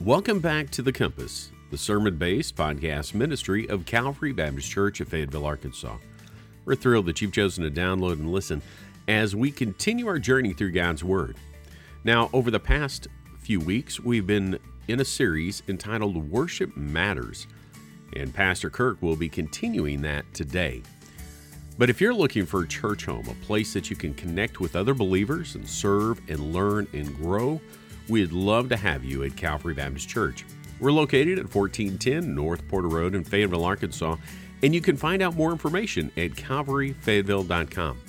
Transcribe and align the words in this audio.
Welcome 0.00 0.38
back 0.38 0.70
to 0.70 0.82
The 0.82 0.92
Compass, 0.92 1.50
the 1.72 1.76
sermon 1.76 2.18
based 2.18 2.54
podcast 2.54 3.14
ministry 3.14 3.68
of 3.68 3.84
Calvary 3.84 4.32
Baptist 4.32 4.70
Church 4.70 5.00
of 5.00 5.08
Fayetteville, 5.08 5.44
Arkansas. 5.44 5.96
We're 6.64 6.76
thrilled 6.76 7.06
that 7.06 7.20
you've 7.20 7.32
chosen 7.32 7.64
to 7.64 7.70
download 7.70 8.12
and 8.12 8.30
listen 8.30 8.62
as 9.08 9.34
we 9.34 9.50
continue 9.50 10.06
our 10.06 10.20
journey 10.20 10.52
through 10.52 10.70
God's 10.70 11.02
Word. 11.02 11.36
Now, 12.04 12.30
over 12.32 12.52
the 12.52 12.60
past 12.60 13.08
few 13.40 13.58
weeks, 13.58 13.98
we've 13.98 14.26
been 14.26 14.60
in 14.86 15.00
a 15.00 15.04
series 15.04 15.64
entitled 15.66 16.30
Worship 16.30 16.76
Matters, 16.76 17.48
and 18.14 18.32
Pastor 18.32 18.70
Kirk 18.70 19.02
will 19.02 19.16
be 19.16 19.28
continuing 19.28 20.00
that 20.02 20.32
today. 20.32 20.80
But 21.76 21.90
if 21.90 22.00
you're 22.00 22.14
looking 22.14 22.46
for 22.46 22.62
a 22.62 22.68
church 22.68 23.04
home, 23.04 23.26
a 23.28 23.44
place 23.44 23.72
that 23.72 23.90
you 23.90 23.96
can 23.96 24.14
connect 24.14 24.60
with 24.60 24.76
other 24.76 24.94
believers 24.94 25.56
and 25.56 25.68
serve 25.68 26.20
and 26.28 26.52
learn 26.52 26.86
and 26.92 27.12
grow, 27.16 27.60
we'd 28.08 28.32
love 28.32 28.70
to 28.70 28.76
have 28.76 29.04
you 29.04 29.22
at 29.24 29.36
Calvary 29.36 29.74
Baptist 29.74 30.08
Church. 30.08 30.46
We're 30.80 30.92
located 30.92 31.38
at 31.38 31.54
1410 31.54 32.34
North 32.34 32.66
Porter 32.68 32.88
Road 32.88 33.14
in 33.14 33.22
Fayetteville, 33.24 33.64
Arkansas, 33.64 34.16
and 34.62 34.74
you 34.74 34.80
can 34.80 34.96
find 34.96 35.20
out 35.22 35.36
more 35.36 35.52
information 35.52 36.10
at 36.16 36.30
calvaryfayetteville.com. 36.32 38.00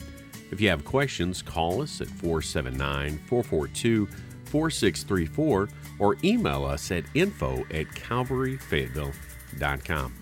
If 0.52 0.62
you 0.62 0.70
have 0.70 0.85
questions, 0.85 1.41
call 1.41 1.81
us 1.81 1.99
at 2.02 2.08
479 2.08 3.17
442 3.27 4.08
4634 4.45 5.70
or 6.00 6.16
email 6.23 6.63
us 6.66 6.91
at 6.91 7.03
info 7.13 7.59
at 7.72 7.88
calvaryfayetteville.com. 7.88 10.13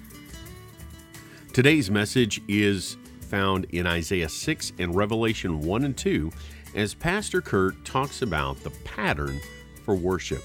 Today's 1.54 1.90
message 1.90 2.42
is 2.48 2.98
found 3.22 3.66
in 3.72 3.88
Isaiah 3.88 4.30
6 4.30 4.74
and 4.80 4.96
Revelation 4.96 5.62
1 5.62 5.84
and 5.86 5.98
2 5.98 6.32
as 6.76 6.94
Pastor 6.94 7.42
Kurt 7.42 7.84
talks 7.86 8.22
about 8.22 8.62
the 8.64 8.70
pattern 8.84 9.40
for 9.88 9.96
worship. 9.96 10.44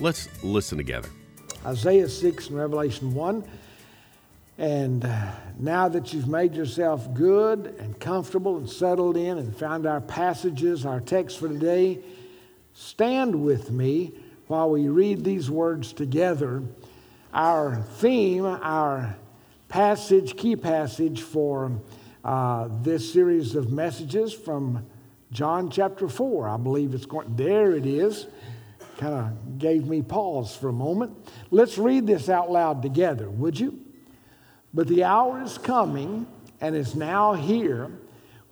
Let's 0.00 0.30
listen 0.42 0.78
together. 0.78 1.10
Isaiah 1.66 2.08
6 2.08 2.48
and 2.48 2.56
Revelation 2.56 3.12
1. 3.12 3.44
And 4.56 5.04
uh, 5.04 5.32
now 5.58 5.88
that 5.90 6.14
you've 6.14 6.26
made 6.26 6.54
yourself 6.54 7.12
good 7.12 7.76
and 7.78 8.00
comfortable 8.00 8.56
and 8.56 8.68
settled 8.68 9.18
in 9.18 9.36
and 9.36 9.54
found 9.54 9.84
our 9.84 10.00
passages, 10.00 10.86
our 10.86 11.00
text 11.00 11.38
for 11.38 11.48
today, 11.48 11.98
stand 12.72 13.44
with 13.44 13.70
me 13.70 14.12
while 14.46 14.70
we 14.70 14.88
read 14.88 15.22
these 15.22 15.50
words 15.50 15.92
together. 15.92 16.62
Our 17.34 17.76
theme, 17.98 18.46
our 18.46 19.18
passage, 19.68 20.34
key 20.34 20.56
passage 20.56 21.20
for 21.20 21.72
uh, 22.24 22.68
this 22.80 23.12
series 23.12 23.54
of 23.54 23.70
messages 23.70 24.32
from 24.32 24.86
John 25.30 25.70
chapter 25.70 26.08
4. 26.08 26.48
I 26.48 26.56
believe 26.56 26.94
it's 26.94 27.04
going, 27.04 27.36
there 27.36 27.72
it 27.72 27.84
is. 27.84 28.26
Kind 28.98 29.14
of 29.14 29.58
gave 29.58 29.86
me 29.86 30.02
pause 30.02 30.54
for 30.54 30.68
a 30.68 30.72
moment. 30.72 31.16
Let's 31.50 31.78
read 31.78 32.06
this 32.06 32.28
out 32.28 32.50
loud 32.50 32.82
together, 32.82 33.28
would 33.28 33.58
you? 33.58 33.80
But 34.74 34.86
the 34.86 35.04
hour 35.04 35.42
is 35.42 35.58
coming 35.58 36.26
and 36.60 36.76
is 36.76 36.94
now 36.94 37.34
here 37.34 37.90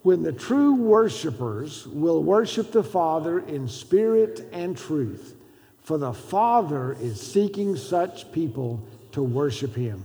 when 0.03 0.23
the 0.23 0.33
true 0.33 0.75
worshipers 0.75 1.87
will 1.87 2.23
worship 2.23 2.73
the 2.73 2.83
Father 2.83 3.41
in 3.41 3.69
spirit 3.69 4.49
and 4.53 4.77
truth. 4.77 5.35
For 5.83 5.99
the 5.99 6.13
Father 6.13 6.97
is 7.01 7.21
seeking 7.21 7.77
such 7.77 8.31
people 8.33 8.87
to 9.13 9.23
worship 9.23 9.75
him. 9.75 10.05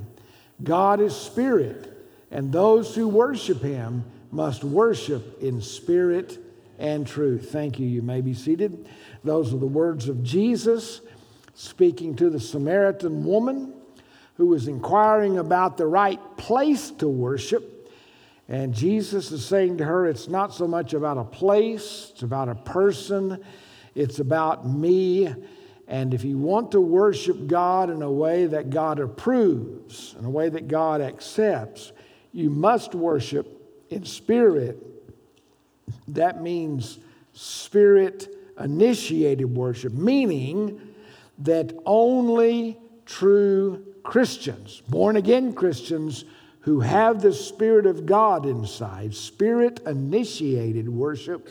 God 0.63 0.99
is 0.99 1.15
spirit, 1.15 1.91
and 2.31 2.51
those 2.51 2.95
who 2.95 3.07
worship 3.07 3.61
him 3.61 4.03
must 4.31 4.63
worship 4.63 5.41
in 5.41 5.61
spirit 5.61 6.39
and 6.79 7.05
truth. 7.05 7.51
Thank 7.51 7.79
you. 7.79 7.87
You 7.87 8.01
may 8.01 8.21
be 8.21 8.33
seated. 8.33 8.89
Those 9.23 9.53
are 9.53 9.57
the 9.57 9.65
words 9.65 10.09
of 10.09 10.23
Jesus 10.23 11.01
speaking 11.53 12.15
to 12.15 12.29
the 12.29 12.39
Samaritan 12.39 13.23
woman 13.23 13.73
who 14.35 14.47
was 14.47 14.67
inquiring 14.67 15.37
about 15.37 15.77
the 15.77 15.87
right 15.87 16.19
place 16.37 16.91
to 16.91 17.07
worship. 17.07 17.89
And 18.47 18.73
Jesus 18.73 19.31
is 19.31 19.43
saying 19.43 19.77
to 19.77 19.85
her, 19.85 20.05
It's 20.05 20.27
not 20.27 20.53
so 20.53 20.67
much 20.67 20.93
about 20.93 21.17
a 21.17 21.23
place, 21.23 22.11
it's 22.11 22.23
about 22.23 22.49
a 22.49 22.55
person, 22.55 23.43
it's 23.95 24.19
about 24.19 24.67
me. 24.67 25.33
And 25.87 26.13
if 26.13 26.23
you 26.23 26.37
want 26.37 26.71
to 26.71 26.81
worship 26.81 27.47
God 27.47 27.89
in 27.89 28.01
a 28.01 28.11
way 28.11 28.47
that 28.47 28.69
God 28.69 28.99
approves, 28.99 30.15
in 30.17 30.25
a 30.25 30.29
way 30.29 30.49
that 30.49 30.67
God 30.67 30.99
accepts, 30.99 31.91
you 32.31 32.49
must 32.49 32.95
worship 32.95 33.47
in 33.89 34.03
spirit. 34.03 34.94
That 36.09 36.41
means 36.41 36.99
spirit 37.33 38.27
initiated 38.59 39.45
worship, 39.45 39.93
meaning 39.93 40.79
that 41.39 41.73
only 41.85 42.77
true 43.05 43.85
Christians, 44.03 44.81
born 44.87 45.15
again 45.15 45.53
Christians 45.53 46.25
who 46.61 46.79
have 46.79 47.21
the 47.21 47.33
Spirit 47.33 47.85
of 47.85 48.05
God 48.05 48.45
inside, 48.45 49.13
spirit 49.13 49.81
initiated 49.85 50.89
worship 50.89 51.49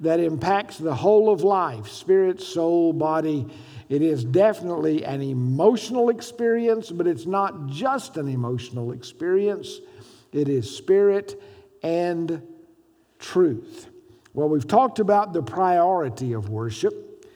that 0.00 0.20
impacts 0.20 0.78
the 0.78 0.94
whole 0.94 1.32
of 1.32 1.42
life 1.42 1.88
spirit, 1.88 2.40
soul, 2.40 2.92
body. 2.92 3.46
It 3.88 4.02
is 4.02 4.24
definitely 4.24 5.04
an 5.04 5.22
emotional 5.22 6.08
experience, 6.08 6.90
but 6.90 7.06
it's 7.06 7.26
not 7.26 7.66
just 7.66 8.16
an 8.16 8.28
emotional 8.28 8.92
experience, 8.92 9.80
it 10.32 10.48
is 10.48 10.76
spirit 10.76 11.40
and 11.82 12.42
truth. 13.24 13.88
Well, 14.34 14.48
we've 14.48 14.66
talked 14.66 14.98
about 14.98 15.32
the 15.32 15.42
priority 15.42 16.34
of 16.34 16.50
worship, 16.50 17.26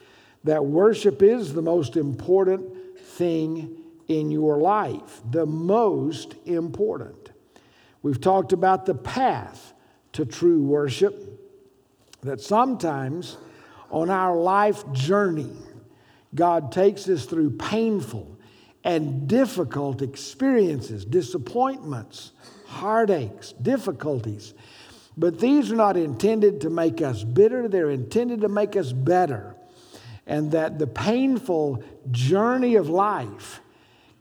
that 0.44 0.64
worship 0.64 1.22
is 1.22 1.54
the 1.54 1.62
most 1.62 1.96
important 1.96 2.98
thing 2.98 3.76
in 4.06 4.30
your 4.30 4.58
life, 4.58 5.22
the 5.30 5.46
most 5.46 6.34
important. 6.44 7.30
We've 8.02 8.20
talked 8.20 8.52
about 8.52 8.86
the 8.86 8.94
path 8.94 9.72
to 10.12 10.24
true 10.24 10.62
worship, 10.62 11.14
that 12.22 12.40
sometimes 12.40 13.36
on 13.90 14.10
our 14.10 14.36
life 14.36 14.90
journey, 14.92 15.52
God 16.34 16.70
takes 16.70 17.08
us 17.08 17.24
through 17.24 17.56
painful 17.56 18.36
and 18.84 19.26
difficult 19.26 20.02
experiences, 20.02 21.04
disappointments, 21.04 22.32
heartaches, 22.66 23.54
difficulties. 23.60 24.54
But 25.18 25.40
these 25.40 25.72
are 25.72 25.76
not 25.76 25.96
intended 25.96 26.60
to 26.60 26.70
make 26.70 27.02
us 27.02 27.24
bitter, 27.24 27.66
they're 27.66 27.90
intended 27.90 28.42
to 28.42 28.48
make 28.48 28.76
us 28.76 28.92
better. 28.92 29.56
And 30.26 30.52
that 30.52 30.78
the 30.78 30.86
painful 30.86 31.82
journey 32.12 32.76
of 32.76 32.88
life 32.88 33.60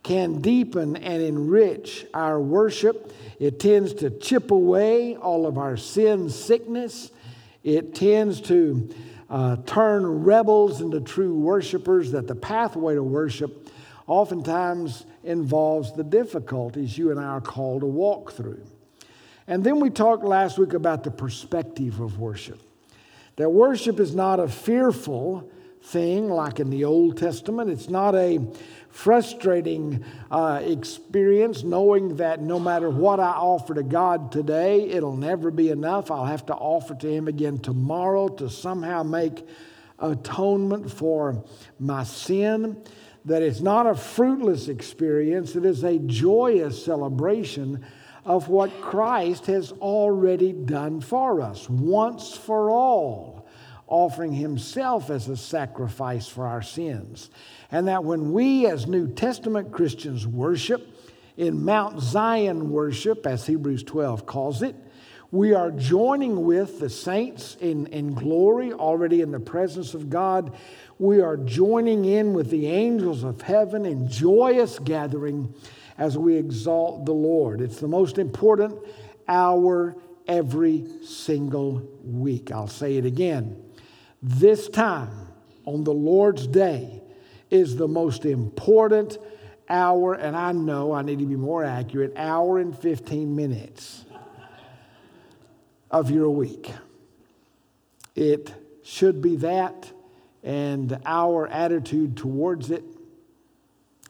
can 0.02 0.42
deepen 0.42 0.96
and 0.96 1.22
enrich 1.22 2.06
our 2.14 2.42
worship. 2.42 3.14
It 3.40 3.60
tends 3.60 3.94
to 3.96 4.10
chip 4.10 4.50
away 4.50 5.16
all 5.18 5.46
of 5.46 5.58
our 5.58 5.78
sin 5.78 6.30
sickness. 6.30 7.12
It 7.64 7.94
tends 7.94 8.42
to 8.42 8.90
uh, 9.30 9.58
turn 9.66 10.24
rebels 10.24 10.82
into 10.82 11.02
true 11.02 11.38
worshipers, 11.38 12.12
that 12.14 12.26
the 12.26 12.36
pathway 12.36 12.96
to 12.96 13.04
worship 13.04 13.70
oftentimes 14.08 15.06
involves 15.24 15.94
the 15.94 16.04
difficulties 16.04 16.98
you 16.98 17.12
and 17.12 17.20
I 17.20 17.26
are 17.26 17.42
called 17.42 17.82
to 17.82 17.88
walk 17.88 18.32
through. 18.32 18.66
And 19.48 19.64
then 19.64 19.80
we 19.80 19.90
talked 19.90 20.24
last 20.24 20.58
week 20.58 20.74
about 20.74 21.04
the 21.04 21.12
perspective 21.12 22.00
of 22.00 22.20
worship. 22.20 22.60
That 23.38 23.50
worship 23.50 24.00
is 24.00 24.14
not 24.14 24.40
a 24.40 24.48
fearful 24.48 25.50
thing 25.82 26.28
like 26.30 26.60
in 26.60 26.70
the 26.70 26.84
Old 26.84 27.18
Testament, 27.18 27.70
it's 27.70 27.88
not 27.88 28.14
a 28.14 28.40
frustrating 28.90 30.04
uh, 30.32 30.60
experience 30.64 31.64
knowing 31.64 32.18
that 32.18 32.42
no 32.42 32.60
matter 32.60 32.90
what 32.90 33.20
I 33.20 33.30
offer 33.30 33.76
to 33.76 33.84
God 33.84 34.32
today, 34.32 34.90
it'll 34.90 35.16
never 35.16 35.52
be 35.52 35.70
enough. 35.70 36.10
I'll 36.10 36.26
have 36.26 36.48
to 36.48 36.56
offer 36.56 36.96
to 36.96 37.08
Him 37.08 37.28
again 37.28 37.60
tomorrow 37.60 38.28
to 38.28 38.50
somehow 38.50 39.04
make 39.04 39.48
atonement 40.00 40.92
for 40.92 41.44
my 41.80 42.04
sin. 42.04 42.84
That 43.26 43.42
it's 43.42 43.60
not 43.60 43.88
a 43.88 43.96
fruitless 43.96 44.68
experience, 44.70 45.56
it 45.56 45.66
is 45.66 45.84
a 45.84 46.00
joyous 46.00 46.84
celebration 46.84 47.86
of 48.28 48.50
what 48.50 48.82
Christ 48.82 49.48
has 49.48 49.72
already 49.72 50.52
done 50.52 51.02
for 51.02 51.42
us 51.42 51.68
once 51.70 52.36
for 52.36 52.70
all, 52.70 53.48
offering 53.88 54.34
Himself 54.34 55.10
as 55.10 55.28
a 55.28 55.38
sacrifice 55.38 56.28
for 56.28 56.46
our 56.46 56.62
sins 56.62 57.30
and 57.72 57.88
that 57.88 58.04
when 58.04 58.32
we, 58.32 58.66
as 58.68 58.88
New 58.88 59.08
Testament 59.08 59.72
Christians, 59.72 60.26
worship 60.26 60.88
in 61.36 61.64
Mount 61.64 62.02
Zion 62.02 62.72
worship, 62.72 63.28
as 63.28 63.46
Hebrews 63.46 63.84
12 63.84 64.26
calls 64.26 64.62
it, 64.62 64.76
we 65.30 65.54
are 65.54 65.72
joining 65.72 66.46
with 66.46 66.80
the 66.80 66.90
saints 66.90 67.58
in, 67.60 67.88
in 67.88 68.14
glory, 68.14 68.72
already 68.72 69.22
in 69.22 69.32
the 69.32 69.42
presence 69.42 69.94
of 69.94 70.10
God. 70.10 70.56
We 71.00 71.20
are 71.20 71.36
joining 71.36 72.06
in 72.06 72.34
with 72.34 72.50
the 72.50 72.68
angels 72.68 73.24
of 73.24 73.42
heaven 73.42 73.86
in 73.86 74.08
joyous 74.08 74.80
gathering 74.80 75.54
as 75.98 76.18
we 76.18 76.36
exalt 76.36 77.06
the 77.06 77.14
Lord. 77.14 77.62
It's 77.62 77.80
the 77.80 77.88
most 77.88 78.18
important 78.18 78.78
hour 79.28 79.96
every 80.28 80.86
single 81.04 81.88
week. 82.04 82.52
I'll 82.52 82.68
say 82.68 82.98
it 82.98 83.06
again. 83.06 83.64
This 84.22 84.68
time 84.70 85.28
on 85.66 85.84
the 85.84 85.94
Lord's 85.94 86.48
day, 86.48 87.02
is 87.50 87.76
the 87.76 87.88
most 87.88 88.26
important 88.26 89.18
hour, 89.70 90.14
and 90.14 90.36
I 90.36 90.52
know 90.52 90.94
I 90.94 91.02
need 91.02 91.20
to 91.20 91.26
be 91.26 91.36
more 91.36 91.64
accurate, 91.64 92.14
hour 92.16 92.60
and 92.60 92.78
15 92.78 93.36
minutes 93.36 94.06
of 95.90 96.12
your 96.12 96.30
week. 96.30 96.72
It 98.16 98.54
should 98.84 99.22
be 99.22 99.38
that, 99.38 99.92
and 100.44 101.00
our 101.06 101.48
attitude 101.48 102.18
towards 102.18 102.72
it 102.72 102.84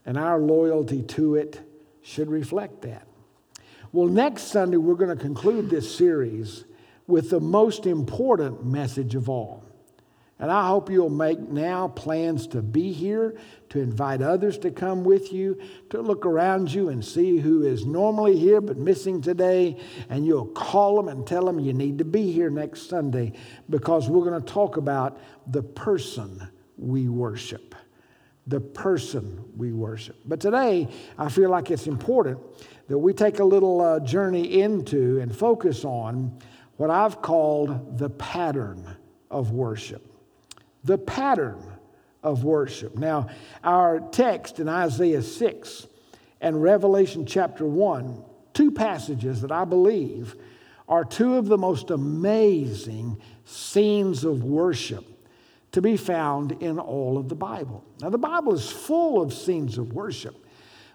and 0.06 0.18
our 0.18 0.40
loyalty 0.40 1.02
to 1.02 1.36
it 1.36 1.60
should 2.08 2.30
reflect 2.32 2.84
that. 2.84 3.06
Well, 3.92 4.08
next 4.08 4.44
Sunday, 4.44 4.78
we're 4.78 4.96
going 4.96 5.16
to 5.16 5.22
conclude 5.22 5.70
this 5.70 5.94
series 5.94 6.64
with 7.06 7.30
the 7.30 7.42
most 7.42 7.86
important 7.86 8.66
message 8.66 9.14
of 9.14 9.30
all. 9.30 9.66
And 10.40 10.50
I 10.50 10.68
hope 10.68 10.90
you'll 10.90 11.10
make 11.10 11.40
now 11.40 11.90
plans 11.90 12.48
to 12.48 12.62
be 12.62 12.94
here, 12.94 13.38
to 13.70 13.82
invite 13.82 14.22
others 14.22 14.58
to 14.60 14.72
come 14.72 15.04
with 15.04 15.34
you, 15.34 15.60
to 15.90 16.02
look 16.02 16.26
around 16.26 16.72
you 16.72 16.90
and 16.90 17.04
see 17.04 17.40
who 17.40 17.64
is 17.64 17.86
normally 17.86 18.38
here 18.38 18.62
but 18.62 18.78
missing 18.78 19.22
today. 19.22 19.78
And 20.10 20.26
you'll 20.26 20.48
call 20.48 20.96
them 20.96 21.10
and 21.10 21.28
tell 21.28 21.44
them 21.44 21.60
you 21.60 21.74
need 21.74 21.98
to 21.98 22.06
be 22.06 22.32
here 22.32 22.50
next 22.50 22.88
Sunday 22.88 23.34
because 23.70 24.08
we're 24.08 24.24
going 24.24 24.42
to 24.42 24.54
talk 24.54 24.78
about 24.78 25.20
the 25.48 25.64
person 25.64 26.48
we 26.78 27.10
worship. 27.10 27.76
The 28.48 28.60
person 28.60 29.44
we 29.58 29.74
worship. 29.74 30.18
But 30.26 30.40
today, 30.40 30.88
I 31.18 31.30
feel 31.30 31.50
like 31.50 31.70
it's 31.70 31.88
important 31.88 32.40
that 32.88 32.98
we 32.98 33.14
take 33.14 33.40
a 33.40 33.44
little 33.44 33.82
uh, 33.82 34.00
journey 34.00 34.62
into 34.62 35.20
and 35.20 35.36
focus 35.36 35.84
on 35.84 36.40
what 36.78 36.90
I've 36.90 37.22
called 37.22 37.98
the 37.98 38.10
pattern 38.10 38.98
of 39.30 39.52
worship 39.52 40.08
the 40.88 40.98
pattern 40.98 41.62
of 42.24 42.44
worship. 42.44 42.98
Now, 42.98 43.28
our 43.64 44.00
text 44.00 44.60
in 44.60 44.68
Isaiah 44.68 45.22
6 45.22 45.88
and 46.42 46.62
Revelation 46.62 47.26
chapter 47.26 47.66
1, 47.66 48.24
two 48.54 48.72
passages 48.72 49.42
that 49.42 49.52
I 49.52 49.66
believe 49.66 50.36
are 50.88 51.04
two 51.04 51.36
of 51.36 51.48
the 51.48 51.58
most 51.58 51.92
amazing 51.92 53.22
scenes 53.44 54.24
of 54.24 54.44
worship 54.44 55.06
to 55.72 55.82
be 55.82 55.98
found 55.98 56.54
in 56.64 56.80
all 56.80 57.18
of 57.18 57.30
the 57.30 57.36
Bible. 57.36 57.84
Now, 58.02 58.10
the 58.10 58.18
Bible 58.18 58.54
is 58.54 58.70
full 58.70 59.22
of 59.22 59.34
scenes 59.34 59.78
of 59.78 59.94
worship, 59.94 60.46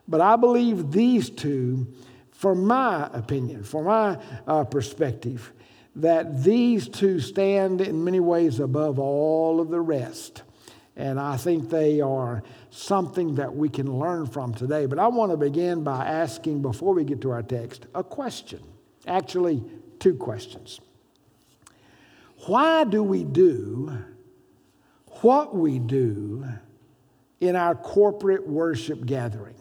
but 0.08 0.20
I 0.20 0.36
believe 0.36 0.90
these 0.90 1.30
two, 1.30 1.86
from 2.30 2.66
my 2.66 3.08
opinion, 3.12 3.64
from 3.64 3.84
my 3.84 4.18
uh, 4.46 4.64
perspective, 4.64 5.52
that 5.96 6.42
these 6.42 6.88
two 6.88 7.20
stand 7.20 7.80
in 7.80 8.02
many 8.02 8.20
ways 8.20 8.60
above 8.60 8.98
all 8.98 9.60
of 9.60 9.68
the 9.68 9.80
rest. 9.80 10.42
And 10.96 11.18
I 11.20 11.36
think 11.36 11.70
they 11.70 12.00
are 12.00 12.42
something 12.70 13.36
that 13.36 13.54
we 13.54 13.68
can 13.68 13.98
learn 13.98 14.26
from 14.26 14.54
today. 14.54 14.86
But 14.86 14.98
I 14.98 15.06
want 15.08 15.30
to 15.32 15.36
begin 15.36 15.84
by 15.84 16.04
asking, 16.06 16.62
before 16.62 16.94
we 16.94 17.04
get 17.04 17.20
to 17.22 17.30
our 17.30 17.42
text, 17.42 17.86
a 17.94 18.02
question. 18.04 18.60
Actually, 19.06 19.62
two 19.98 20.14
questions. 20.14 20.80
Why 22.46 22.84
do 22.84 23.02
we 23.02 23.24
do 23.24 23.96
what 25.22 25.54
we 25.54 25.78
do 25.78 26.44
in 27.40 27.56
our 27.56 27.74
corporate 27.74 28.46
worship 28.46 29.04
gathering? 29.06 29.54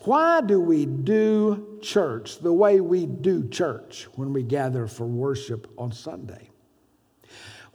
Why 0.00 0.42
do 0.42 0.60
we 0.60 0.84
do 0.84 1.78
church 1.80 2.38
the 2.38 2.52
way 2.52 2.80
we 2.80 3.06
do 3.06 3.48
church 3.48 4.06
when 4.16 4.34
we 4.34 4.42
gather 4.42 4.86
for 4.86 5.06
worship 5.06 5.66
on 5.78 5.92
Sunday? 5.92 6.50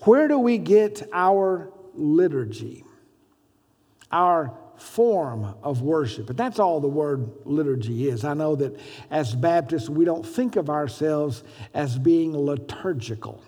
Where 0.01 0.27
do 0.27 0.37
we 0.37 0.59
get 0.59 1.07
our 1.11 1.73
liturgy, 1.95 2.85
our 4.11 4.53
form 4.77 5.55
of 5.63 5.81
worship? 5.81 6.29
And 6.29 6.37
that's 6.37 6.59
all 6.59 6.79
the 6.79 6.87
word 6.87 7.31
liturgy 7.45 8.07
is. 8.07 8.23
I 8.23 8.35
know 8.35 8.55
that 8.57 8.79
as 9.09 9.35
Baptists, 9.35 9.89
we 9.89 10.05
don't 10.05 10.25
think 10.25 10.55
of 10.55 10.69
ourselves 10.69 11.43
as 11.73 11.97
being 11.97 12.37
liturgical, 12.37 13.43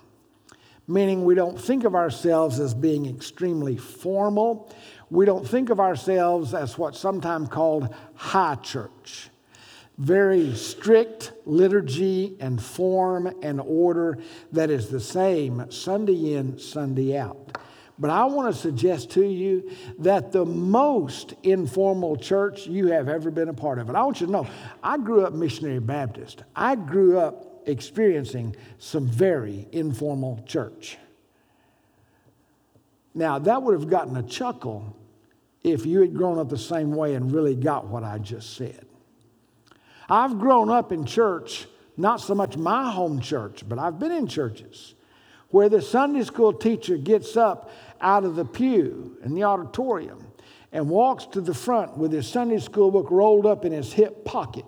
meaning 0.86 1.24
we 1.24 1.34
don't 1.34 1.60
think 1.60 1.84
of 1.84 1.94
ourselves 1.94 2.58
as 2.60 2.74
being 2.74 3.06
extremely 3.06 3.76
formal 3.76 4.70
we 5.12 5.26
don't 5.26 5.46
think 5.46 5.68
of 5.68 5.78
ourselves 5.78 6.54
as 6.54 6.78
what's 6.78 6.98
sometimes 6.98 7.50
called 7.50 7.94
high 8.14 8.54
church. 8.54 9.28
Very 9.98 10.54
strict 10.54 11.32
liturgy 11.44 12.34
and 12.40 12.60
form 12.60 13.30
and 13.42 13.60
order 13.60 14.16
that 14.52 14.70
is 14.70 14.88
the 14.88 15.00
same 15.00 15.70
Sunday 15.70 16.32
in, 16.32 16.58
Sunday 16.58 17.18
out. 17.18 17.58
But 17.98 18.08
I 18.08 18.24
want 18.24 18.54
to 18.54 18.58
suggest 18.58 19.10
to 19.10 19.22
you 19.22 19.70
that 19.98 20.32
the 20.32 20.46
most 20.46 21.34
informal 21.42 22.16
church 22.16 22.66
you 22.66 22.86
have 22.86 23.10
ever 23.10 23.30
been 23.30 23.50
a 23.50 23.54
part 23.54 23.78
of, 23.78 23.90
and 23.90 23.98
I 23.98 24.04
want 24.04 24.22
you 24.22 24.26
to 24.28 24.32
know, 24.32 24.46
I 24.82 24.96
grew 24.96 25.26
up 25.26 25.34
missionary 25.34 25.78
Baptist. 25.78 26.42
I 26.56 26.74
grew 26.74 27.18
up 27.18 27.51
experiencing 27.66 28.56
some 28.78 29.06
very 29.06 29.68
informal 29.72 30.42
church. 30.46 30.98
Now, 33.14 33.38
that 33.40 33.62
would 33.62 33.78
have 33.78 33.88
gotten 33.88 34.16
a 34.16 34.22
chuckle 34.22 34.96
if 35.62 35.86
you 35.86 36.00
had 36.00 36.14
grown 36.14 36.38
up 36.38 36.48
the 36.48 36.58
same 36.58 36.94
way 36.94 37.14
and 37.14 37.32
really 37.32 37.54
got 37.54 37.86
what 37.86 38.04
I 38.04 38.18
just 38.18 38.56
said. 38.56 38.86
I've 40.08 40.38
grown 40.38 40.70
up 40.70 40.92
in 40.92 41.04
church, 41.04 41.66
not 41.96 42.20
so 42.20 42.34
much 42.34 42.56
my 42.56 42.90
home 42.90 43.20
church, 43.20 43.62
but 43.68 43.78
I've 43.78 43.98
been 43.98 44.12
in 44.12 44.26
churches 44.26 44.94
where 45.50 45.68
the 45.68 45.82
Sunday 45.82 46.24
school 46.24 46.52
teacher 46.52 46.96
gets 46.96 47.36
up 47.36 47.70
out 48.00 48.24
of 48.24 48.36
the 48.36 48.44
pew 48.44 49.16
in 49.22 49.34
the 49.34 49.44
auditorium 49.44 50.26
and 50.72 50.88
walks 50.88 51.26
to 51.26 51.40
the 51.40 51.54
front 51.54 51.96
with 51.96 52.10
his 52.12 52.26
Sunday 52.26 52.58
school 52.58 52.90
book 52.90 53.10
rolled 53.10 53.46
up 53.46 53.64
in 53.64 53.72
his 53.72 53.92
hip 53.92 54.24
pocket. 54.24 54.64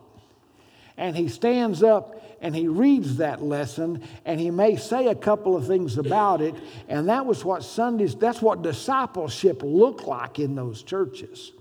And 0.97 1.17
he 1.17 1.29
stands 1.29 1.83
up 1.83 2.23
and 2.45 2.55
he 2.55 2.69
reads 2.69 3.17
that 3.17 3.43
lesson 3.43 4.03
and 4.27 4.39
he 4.39 4.51
may 4.51 4.77
say 4.77 5.09
a 5.09 5.15
couple 5.15 5.57
of 5.57 5.67
things 5.67 5.97
about 5.97 6.43
it. 6.43 6.55
And 6.91 7.09
that 7.09 7.25
was 7.25 7.43
what 7.43 7.65
Sundays, 7.65 8.15
that's 8.15 8.43
what 8.43 8.61
discipleship 8.61 9.63
looked 9.65 10.05
like 10.05 10.39
in 10.39 10.55
those 10.55 10.83
churches. 10.83 11.53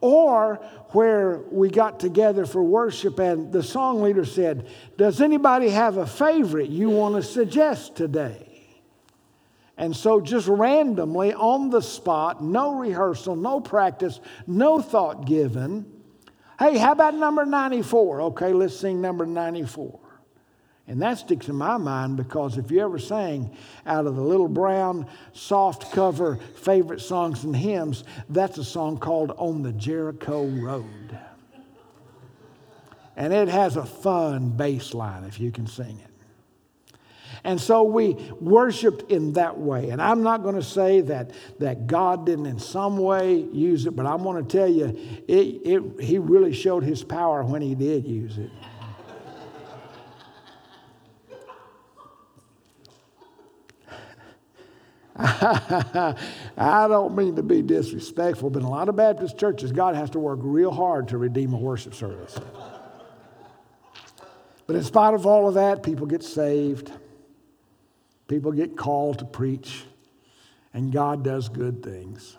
Or 0.00 0.56
where 0.92 1.42
we 1.50 1.68
got 1.68 2.00
together 2.00 2.46
for 2.46 2.62
worship 2.62 3.18
and 3.18 3.52
the 3.52 3.62
song 3.62 4.00
leader 4.00 4.24
said, 4.24 4.66
Does 4.96 5.20
anybody 5.20 5.68
have 5.68 5.98
a 5.98 6.06
favorite 6.06 6.70
you 6.70 6.88
want 6.88 7.16
to 7.16 7.22
suggest 7.22 7.94
today? 7.94 8.46
And 9.76 9.94
so, 9.94 10.22
just 10.22 10.48
randomly 10.48 11.34
on 11.34 11.68
the 11.68 11.82
spot, 11.82 12.42
no 12.42 12.76
rehearsal, 12.76 13.36
no 13.36 13.60
practice, 13.60 14.20
no 14.46 14.80
thought 14.80 15.26
given, 15.26 15.97
Hey, 16.58 16.76
how 16.76 16.92
about 16.92 17.14
number 17.14 17.46
94? 17.46 18.20
Okay, 18.22 18.52
let's 18.52 18.76
sing 18.76 19.00
number 19.00 19.24
94. 19.24 20.00
And 20.88 21.02
that 21.02 21.18
sticks 21.18 21.48
in 21.48 21.54
my 21.54 21.76
mind 21.76 22.16
because 22.16 22.56
if 22.56 22.70
you 22.70 22.80
ever 22.80 22.98
sang 22.98 23.54
out 23.86 24.06
of 24.06 24.16
the 24.16 24.22
little 24.22 24.48
brown 24.48 25.06
soft 25.34 25.92
cover 25.92 26.36
favorite 26.56 27.00
songs 27.00 27.44
and 27.44 27.54
hymns, 27.54 28.04
that's 28.30 28.58
a 28.58 28.64
song 28.64 28.98
called 28.98 29.32
On 29.36 29.62
the 29.62 29.72
Jericho 29.72 30.46
Road. 30.46 31.18
And 33.16 33.32
it 33.32 33.48
has 33.48 33.76
a 33.76 33.84
fun 33.84 34.50
bass 34.50 34.94
line 34.94 35.24
if 35.24 35.38
you 35.38 35.52
can 35.52 35.66
sing 35.66 36.00
it. 36.02 36.07
And 37.48 37.58
so 37.58 37.82
we 37.82 38.12
worshiped 38.42 39.10
in 39.10 39.32
that 39.32 39.56
way. 39.56 39.88
And 39.88 40.02
I'm 40.02 40.22
not 40.22 40.42
going 40.42 40.56
to 40.56 40.62
say 40.62 41.00
that, 41.00 41.30
that 41.60 41.86
God 41.86 42.26
didn't 42.26 42.44
in 42.44 42.58
some 42.58 42.98
way 42.98 43.36
use 43.36 43.86
it, 43.86 43.96
but 43.96 44.04
I 44.04 44.16
want 44.16 44.46
to 44.46 44.58
tell 44.58 44.68
you, 44.68 44.94
it, 45.26 45.32
it, 45.64 45.82
He 45.98 46.18
really 46.18 46.52
showed 46.52 46.82
His 46.82 47.02
power 47.02 47.42
when 47.42 47.62
He 47.62 47.74
did 47.74 48.06
use 48.06 48.36
it. 48.36 48.50
I 55.16 56.86
don't 56.86 57.16
mean 57.16 57.34
to 57.36 57.42
be 57.42 57.62
disrespectful, 57.62 58.50
but 58.50 58.58
in 58.58 58.66
a 58.66 58.70
lot 58.70 58.90
of 58.90 58.96
Baptist 58.96 59.38
churches, 59.38 59.72
God 59.72 59.94
has 59.94 60.10
to 60.10 60.18
work 60.18 60.40
real 60.42 60.70
hard 60.70 61.08
to 61.08 61.16
redeem 61.16 61.54
a 61.54 61.58
worship 61.58 61.94
service. 61.94 62.38
But 64.66 64.76
in 64.76 64.84
spite 64.84 65.14
of 65.14 65.24
all 65.24 65.48
of 65.48 65.54
that, 65.54 65.82
people 65.82 66.04
get 66.04 66.22
saved. 66.22 66.92
People 68.28 68.52
get 68.52 68.76
called 68.76 69.18
to 69.18 69.24
preach, 69.24 69.84
and 70.72 70.92
God 70.92 71.24
does 71.24 71.48
good 71.48 71.82
things. 71.82 72.36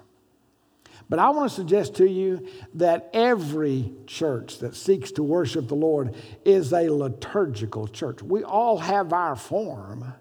But 1.09 1.17
I 1.17 1.31
want 1.31 1.49
to 1.49 1.55
suggest 1.55 1.95
to 1.95 2.07
you 2.07 2.47
that 2.75 3.09
every 3.13 3.91
church 4.05 4.59
that 4.59 4.75
seeks 4.75 5.11
to 5.13 5.23
worship 5.23 5.67
the 5.67 5.75
Lord 5.75 6.15
is 6.45 6.71
a 6.71 6.89
liturgical 6.89 7.87
church. 7.87 8.21
We 8.21 8.43
all 8.43 8.77
have 8.77 9.11
our 9.11 9.35
form, 9.35 10.13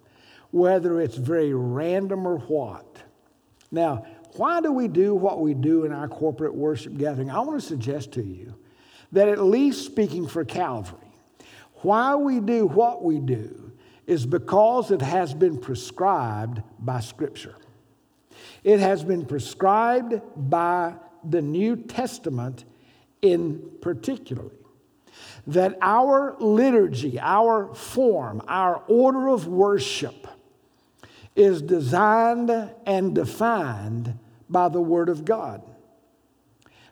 whether 0.50 0.98
it's 1.00 1.16
very 1.16 1.52
random 1.52 2.26
or 2.26 2.38
what. 2.38 3.02
Now, 3.70 4.06
why 4.36 4.62
do 4.62 4.72
we 4.72 4.88
do 4.88 5.14
what 5.14 5.40
we 5.40 5.52
do 5.52 5.84
in 5.84 5.92
our 5.92 6.08
corporate 6.08 6.54
worship 6.54 6.96
gathering? 6.96 7.30
I 7.30 7.40
want 7.40 7.60
to 7.60 7.66
suggest 7.66 8.12
to 8.12 8.22
you 8.22 8.54
that, 9.12 9.28
at 9.28 9.40
least 9.40 9.84
speaking 9.84 10.26
for 10.26 10.44
Calvary, 10.44 11.12
why 11.82 12.14
we 12.14 12.40
do 12.40 12.66
what 12.66 13.04
we 13.04 13.18
do 13.18 13.67
is 14.08 14.24
because 14.24 14.90
it 14.90 15.02
has 15.02 15.34
been 15.34 15.58
prescribed 15.58 16.62
by 16.78 16.98
Scripture. 16.98 17.54
It 18.64 18.80
has 18.80 19.04
been 19.04 19.26
prescribed 19.26 20.22
by 20.34 20.94
the 21.22 21.42
New 21.42 21.76
Testament 21.76 22.64
in 23.20 23.70
particularly 23.82 24.56
that 25.46 25.76
our 25.82 26.36
liturgy, 26.40 27.18
our 27.20 27.74
form, 27.74 28.40
our 28.48 28.82
order 28.88 29.28
of 29.28 29.46
worship 29.46 30.26
is 31.36 31.60
designed 31.60 32.50
and 32.86 33.14
defined 33.14 34.18
by 34.48 34.70
the 34.70 34.80
Word 34.80 35.10
of 35.10 35.26
God. 35.26 35.62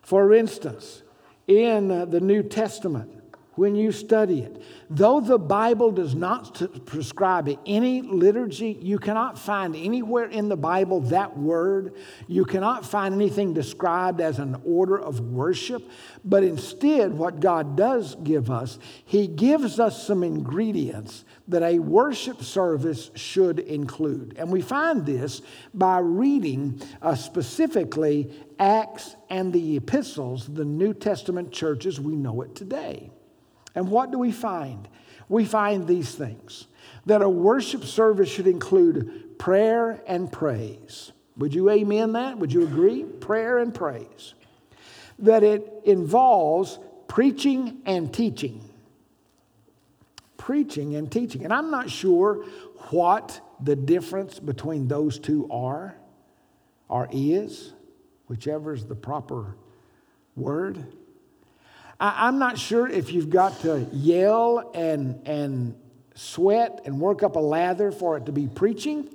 For 0.03 0.35
instance, 0.35 1.03
in 1.47 1.89
the 1.89 2.21
New 2.21 2.43
Testament, 2.43 3.16
when 3.57 3.75
you 3.75 3.91
study 3.91 4.41
it. 4.41 4.63
Though 4.89 5.21
the 5.21 5.39
Bible 5.39 5.91
does 5.91 6.15
not 6.15 6.63
prescribe 6.87 7.49
any 7.67 8.03
liturgy, 8.03 8.79
you 8.81 8.99
cannot 8.99 9.39
find 9.39 9.75
anywhere 9.75 10.27
in 10.27 10.49
the 10.49 10.57
Bible 10.57 11.01
that 11.01 11.37
word. 11.37 11.95
You 12.29 12.45
cannot 12.45 12.87
find 12.87 13.15
anything 13.15 13.53
described 13.53 14.21
as 14.21 14.39
an 14.39 14.61
order 14.65 14.99
of 14.99 15.21
worship. 15.21 15.83
But 16.25 16.45
instead, 16.45 17.15
what 17.15 17.41
God 17.41 17.77
does 17.77 18.15
give 18.17 18.51
us, 18.51 18.79
He 19.05 19.27
gives 19.27 19.81
us 19.81 20.07
some 20.07 20.23
ingredients 20.23 21.25
that 21.49 21.63
a 21.63 21.79
worship 21.79 22.43
service 22.43 23.11
should 23.15 23.59
include. 23.59 24.37
And 24.39 24.53
we 24.53 24.61
find 24.61 25.07
this 25.07 25.43
by 25.73 25.99
reading 25.99 26.81
uh, 27.01 27.15
specifically 27.15 28.31
Acts 28.59 29.17
and 29.31 29.53
the 29.53 29.77
epistles, 29.77 30.47
the 30.47 30.65
New 30.65 30.95
Testament 30.95 31.53
churches 31.53 32.01
we 32.01 32.17
know 32.17 32.43
it 32.43 32.55
today. 32.55 33.11
And 33.77 33.91
what 33.91 34.11
do 34.11 34.19
we 34.19 34.33
find? 34.33 34.89
We 35.29 35.45
find 35.45 35.87
these 35.87 36.15
things 36.15 36.67
that 37.05 37.23
a 37.23 37.29
worship 37.29 37.85
service 37.85 38.29
should 38.29 38.47
include 38.47 39.39
prayer 39.39 40.03
and 40.07 40.33
praise. 40.33 41.13
Would 41.37 41.55
you 41.55 41.71
amen 41.71 42.13
that? 42.13 42.39
Would 42.39 42.53
you 42.53 42.63
agree? 42.63 43.05
Prayer 43.05 43.59
and 43.59 43.73
praise. 43.73 44.35
That 45.19 45.43
it 45.45 45.83
involves 45.85 46.79
preaching 47.07 47.83
and 47.87 48.13
teaching. 48.13 48.69
Preaching 50.37 50.97
and 50.97 51.13
teaching. 51.13 51.45
And 51.45 51.53
I'm 51.53 51.71
not 51.71 51.91
sure 51.91 52.45
what 52.91 53.41
the 53.63 53.77
difference 53.77 54.39
between 54.39 54.89
those 54.89 55.19
two 55.19 55.49
are 55.51 55.97
or 56.89 57.09
is, 57.13 57.73
whichever 58.29 58.73
is 58.73 58.87
the 58.87 58.95
proper 58.95 59.57
word. 60.35 60.87
I, 61.99 62.29
am 62.29 62.39
not 62.39 62.59
sure 62.59 62.87
if 62.87 63.13
you've 63.13 63.31
got 63.31 63.61
to 63.61 63.87
yell 63.93 64.71
and, 64.75 65.27
and 65.27 65.75
sweat 66.15 66.83
and 66.85 67.01
work 67.01 67.23
up 67.23 67.37
a 67.37 67.41
lather 67.41 67.91
for 67.91 68.17
it 68.17 68.27
to 68.27 68.33
be 68.33 68.49
preaching. 68.49 69.09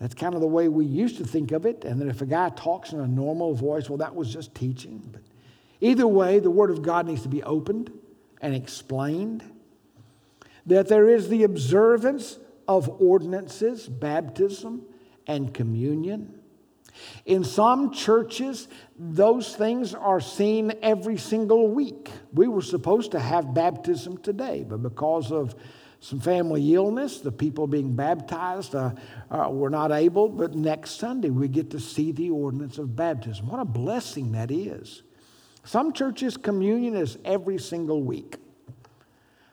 That's 0.00 0.14
kind 0.14 0.34
of 0.34 0.40
the 0.40 0.46
way 0.46 0.68
we 0.68 0.84
used 0.84 1.18
to 1.18 1.24
think 1.24 1.52
of 1.52 1.66
it. 1.66 1.84
And 1.84 2.00
that 2.00 2.08
if 2.08 2.20
a 2.20 2.26
guy 2.26 2.50
talks 2.50 2.92
in 2.92 3.00
a 3.00 3.06
normal 3.06 3.54
voice, 3.54 3.88
well, 3.88 3.98
that 3.98 4.14
was 4.14 4.32
just 4.32 4.54
teaching. 4.54 5.02
But 5.12 5.22
either 5.80 6.06
way, 6.06 6.38
the 6.38 6.50
Word 6.50 6.70
of 6.70 6.82
God 6.82 7.06
needs 7.06 7.22
to 7.22 7.28
be 7.28 7.42
opened 7.42 7.92
and 8.40 8.54
explained. 8.54 9.44
That 10.66 10.88
there 10.88 11.08
is 11.08 11.28
the 11.28 11.42
observance 11.42 12.38
of 12.66 12.88
ordinances, 13.00 13.86
baptism, 13.86 14.82
and 15.26 15.52
communion. 15.52 16.33
In 17.24 17.44
some 17.44 17.92
churches, 17.92 18.68
those 18.98 19.56
things 19.56 19.94
are 19.94 20.20
seen 20.20 20.72
every 20.82 21.16
single 21.16 21.68
week. 21.68 22.10
We 22.32 22.48
were 22.48 22.62
supposed 22.62 23.12
to 23.12 23.20
have 23.20 23.54
baptism 23.54 24.18
today, 24.18 24.64
but 24.68 24.82
because 24.82 25.32
of 25.32 25.54
some 26.00 26.20
family 26.20 26.74
illness, 26.74 27.20
the 27.20 27.32
people 27.32 27.66
being 27.66 27.96
baptized 27.96 28.74
uh, 28.74 28.92
uh, 29.30 29.48
were 29.50 29.70
not 29.70 29.90
able. 29.90 30.28
But 30.28 30.54
next 30.54 30.98
Sunday, 30.98 31.30
we 31.30 31.48
get 31.48 31.70
to 31.70 31.80
see 31.80 32.12
the 32.12 32.28
ordinance 32.30 32.76
of 32.76 32.94
baptism. 32.94 33.48
What 33.48 33.60
a 33.60 33.64
blessing 33.64 34.32
that 34.32 34.50
is. 34.50 35.02
Some 35.64 35.94
churches, 35.94 36.36
communion 36.36 36.94
is 36.94 37.16
every 37.24 37.58
single 37.58 38.02
week. 38.02 38.36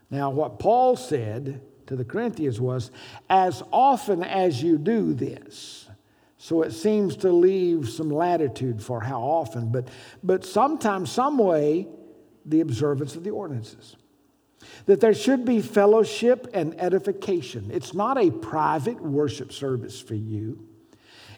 Now, 0.09 0.29
what 0.29 0.59
Paul 0.59 0.97
said 0.97 1.61
to 1.87 1.95
the 1.95 2.03
Corinthians 2.03 2.59
was, 2.59 2.91
as 3.29 3.63
often 3.71 4.21
as 4.21 4.61
you 4.61 4.77
do 4.77 5.13
this, 5.13 5.87
so 6.41 6.63
it 6.63 6.71
seems 6.71 7.17
to 7.17 7.31
leave 7.31 7.87
some 7.87 8.09
latitude 8.09 8.81
for 8.81 8.99
how 8.99 9.21
often, 9.21 9.71
but, 9.71 9.89
but 10.23 10.43
sometimes, 10.43 11.11
some 11.11 11.37
way, 11.37 11.87
the 12.47 12.61
observance 12.61 13.15
of 13.15 13.23
the 13.23 13.29
ordinances. 13.29 13.95
That 14.87 15.01
there 15.01 15.13
should 15.13 15.45
be 15.45 15.61
fellowship 15.61 16.47
and 16.51 16.73
edification. 16.81 17.69
It's 17.71 17.93
not 17.93 18.17
a 18.17 18.31
private 18.31 18.99
worship 18.99 19.53
service 19.53 20.01
for 20.01 20.15
you, 20.15 20.67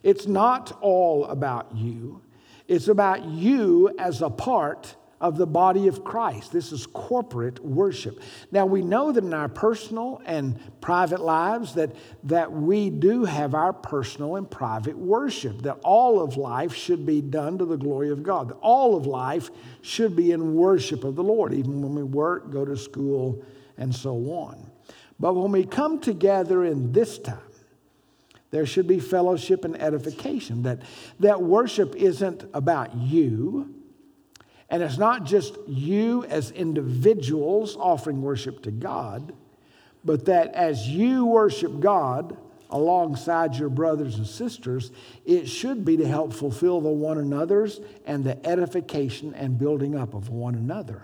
it's 0.04 0.26
not 0.26 0.78
all 0.80 1.26
about 1.26 1.76
you. 1.76 2.22
It's 2.70 2.88
about 2.88 3.26
you 3.26 3.94
as 4.00 4.22
a 4.22 4.30
part 4.30 4.96
of 5.24 5.38
the 5.38 5.48
body 5.48 5.88
of 5.88 6.04
Christ. 6.04 6.52
This 6.52 6.74
is 6.74 6.86
corporate 6.86 7.64
worship. 7.64 8.20
Now 8.52 8.66
we 8.66 8.82
know 8.82 9.14
that 9.14 9.24
in 9.24 9.34
our 9.34 9.48
personal 9.48 10.22
and 10.26 10.60
private 10.82 11.22
lives 11.22 11.76
that, 11.76 11.96
that 12.26 12.52
we 12.52 12.90
do 12.90 13.24
have 13.24 13.56
our 13.56 13.72
personal 13.72 14.36
and 14.36 14.52
private 14.52 14.98
worship, 14.98 15.62
that 15.62 15.80
all 15.82 16.22
of 16.22 16.36
life 16.36 16.76
should 16.76 17.06
be 17.06 17.22
done 17.22 17.58
to 17.60 17.64
the 17.64 17.78
glory 17.78 18.10
of 18.10 18.22
God. 18.22 18.50
That 18.50 18.58
all 18.58 18.98
of 18.98 19.06
life 19.06 19.50
should 19.82 20.14
be 20.14 20.34
in 20.34 20.56
worship 20.56 21.06
of 21.06 21.16
the 21.16 21.24
Lord, 21.24 21.54
even 21.54 21.82
when 21.82 21.96
we 21.96 22.04
work, 22.04 22.52
go 22.52 22.66
to 22.66 22.76
school, 22.76 23.46
and 23.78 23.96
so 23.96 24.16
on. 24.30 24.70
But 25.22 25.36
when 25.36 25.54
we 25.54 25.64
come 25.64 26.02
together 26.02 26.66
in 26.66 26.92
this 26.92 27.18
time, 27.18 27.40
there 28.52 28.66
should 28.66 28.88
be 28.90 29.00
fellowship 29.00 29.64
and 29.64 29.82
edification. 29.82 30.64
That, 30.64 30.82
that 31.22 31.42
worship 31.42 31.96
isn't 31.96 32.44
about 32.54 32.94
you, 32.98 33.74
and 34.70 34.82
it's 34.82 34.98
not 34.98 35.26
just 35.26 35.58
you 35.68 36.26
as 36.26 36.52
individuals 36.52 37.76
offering 37.76 38.22
worship 38.22 38.64
to 38.64 38.72
God, 38.72 39.34
but 40.04 40.26
that 40.26 40.54
as 40.54 40.88
you 40.88 41.26
worship 41.26 41.80
God 41.80 42.38
alongside 42.70 43.56
your 43.56 43.70
brothers 43.70 44.16
and 44.16 44.26
sisters, 44.26 44.92
it 45.26 45.46
should 45.46 45.86
be 45.86 45.96
to 45.98 46.08
help 46.08 46.34
fulfill 46.34 46.82
the 46.82 46.90
one 46.90 47.20
another's 47.20 47.80
and 48.06 48.24
the 48.24 48.44
edification 48.46 49.34
and 49.36 49.58
building 49.60 49.96
up 49.96 50.14
of 50.14 50.30
one 50.30 50.56
another. 50.56 51.04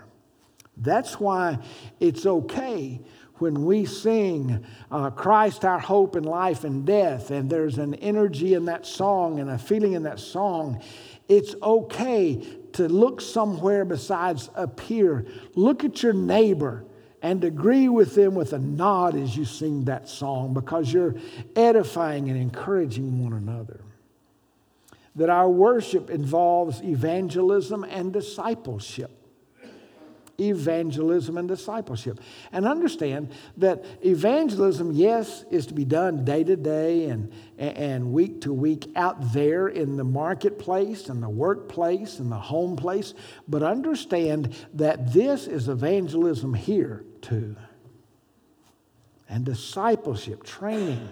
That's 0.76 1.20
why 1.20 1.58
it's 2.00 2.26
okay 2.26 3.00
when 3.34 3.64
we 3.64 3.86
sing 3.86 4.64
uh, 4.90 5.10
Christ, 5.10 5.64
our 5.64 5.78
hope 5.78 6.14
in 6.16 6.24
life 6.24 6.64
and 6.64 6.84
death, 6.84 7.30
and 7.30 7.48
there's 7.48 7.78
an 7.78 7.94
energy 7.94 8.54
in 8.54 8.66
that 8.66 8.84
song 8.84 9.40
and 9.40 9.48
a 9.50 9.58
feeling 9.58 9.94
in 9.94 10.02
that 10.02 10.20
song. 10.20 10.82
It's 11.30 11.54
okay 11.62 12.44
to 12.72 12.88
look 12.88 13.20
somewhere 13.20 13.84
besides 13.84 14.50
up 14.56 14.80
here. 14.80 15.24
Look 15.54 15.84
at 15.84 16.02
your 16.02 16.12
neighbor 16.12 16.84
and 17.22 17.44
agree 17.44 17.88
with 17.88 18.16
them 18.16 18.34
with 18.34 18.52
a 18.52 18.58
nod 18.58 19.14
as 19.14 19.36
you 19.36 19.44
sing 19.44 19.84
that 19.84 20.08
song 20.08 20.54
because 20.54 20.92
you're 20.92 21.14
edifying 21.54 22.28
and 22.28 22.36
encouraging 22.36 23.22
one 23.22 23.32
another. 23.32 23.80
That 25.14 25.30
our 25.30 25.48
worship 25.48 26.10
involves 26.10 26.82
evangelism 26.82 27.84
and 27.84 28.12
discipleship 28.12 29.19
evangelism 30.40 31.36
and 31.36 31.46
discipleship. 31.46 32.20
And 32.52 32.66
understand 32.66 33.30
that 33.58 33.84
evangelism, 34.04 34.92
yes, 34.92 35.44
is 35.50 35.66
to 35.66 35.74
be 35.74 35.84
done 35.84 36.24
day 36.24 36.44
to 36.44 36.56
day 36.56 37.06
and, 37.06 37.32
and 37.58 38.12
week 38.12 38.40
to 38.42 38.52
week 38.52 38.90
out 38.96 39.32
there 39.32 39.68
in 39.68 39.96
the 39.96 40.04
marketplace 40.04 41.08
and 41.08 41.22
the 41.22 41.28
workplace 41.28 42.18
and 42.18 42.32
the 42.32 42.38
home 42.38 42.76
place. 42.76 43.14
But 43.46 43.62
understand 43.62 44.54
that 44.74 45.12
this 45.12 45.46
is 45.46 45.68
evangelism 45.68 46.54
here 46.54 47.04
too. 47.20 47.56
And 49.28 49.44
discipleship, 49.44 50.42
training. 50.42 51.08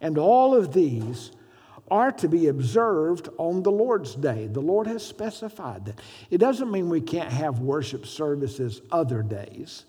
And 0.00 0.18
all 0.18 0.54
of 0.54 0.72
these 0.72 1.30
are 1.90 2.12
to 2.12 2.28
be 2.28 2.48
observed 2.48 3.28
on 3.38 3.62
the 3.62 3.70
Lord's 3.70 4.14
day. 4.14 4.46
The 4.46 4.60
Lord 4.60 4.86
has 4.86 5.04
specified 5.04 5.84
that. 5.86 6.00
It 6.30 6.38
doesn't 6.38 6.70
mean 6.70 6.88
we 6.88 7.00
can't 7.00 7.32
have 7.32 7.60
worship 7.60 8.06
services 8.06 8.80
other 8.90 9.22
days, 9.22 9.84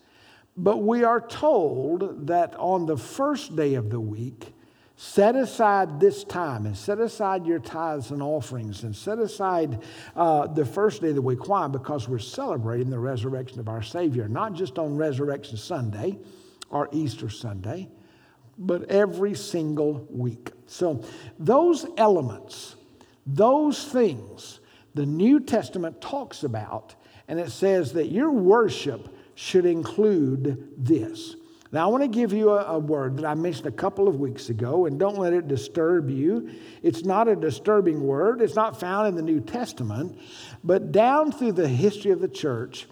but 0.57 0.77
we 0.77 1.03
are 1.03 1.21
told 1.21 2.27
that 2.27 2.55
on 2.55 2.85
the 2.85 2.97
first 2.97 3.55
day 3.55 3.75
of 3.75 3.89
the 3.89 3.99
week, 3.99 4.53
set 4.97 5.35
aside 5.35 5.99
this 5.99 6.23
time 6.23 6.65
and 6.65 6.77
set 6.77 6.99
aside 6.99 7.45
your 7.45 7.59
tithes 7.59 8.11
and 8.11 8.21
offerings 8.21 8.83
and 8.83 8.95
set 8.95 9.19
aside 9.19 9.81
uh, 10.15 10.47
the 10.47 10.65
first 10.65 11.01
day 11.01 11.09
of 11.09 11.15
the 11.15 11.21
week. 11.21 11.47
Why? 11.49 11.67
Because 11.67 12.07
we're 12.07 12.19
celebrating 12.19 12.89
the 12.89 12.99
resurrection 12.99 13.59
of 13.59 13.67
our 13.67 13.81
Savior, 13.81 14.27
not 14.29 14.53
just 14.53 14.79
on 14.79 14.95
Resurrection 14.95 15.57
Sunday 15.57 16.17
or 16.69 16.89
Easter 16.93 17.29
Sunday 17.29 17.89
but 18.57 18.89
every 18.89 19.33
single 19.35 20.07
week. 20.09 20.51
So, 20.67 21.03
those 21.37 21.85
elements, 21.97 22.75
those 23.25 23.85
things, 23.85 24.59
the 24.93 25.05
New 25.05 25.39
Testament 25.39 26.01
talks 26.01 26.43
about, 26.43 26.95
and 27.27 27.39
it 27.39 27.51
says 27.51 27.93
that 27.93 28.07
your 28.07 28.31
worship 28.31 29.09
should 29.35 29.65
include 29.65 30.71
this 30.77 31.35
Now, 31.71 31.87
I 31.87 31.91
want 31.91 32.03
to 32.03 32.07
give 32.07 32.31
you 32.31 32.51
a, 32.51 32.75
a, 32.75 32.79
word 32.79 33.17
that 33.17 33.25
I 33.25 33.33
mentioned 33.33 33.67
a 33.67 33.71
couple 33.71 34.07
of 34.07 34.17
weeks 34.17 34.49
ago, 34.49 34.85
and 34.85 34.97
don't 34.97 35.17
let 35.17 35.33
it 35.33 35.49
disturb 35.49 36.09
you. 36.09 36.49
It's 36.81 37.03
not 37.03 37.27
a 37.27 37.35
disturbing 37.35 38.01
word, 38.01 38.41
it's 38.41 38.55
not 38.55 38.79
found 38.79 39.09
in 39.09 39.15
the 39.15 39.21
New 39.21 39.41
Testament, 39.41 40.17
but 40.63 40.93
down 40.93 41.33
through 41.33 41.51
the 41.53 41.67
history 41.67 42.11
of 42.11 42.21
the 42.21 42.29
church, 42.29 42.87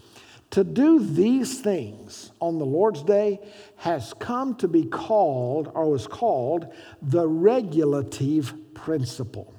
to 0.53 0.63
do 0.63 0.99
these 0.99 1.61
things 1.61 2.31
on 2.39 2.59
the 2.59 2.65
Lord's 2.65 3.01
Day 3.01 3.39
has 3.77 4.13
come 4.19 4.53
to 4.57 4.67
be 4.67 4.85
called, 4.85 5.71
or 5.73 5.89
was 5.89 6.05
called, 6.05 6.71
the 7.01 7.27
regulative 7.27 8.53
principle. 8.75 9.51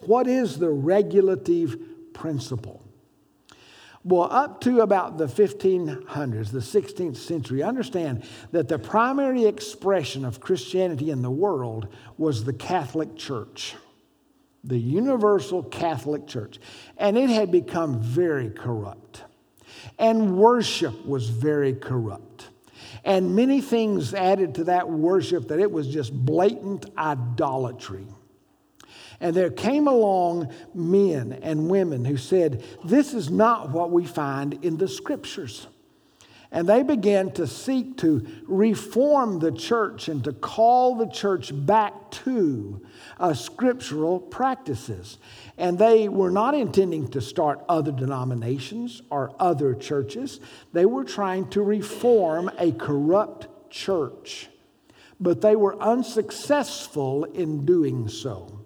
What 0.00 0.26
is 0.26 0.58
the 0.58 0.70
regulative 0.70 2.12
principle? 2.12 2.82
Well, 4.02 4.26
up 4.32 4.60
to 4.62 4.80
about 4.80 5.16
the 5.16 5.26
1500s, 5.26 6.50
the 6.50 6.58
16th 6.58 7.16
century, 7.16 7.62
understand 7.62 8.24
that 8.50 8.66
the 8.66 8.80
primary 8.80 9.44
expression 9.44 10.24
of 10.24 10.40
Christianity 10.40 11.12
in 11.12 11.22
the 11.22 11.30
world 11.30 11.86
was 12.18 12.42
the 12.42 12.52
Catholic 12.52 13.14
Church, 13.14 13.76
the 14.64 14.76
universal 14.76 15.62
Catholic 15.62 16.26
Church. 16.26 16.58
And 16.96 17.16
it 17.16 17.30
had 17.30 17.52
become 17.52 18.02
very 18.02 18.50
corrupt. 18.50 19.22
And 19.98 20.36
worship 20.36 21.06
was 21.06 21.28
very 21.28 21.74
corrupt. 21.74 22.48
And 23.04 23.36
many 23.36 23.60
things 23.60 24.14
added 24.14 24.54
to 24.56 24.64
that 24.64 24.88
worship 24.88 25.48
that 25.48 25.60
it 25.60 25.70
was 25.70 25.88
just 25.88 26.12
blatant 26.12 26.86
idolatry. 26.96 28.06
And 29.20 29.34
there 29.34 29.50
came 29.50 29.86
along 29.86 30.52
men 30.74 31.38
and 31.42 31.68
women 31.68 32.04
who 32.04 32.16
said, 32.16 32.64
This 32.84 33.14
is 33.14 33.30
not 33.30 33.70
what 33.70 33.90
we 33.90 34.04
find 34.04 34.64
in 34.64 34.76
the 34.76 34.88
scriptures. 34.88 35.66
And 36.50 36.68
they 36.68 36.84
began 36.84 37.32
to 37.32 37.48
seek 37.48 37.96
to 37.98 38.24
reform 38.46 39.40
the 39.40 39.50
church 39.50 40.08
and 40.08 40.22
to 40.22 40.32
call 40.32 40.94
the 40.94 41.08
church 41.08 41.50
back 41.52 42.12
to 42.12 42.80
uh, 43.18 43.34
scriptural 43.34 44.20
practices. 44.20 45.18
And 45.56 45.78
they 45.78 46.08
were 46.08 46.30
not 46.30 46.54
intending 46.54 47.08
to 47.08 47.20
start 47.20 47.64
other 47.68 47.92
denominations 47.92 49.02
or 49.10 49.34
other 49.38 49.74
churches, 49.74 50.40
they 50.72 50.84
were 50.84 51.04
trying 51.04 51.48
to 51.50 51.62
reform 51.62 52.50
a 52.58 52.72
corrupt 52.72 53.70
church. 53.70 54.48
But 55.20 55.40
they 55.40 55.54
were 55.54 55.80
unsuccessful 55.80 57.24
in 57.24 57.64
doing 57.64 58.08
so. 58.08 58.60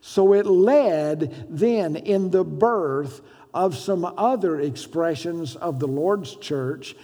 So 0.00 0.32
it 0.34 0.46
led 0.46 1.46
then 1.48 1.96
in 1.96 2.30
the 2.30 2.44
birth 2.44 3.20
of 3.54 3.76
some 3.76 4.04
other 4.04 4.60
expressions 4.60 5.56
of 5.56 5.78
the 5.78 5.88
Lord's 5.88 6.36
church, 6.36 6.96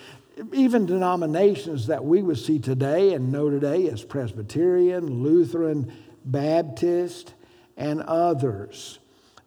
even 0.53 0.87
denominations 0.87 1.87
that 1.87 2.05
we 2.05 2.23
would 2.23 2.39
see 2.39 2.59
today 2.59 3.15
and 3.15 3.31
know 3.33 3.51
today 3.51 3.89
as 3.89 4.05
Presbyterian, 4.05 5.23
Lutheran, 5.23 5.93
Baptist, 6.25 7.35
and 7.77 8.03
others 8.03 8.99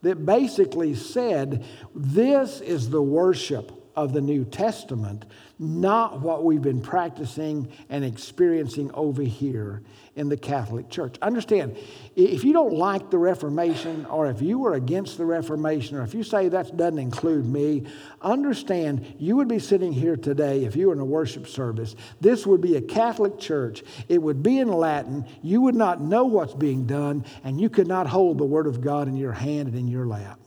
that 0.06 0.24
basically 0.24 0.94
said 0.94 1.66
this 1.96 2.62
is 2.62 2.90
the 2.92 3.02
worship 3.02 3.72
of 3.96 4.14
the 4.14 4.22
New 4.22 4.46
Testament, 4.46 5.26
not 5.58 6.22
what 6.22 6.44
we've 6.44 6.62
been 6.62 6.82
practicing 6.82 7.72
and 7.90 8.04
experiencing 8.04 8.92
over 8.94 9.24
here 9.24 9.82
in 10.16 10.30
the 10.30 10.38
Catholic 10.38 10.90
Church. 10.90 11.16
Understand, 11.22 11.78
if 12.16 12.44
you 12.44 12.54
don't 12.54 12.74
like 12.74 13.10
the 13.10 13.18
Reformation, 13.18 14.06
or 14.06 14.28
if 14.28 14.42
you 14.42 14.60
were 14.60 14.74
against 14.74 15.18
the 15.18 15.26
Reformation, 15.26 15.98
or 15.98 16.04
if 16.04 16.14
you 16.14 16.24
say 16.24 16.50
that 16.50 16.76
doesn't 16.76 17.00
include 17.00 17.46
me, 17.46 17.86
understand 18.22 19.16
you 19.20 19.36
would 19.36 19.48
be 19.48 19.60
sitting 19.60 19.92
here 19.92 20.16
today 20.16 20.66
if 20.66 20.76
you 20.76 20.88
were 20.88 20.94
in 20.94 21.00
a 21.00 21.06
worship 21.06 21.48
service. 21.48 21.96
This 22.22 22.46
would 22.46 22.62
be 22.62 22.76
a 22.78 22.82
Catholic 22.82 23.40
church, 23.40 23.84
it 24.08 24.22
would 24.22 24.42
be 24.42 24.60
in 24.60 24.70
Latin, 24.70 25.26
you 25.42 25.62
would 25.62 25.76
not 25.76 26.02
know 26.02 26.26
what's 26.26 26.54
being 26.54 26.86
done, 26.86 27.26
and 27.44 27.60
you 27.60 27.70
could 27.70 27.88
not 27.88 28.08
hold 28.08 28.38
the 28.38 28.46
Word 28.46 28.68
of 28.68 28.82
God 28.82 29.08
in 29.08 29.18
your 29.18 29.34
hand 29.34 29.70
and 29.70 29.78
in 29.78 29.88
your 29.88 30.06
lap. 30.06 30.40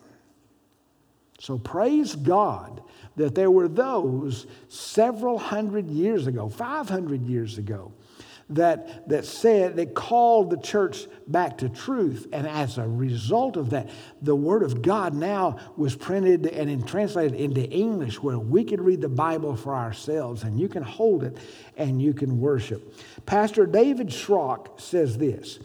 So 1.40 1.58
praise 1.58 2.16
God 2.16 2.82
that 3.16 3.34
there 3.34 3.50
were 3.50 3.68
those 3.68 4.46
several 4.68 5.38
hundred 5.38 5.88
years 5.88 6.26
ago, 6.26 6.48
500 6.48 7.22
years 7.26 7.58
ago, 7.58 7.92
that, 8.50 9.08
that 9.08 9.26
said, 9.26 9.76
that 9.76 9.94
called 9.94 10.50
the 10.50 10.56
church 10.56 11.06
back 11.26 11.58
to 11.58 11.68
truth. 11.68 12.26
And 12.32 12.46
as 12.46 12.78
a 12.78 12.88
result 12.88 13.56
of 13.56 13.70
that, 13.70 13.90
the 14.22 14.34
Word 14.34 14.62
of 14.62 14.80
God 14.80 15.14
now 15.14 15.58
was 15.76 15.94
printed 15.94 16.46
and 16.46 16.88
translated 16.88 17.38
into 17.38 17.68
English 17.68 18.22
where 18.22 18.38
we 18.38 18.64
could 18.64 18.80
read 18.80 19.00
the 19.02 19.08
Bible 19.08 19.54
for 19.54 19.74
ourselves 19.74 20.44
and 20.44 20.58
you 20.58 20.68
can 20.68 20.82
hold 20.82 21.24
it 21.24 21.36
and 21.76 22.00
you 22.00 22.14
can 22.14 22.40
worship. 22.40 22.96
Pastor 23.26 23.66
David 23.66 24.08
Schrock 24.08 24.80
says 24.80 25.18
this 25.18 25.58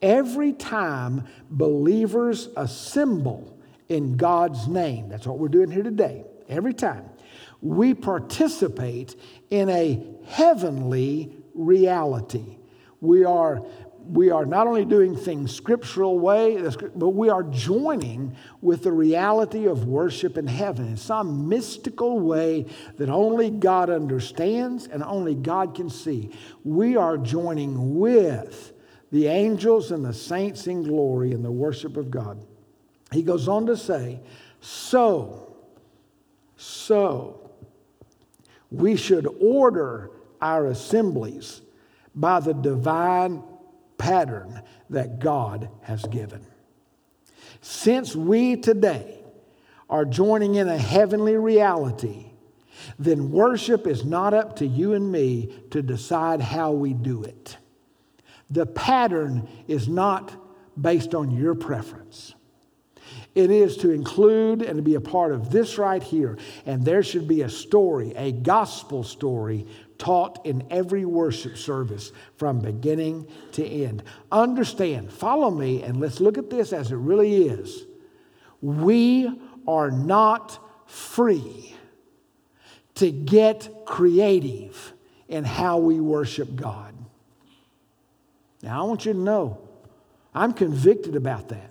Every 0.00 0.52
time 0.52 1.24
believers 1.50 2.50
assemble 2.56 3.57
in 3.88 4.16
God's 4.16 4.68
name, 4.68 5.08
that's 5.08 5.26
what 5.26 5.38
we're 5.38 5.48
doing 5.48 5.70
here 5.70 5.82
today, 5.82 6.24
every 6.48 6.74
time, 6.74 7.08
we 7.60 7.94
participate 7.94 9.16
in 9.50 9.68
a 9.68 10.02
heavenly 10.26 11.36
reality. 11.54 12.58
We 13.00 13.24
are, 13.24 13.62
we 14.04 14.30
are 14.30 14.46
not 14.46 14.66
only 14.66 14.84
doing 14.84 15.16
things 15.16 15.54
scriptural 15.54 16.18
way, 16.18 16.62
but 16.94 17.08
we 17.10 17.30
are 17.30 17.42
joining 17.42 18.36
with 18.60 18.84
the 18.84 18.92
reality 18.92 19.66
of 19.66 19.86
worship 19.86 20.36
in 20.36 20.46
heaven 20.46 20.86
in 20.86 20.96
some 20.96 21.48
mystical 21.48 22.20
way 22.20 22.66
that 22.96 23.08
only 23.08 23.50
God 23.50 23.90
understands 23.90 24.86
and 24.86 25.02
only 25.02 25.34
God 25.34 25.74
can 25.74 25.90
see. 25.90 26.30
We 26.64 26.96
are 26.96 27.16
joining 27.16 27.98
with 27.98 28.72
the 29.10 29.26
angels 29.26 29.90
and 29.90 30.04
the 30.04 30.14
saints 30.14 30.66
in 30.66 30.82
glory 30.82 31.32
in 31.32 31.42
the 31.42 31.50
worship 31.50 31.96
of 31.96 32.10
God. 32.10 32.44
He 33.12 33.22
goes 33.22 33.48
on 33.48 33.66
to 33.66 33.76
say, 33.76 34.20
so, 34.60 35.56
so, 36.56 37.50
we 38.70 38.96
should 38.96 39.26
order 39.40 40.10
our 40.40 40.66
assemblies 40.66 41.62
by 42.14 42.40
the 42.40 42.52
divine 42.52 43.42
pattern 43.96 44.62
that 44.90 45.18
God 45.18 45.70
has 45.82 46.04
given. 46.04 46.44
Since 47.60 48.14
we 48.14 48.56
today 48.56 49.22
are 49.88 50.04
joining 50.04 50.56
in 50.56 50.68
a 50.68 50.78
heavenly 50.78 51.36
reality, 51.36 52.26
then 52.98 53.30
worship 53.30 53.86
is 53.86 54.04
not 54.04 54.34
up 54.34 54.56
to 54.56 54.66
you 54.66 54.94
and 54.94 55.10
me 55.10 55.52
to 55.70 55.82
decide 55.82 56.40
how 56.40 56.72
we 56.72 56.94
do 56.94 57.22
it. 57.22 57.56
The 58.50 58.66
pattern 58.66 59.48
is 59.66 59.88
not 59.88 60.32
based 60.80 61.14
on 61.14 61.30
your 61.30 61.54
preference. 61.54 62.34
It 63.38 63.52
is 63.52 63.76
to 63.76 63.92
include 63.92 64.62
and 64.62 64.78
to 64.78 64.82
be 64.82 64.96
a 64.96 65.00
part 65.00 65.30
of 65.30 65.52
this 65.52 65.78
right 65.78 66.02
here. 66.02 66.36
And 66.66 66.84
there 66.84 67.04
should 67.04 67.28
be 67.28 67.42
a 67.42 67.48
story, 67.48 68.12
a 68.16 68.32
gospel 68.32 69.04
story 69.04 69.64
taught 69.96 70.44
in 70.44 70.66
every 70.72 71.04
worship 71.04 71.56
service 71.56 72.10
from 72.36 72.58
beginning 72.58 73.28
to 73.52 73.64
end. 73.64 74.02
Understand, 74.32 75.12
follow 75.12 75.52
me, 75.52 75.84
and 75.84 76.00
let's 76.00 76.18
look 76.18 76.36
at 76.36 76.50
this 76.50 76.72
as 76.72 76.90
it 76.90 76.96
really 76.96 77.44
is. 77.44 77.84
We 78.60 79.40
are 79.68 79.92
not 79.92 80.58
free 80.88 81.76
to 82.96 83.12
get 83.12 83.84
creative 83.86 84.94
in 85.28 85.44
how 85.44 85.78
we 85.78 86.00
worship 86.00 86.56
God. 86.56 86.92
Now, 88.64 88.82
I 88.82 88.88
want 88.88 89.06
you 89.06 89.12
to 89.12 89.18
know, 89.20 89.60
I'm 90.34 90.52
convicted 90.52 91.14
about 91.14 91.50
that 91.50 91.67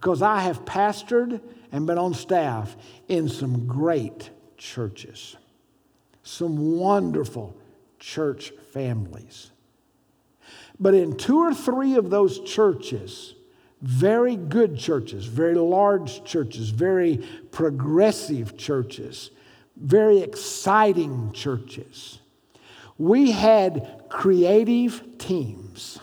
because 0.00 0.22
I 0.22 0.40
have 0.40 0.64
pastored 0.64 1.40
and 1.70 1.86
been 1.86 1.98
on 1.98 2.14
staff 2.14 2.76
in 3.08 3.28
some 3.28 3.66
great 3.66 4.30
churches 4.56 5.36
some 6.30 6.76
wonderful 6.76 7.56
church 7.98 8.52
families. 8.72 9.50
But 10.78 10.94
in 10.94 11.16
two 11.16 11.38
or 11.38 11.54
three 11.54 11.96
of 11.96 12.10
those 12.10 12.40
churches, 12.40 13.34
very 13.82 14.36
good 14.36 14.78
churches, 14.78 15.26
very 15.26 15.54
large 15.54 16.24
churches, 16.24 16.70
very 16.70 17.18
progressive 17.50 18.56
churches, 18.56 19.30
very 19.76 20.20
exciting 20.20 21.32
churches, 21.32 22.18
we 22.98 23.30
had 23.30 24.04
creative 24.08 25.18
teams. 25.18 25.98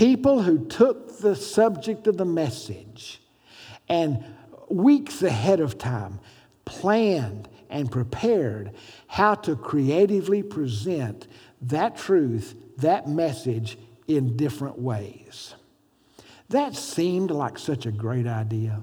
People 0.00 0.40
who 0.40 0.64
took 0.64 1.18
the 1.18 1.36
subject 1.36 2.06
of 2.06 2.16
the 2.16 2.24
message 2.24 3.20
and 3.86 4.24
weeks 4.70 5.22
ahead 5.22 5.60
of 5.60 5.76
time 5.76 6.20
planned 6.64 7.50
and 7.68 7.90
prepared 7.90 8.72
how 9.08 9.34
to 9.34 9.54
creatively 9.54 10.42
present 10.42 11.28
that 11.60 11.98
truth, 11.98 12.54
that 12.78 13.10
message 13.10 13.76
in 14.08 14.38
different 14.38 14.78
ways. 14.78 15.54
That 16.48 16.74
seemed 16.74 17.30
like 17.30 17.58
such 17.58 17.84
a 17.84 17.92
great 17.92 18.26
idea. 18.26 18.80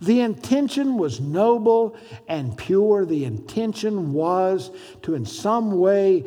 The 0.00 0.22
intention 0.22 0.98
was 0.98 1.20
noble 1.20 1.96
and 2.26 2.58
pure. 2.58 3.06
The 3.06 3.26
intention 3.26 4.12
was 4.12 4.72
to, 5.02 5.14
in 5.14 5.24
some 5.24 5.78
way, 5.78 6.24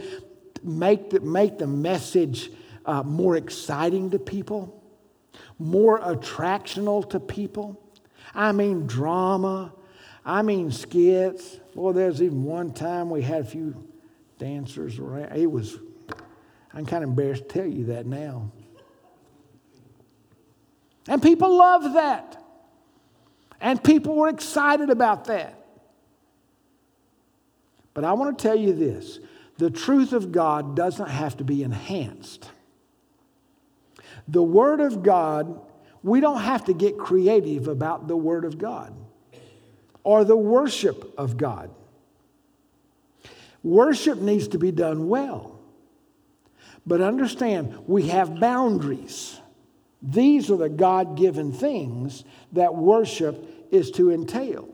make 0.64 1.10
the, 1.10 1.20
make 1.20 1.58
the 1.58 1.68
message 1.68 2.50
uh, 2.86 3.04
more 3.04 3.36
exciting 3.36 4.12
to 4.12 4.20
people, 4.20 4.84
more 5.60 6.00
attractional 6.00 7.08
to 7.10 7.20
people. 7.20 7.82
I 8.34 8.52
mean, 8.52 8.88
drama. 8.88 9.74
I 10.26 10.42
mean, 10.42 10.72
skits. 10.72 11.60
Well, 11.74 11.94
there's 11.94 12.22
even 12.22 12.44
one 12.44 12.74
time 12.74 13.10
we 13.10 13.22
had 13.22 13.42
a 13.42 13.46
few 13.46 13.88
dancers 14.38 15.00
around. 15.00 15.36
It 15.36 15.50
was, 15.50 15.78
I'm 16.74 16.86
kind 16.86 17.04
of 17.04 17.10
embarrassed 17.10 17.44
to 17.50 17.60
tell 17.60 17.68
you 17.68 17.86
that 17.86 18.06
now. 18.06 18.52
And 21.08 21.22
people 21.22 21.56
loved 21.56 21.96
that. 21.96 22.42
And 23.62 23.84
people 23.84 24.16
were 24.16 24.30
excited 24.30 24.90
about 24.90 25.26
that. 25.26 25.66
But 27.94 28.04
I 28.04 28.14
want 28.14 28.38
to 28.38 28.42
tell 28.42 28.56
you 28.56 28.74
this 28.74 29.20
the 29.58 29.70
truth 29.70 30.12
of 30.14 30.32
God 30.32 30.76
doesn't 30.76 31.08
have 31.08 31.38
to 31.38 31.44
be 31.44 31.64
enhanced. 31.64 32.50
The 34.28 34.44
Word 34.44 34.82
of 34.82 35.04
God, 35.04 35.60
we 36.04 36.20
don't 36.20 36.42
have 36.42 36.66
to 36.66 36.74
get 36.74 36.98
creative 36.98 37.68
about 37.68 38.08
the 38.08 38.18
Word 38.18 38.46
of 38.46 38.58
God 38.58 38.94
or 40.04 40.24
the 40.24 40.38
worship 40.38 41.14
of 41.18 41.38
God. 41.38 41.72
Worship 43.64 44.20
needs 44.20 44.50
to 44.50 44.60
be 44.60 44.72
done 44.72 45.08
well. 45.08 45.60
But 46.86 47.02
understand, 47.02 47.76
we 47.88 48.10
have 48.10 48.40
boundaries. 48.40 49.40
These 50.04 50.52
are 50.52 50.58
the 50.58 50.70
God 50.70 51.18
given 51.18 51.52
things 51.52 52.24
that 52.52 52.76
worship 52.76 53.68
is 53.72 53.90
to 53.92 54.12
entail. 54.12 54.70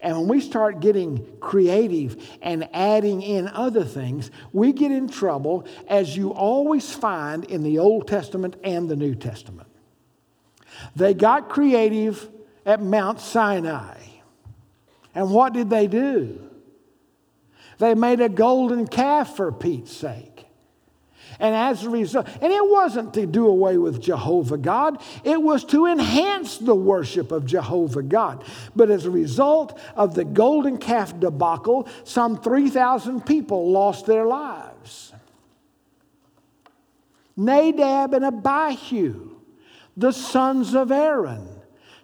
And 0.00 0.16
when 0.18 0.28
we 0.28 0.40
start 0.40 0.80
getting 0.80 1.26
creative 1.40 2.22
and 2.42 2.68
adding 2.74 3.22
in 3.22 3.48
other 3.48 3.84
things, 3.84 4.30
we 4.52 4.72
get 4.72 4.92
in 4.92 5.08
trouble, 5.08 5.66
as 5.88 6.16
you 6.16 6.32
always 6.32 6.92
find 6.92 7.44
in 7.44 7.62
the 7.62 7.78
Old 7.78 8.08
Testament 8.08 8.56
and 8.64 8.88
the 8.88 8.96
New 8.96 9.14
Testament. 9.14 9.68
They 10.96 11.14
got 11.14 11.48
creative 11.48 12.28
at 12.64 12.82
Mount 12.82 13.20
Sinai. 13.20 13.98
And 15.14 15.30
what 15.30 15.52
did 15.52 15.70
they 15.70 15.86
do? 15.86 16.40
They 17.78 17.94
made 17.94 18.20
a 18.20 18.28
golden 18.28 18.86
calf 18.86 19.36
for 19.36 19.50
Pete's 19.50 19.96
sake. 19.96 20.29
And 21.40 21.54
as 21.54 21.84
a 21.84 21.90
result, 21.90 22.28
and 22.42 22.52
it 22.52 22.68
wasn't 22.68 23.14
to 23.14 23.24
do 23.24 23.46
away 23.48 23.78
with 23.78 24.00
Jehovah 24.00 24.58
God, 24.58 25.00
it 25.24 25.40
was 25.40 25.64
to 25.64 25.86
enhance 25.86 26.58
the 26.58 26.74
worship 26.74 27.32
of 27.32 27.46
Jehovah 27.46 28.02
God. 28.02 28.44
But 28.76 28.90
as 28.90 29.06
a 29.06 29.10
result 29.10 29.78
of 29.96 30.14
the 30.14 30.24
golden 30.24 30.76
calf 30.76 31.18
debacle, 31.18 31.88
some 32.04 32.36
3,000 32.36 33.24
people 33.24 33.70
lost 33.70 34.04
their 34.04 34.26
lives. 34.26 35.14
Nadab 37.38 38.12
and 38.12 38.26
Abihu, 38.26 39.30
the 39.96 40.12
sons 40.12 40.74
of 40.74 40.92
Aaron, 40.92 41.48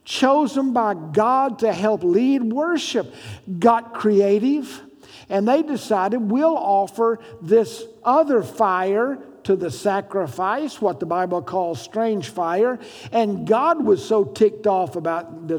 chosen 0.04 0.72
by 0.72 0.94
God 0.94 1.58
to 1.58 1.74
help 1.74 2.02
lead 2.02 2.42
worship, 2.42 3.14
got 3.58 3.92
creative 3.92 4.82
and 5.28 5.46
they 5.46 5.62
decided 5.62 6.30
we'll 6.30 6.56
offer 6.56 7.18
this 7.42 7.84
other 8.04 8.42
fire 8.42 9.18
to 9.46 9.54
the 9.54 9.70
sacrifice, 9.70 10.80
what 10.80 10.98
the 10.98 11.06
Bible 11.06 11.40
calls 11.40 11.80
strange 11.80 12.30
fire. 12.30 12.80
And 13.12 13.46
God 13.46 13.84
was 13.84 14.04
so 14.04 14.24
ticked 14.24 14.66
off 14.66 14.96
about 14.96 15.46
the, 15.46 15.58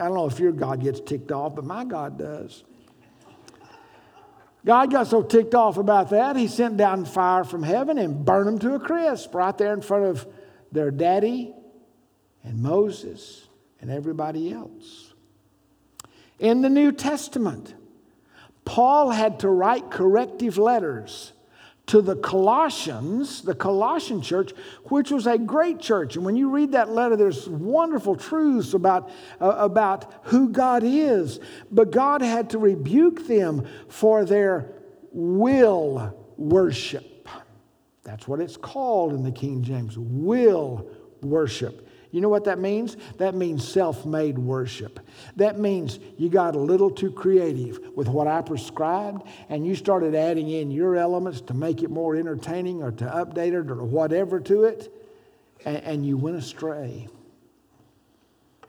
I 0.00 0.06
don't 0.06 0.14
know 0.14 0.26
if 0.26 0.40
your 0.40 0.52
God 0.52 0.80
gets 0.80 1.00
ticked 1.00 1.30
off, 1.30 1.54
but 1.54 1.64
my 1.66 1.84
God 1.84 2.18
does. 2.18 2.64
God 4.64 4.90
got 4.90 5.06
so 5.06 5.22
ticked 5.22 5.54
off 5.54 5.76
about 5.76 6.10
that, 6.10 6.34
he 6.34 6.48
sent 6.48 6.78
down 6.78 7.04
fire 7.04 7.44
from 7.44 7.62
heaven 7.62 7.98
and 7.98 8.24
burned 8.24 8.48
them 8.48 8.58
to 8.60 8.74
a 8.74 8.80
crisp 8.80 9.34
right 9.34 9.56
there 9.56 9.74
in 9.74 9.82
front 9.82 10.06
of 10.06 10.26
their 10.72 10.90
daddy 10.90 11.54
and 12.42 12.62
Moses 12.62 13.46
and 13.82 13.90
everybody 13.90 14.50
else. 14.50 15.12
In 16.38 16.62
the 16.62 16.70
New 16.70 16.90
Testament, 16.90 17.74
Paul 18.64 19.10
had 19.10 19.40
to 19.40 19.48
write 19.50 19.90
corrective 19.90 20.56
letters 20.56 21.32
to 21.86 22.02
the 22.02 22.16
Colossians, 22.16 23.42
the 23.42 23.54
Colossian 23.54 24.20
church, 24.20 24.52
which 24.84 25.10
was 25.10 25.26
a 25.26 25.38
great 25.38 25.78
church. 25.78 26.16
And 26.16 26.24
when 26.24 26.36
you 26.36 26.50
read 26.50 26.72
that 26.72 26.90
letter, 26.90 27.16
there's 27.16 27.48
wonderful 27.48 28.16
truths 28.16 28.74
about, 28.74 29.10
uh, 29.40 29.54
about 29.58 30.12
who 30.24 30.48
God 30.48 30.82
is. 30.84 31.38
But 31.70 31.92
God 31.92 32.22
had 32.22 32.50
to 32.50 32.58
rebuke 32.58 33.26
them 33.28 33.66
for 33.88 34.24
their 34.24 34.72
will 35.12 36.14
worship. 36.36 37.28
That's 38.02 38.26
what 38.26 38.40
it's 38.40 38.56
called 38.56 39.12
in 39.14 39.22
the 39.22 39.32
King 39.32 39.62
James 39.62 39.96
will 39.96 40.88
worship. 41.22 41.85
You 42.16 42.22
know 42.22 42.30
what 42.30 42.44
that 42.44 42.58
means? 42.58 42.96
That 43.18 43.34
means 43.34 43.68
self 43.68 44.06
made 44.06 44.38
worship. 44.38 45.00
That 45.36 45.58
means 45.58 45.98
you 46.16 46.30
got 46.30 46.56
a 46.56 46.58
little 46.58 46.90
too 46.90 47.12
creative 47.12 47.78
with 47.94 48.08
what 48.08 48.26
I 48.26 48.40
prescribed 48.40 49.28
and 49.50 49.66
you 49.66 49.74
started 49.74 50.14
adding 50.14 50.48
in 50.48 50.70
your 50.70 50.96
elements 50.96 51.42
to 51.42 51.52
make 51.52 51.82
it 51.82 51.90
more 51.90 52.16
entertaining 52.16 52.82
or 52.82 52.90
to 52.92 53.04
update 53.04 53.48
it 53.48 53.70
or 53.70 53.84
whatever 53.84 54.40
to 54.40 54.64
it, 54.64 54.90
and, 55.66 55.76
and 55.76 56.06
you 56.06 56.16
went 56.16 56.38
astray. 56.38 57.06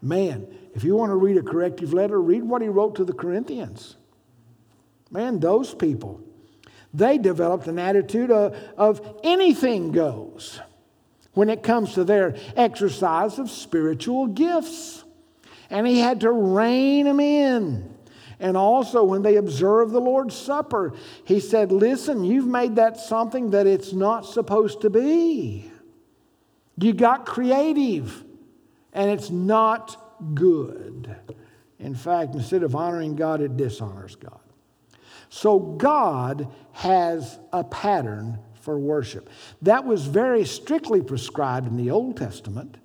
Man, 0.02 0.46
if 0.76 0.84
you 0.84 0.98
want 0.98 1.12
to 1.12 1.16
read 1.16 1.38
a 1.38 1.42
corrective 1.42 1.94
letter, 1.94 2.22
read 2.22 2.44
what 2.44 2.62
he 2.62 2.68
wrote 2.68 2.96
to 2.96 3.06
the 3.06 3.14
Corinthians. 3.14 3.96
Man, 5.10 5.40
those 5.40 5.74
people, 5.74 6.20
they 6.94 7.18
developed 7.18 7.68
an 7.68 7.80
attitude 7.80 8.30
of, 8.30 8.58
of 8.76 9.20
anything 9.24 9.94
goes 9.94 10.60
when 11.38 11.52
it 11.52 11.62
comes 11.62 11.94
to 11.94 12.04
their 12.04 12.36
exercise 12.56 13.38
of 13.38 13.48
spiritual 13.52 14.26
gifts. 14.26 15.04
And 15.70 15.86
he 15.86 16.00
had 16.00 16.22
to 16.22 16.32
rein 16.32 17.06
them 17.06 17.20
in. 17.20 17.94
And 18.40 18.58
also, 18.58 19.04
when 19.04 19.22
they 19.22 19.36
observed 19.36 19.92
the 19.92 20.00
Lord's 20.00 20.36
Supper, 20.36 20.94
he 21.26 21.40
said, 21.40 21.72
Listen, 21.72 22.24
you've 22.24 22.48
made 22.48 22.78
that 22.78 22.98
something 22.98 23.52
that 23.52 23.68
it's 23.68 23.94
not 23.94 24.26
supposed 24.26 24.82
to 24.82 24.90
be. 24.90 25.72
You 26.80 26.94
got 26.94 27.28
creative, 27.28 28.24
and 28.92 29.12
it's 29.12 29.30
not 29.30 30.34
good. 30.34 31.16
In 31.78 31.94
fact, 31.94 32.34
instead 32.34 32.64
of 32.64 32.76
honoring 32.76 33.16
God, 33.16 33.42
it 33.42 33.58
dishonors 33.58 34.16
God. 34.16 34.40
So, 35.30 35.60
God 35.60 36.48
has 36.72 37.38
a 37.54 37.64
pattern 37.64 38.40
for 38.68 38.78
worship. 38.78 39.30
That 39.62 39.86
was 39.86 40.08
very 40.08 40.44
strictly 40.44 41.02
prescribed 41.02 41.68
in 41.68 41.78
the 41.78 41.90
Old 41.90 42.18
Testament. 42.18 42.76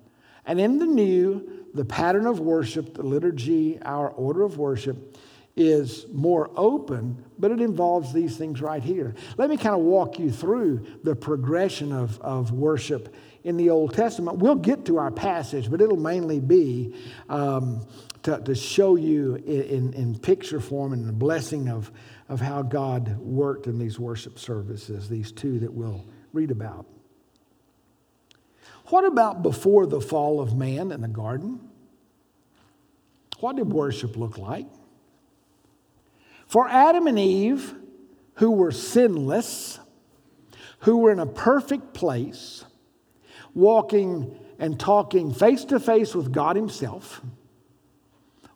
And 0.45 0.57
in 0.57 0.79
the 0.79 0.85
New, 0.85 1.65
the 1.73 1.83
pattern 1.83 2.25
of 2.25 2.39
worship, 2.39 2.93
the 2.93 3.03
liturgy, 3.03 3.81
our 3.81 4.07
order 4.07 4.43
of 4.43 4.57
worship, 4.57 5.17
is 5.57 6.05
more 6.13 6.49
open, 6.55 7.21
but 7.37 7.51
it 7.51 7.59
involves 7.59 8.13
these 8.13 8.37
things 8.37 8.61
right 8.61 8.81
here. 8.81 9.13
Let 9.35 9.49
me 9.49 9.57
kind 9.57 9.75
of 9.75 9.81
walk 9.81 10.19
you 10.19 10.31
through 10.31 10.87
the 11.03 11.17
progression 11.17 11.91
of, 11.91 12.17
of 12.21 12.51
worship 12.51 13.13
in 13.43 13.57
the 13.57 13.69
Old 13.69 13.93
Testament. 13.93 14.37
We'll 14.37 14.55
get 14.55 14.85
to 14.85 14.99
our 14.99 15.11
passage, 15.11 15.69
but 15.69 15.81
it'll 15.81 15.97
mainly 15.97 16.39
be 16.39 16.95
um, 17.27 17.85
to, 18.21 18.39
to 18.39 18.55
show 18.55 18.95
you 18.95 19.35
in, 19.35 19.61
in, 19.63 19.93
in 19.95 20.17
picture 20.17 20.61
form 20.61 20.93
and 20.93 21.09
the 21.09 21.11
blessing 21.11 21.67
of, 21.67 21.91
of 22.29 22.41
how 22.41 22.61
God 22.61 23.17
worked 23.19 23.67
in 23.67 23.77
these 23.77 23.99
worship 23.99 24.39
services, 24.39 25.09
these 25.09 25.31
two 25.31 25.59
that 25.59 25.73
we'll 25.73 26.05
read 26.31 26.51
about. 26.51 26.85
What 28.87 29.05
about 29.05 29.43
before 29.43 29.85
the 29.85 30.01
fall 30.01 30.41
of 30.41 30.55
man 30.55 30.91
in 30.91 31.01
the 31.01 31.07
garden? 31.07 31.69
What 33.39 33.55
did 33.55 33.71
worship 33.71 34.17
look 34.17 34.37
like? 34.37 34.67
For 36.47 36.67
Adam 36.67 37.07
and 37.07 37.17
Eve, 37.17 37.73
who 38.35 38.51
were 38.51 38.71
sinless, 38.71 39.79
who 40.79 40.97
were 40.97 41.11
in 41.11 41.19
a 41.19 41.25
perfect 41.25 41.93
place, 41.93 42.65
walking 43.53 44.37
and 44.59 44.79
talking 44.79 45.33
face 45.33 45.65
to 45.65 45.79
face 45.79 46.13
with 46.13 46.31
God 46.31 46.55
Himself, 46.55 47.21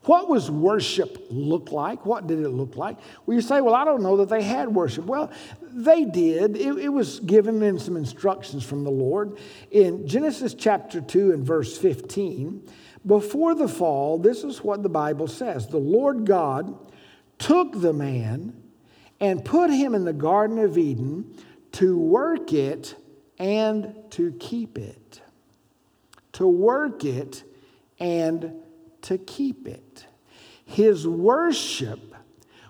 what 0.07 0.29
was 0.29 0.49
worship 0.49 1.27
look 1.29 1.71
like? 1.71 2.05
What 2.05 2.27
did 2.27 2.39
it 2.39 2.49
look 2.49 2.77
like? 2.77 2.97
Well, 3.25 3.35
you 3.35 3.41
say, 3.41 3.59
well, 3.59 3.75
I 3.75 3.83
don't 3.83 4.01
know 4.01 4.17
that 4.17 4.29
they 4.29 4.41
had 4.41 4.69
worship. 4.69 5.05
Well, 5.05 5.29
they 5.61 6.05
did. 6.05 6.55
It, 6.55 6.77
it, 6.77 6.89
was 6.89 7.19
given 7.19 7.61
in 7.61 7.77
some 7.77 7.97
instructions 7.97 8.63
from 8.63 8.85
the 8.85 8.91
Lord. 8.91 9.37
In 9.69 10.07
Genesis 10.07 10.53
chapter 10.53 11.01
2 11.01 11.33
and 11.33 11.45
verse 11.45 11.77
15, 11.77 12.69
before 13.05 13.53
the 13.53 13.67
fall, 13.67 14.17
this 14.17 14.45
is 14.45 14.63
what 14.63 14.81
the 14.81 14.89
Bible 14.89 15.27
says 15.27 15.67
The 15.67 15.77
Lord 15.77 16.25
God 16.25 16.77
took 17.37 17.79
the 17.79 17.93
man 17.93 18.53
and 19.19 19.43
put 19.43 19.69
him 19.69 19.93
in 19.93 20.05
the 20.05 20.13
Garden 20.13 20.59
of 20.59 20.77
Eden 20.77 21.35
to 21.73 21.97
work 21.97 22.53
it 22.53 22.95
and 23.37 23.93
to 24.11 24.31
keep 24.39 24.77
it. 24.77 25.21
To 26.33 26.47
work 26.47 27.03
it 27.03 27.43
and 27.99 28.63
to 29.03 29.17
keep 29.17 29.67
it. 29.67 30.05
His 30.65 31.07
worship 31.07 32.15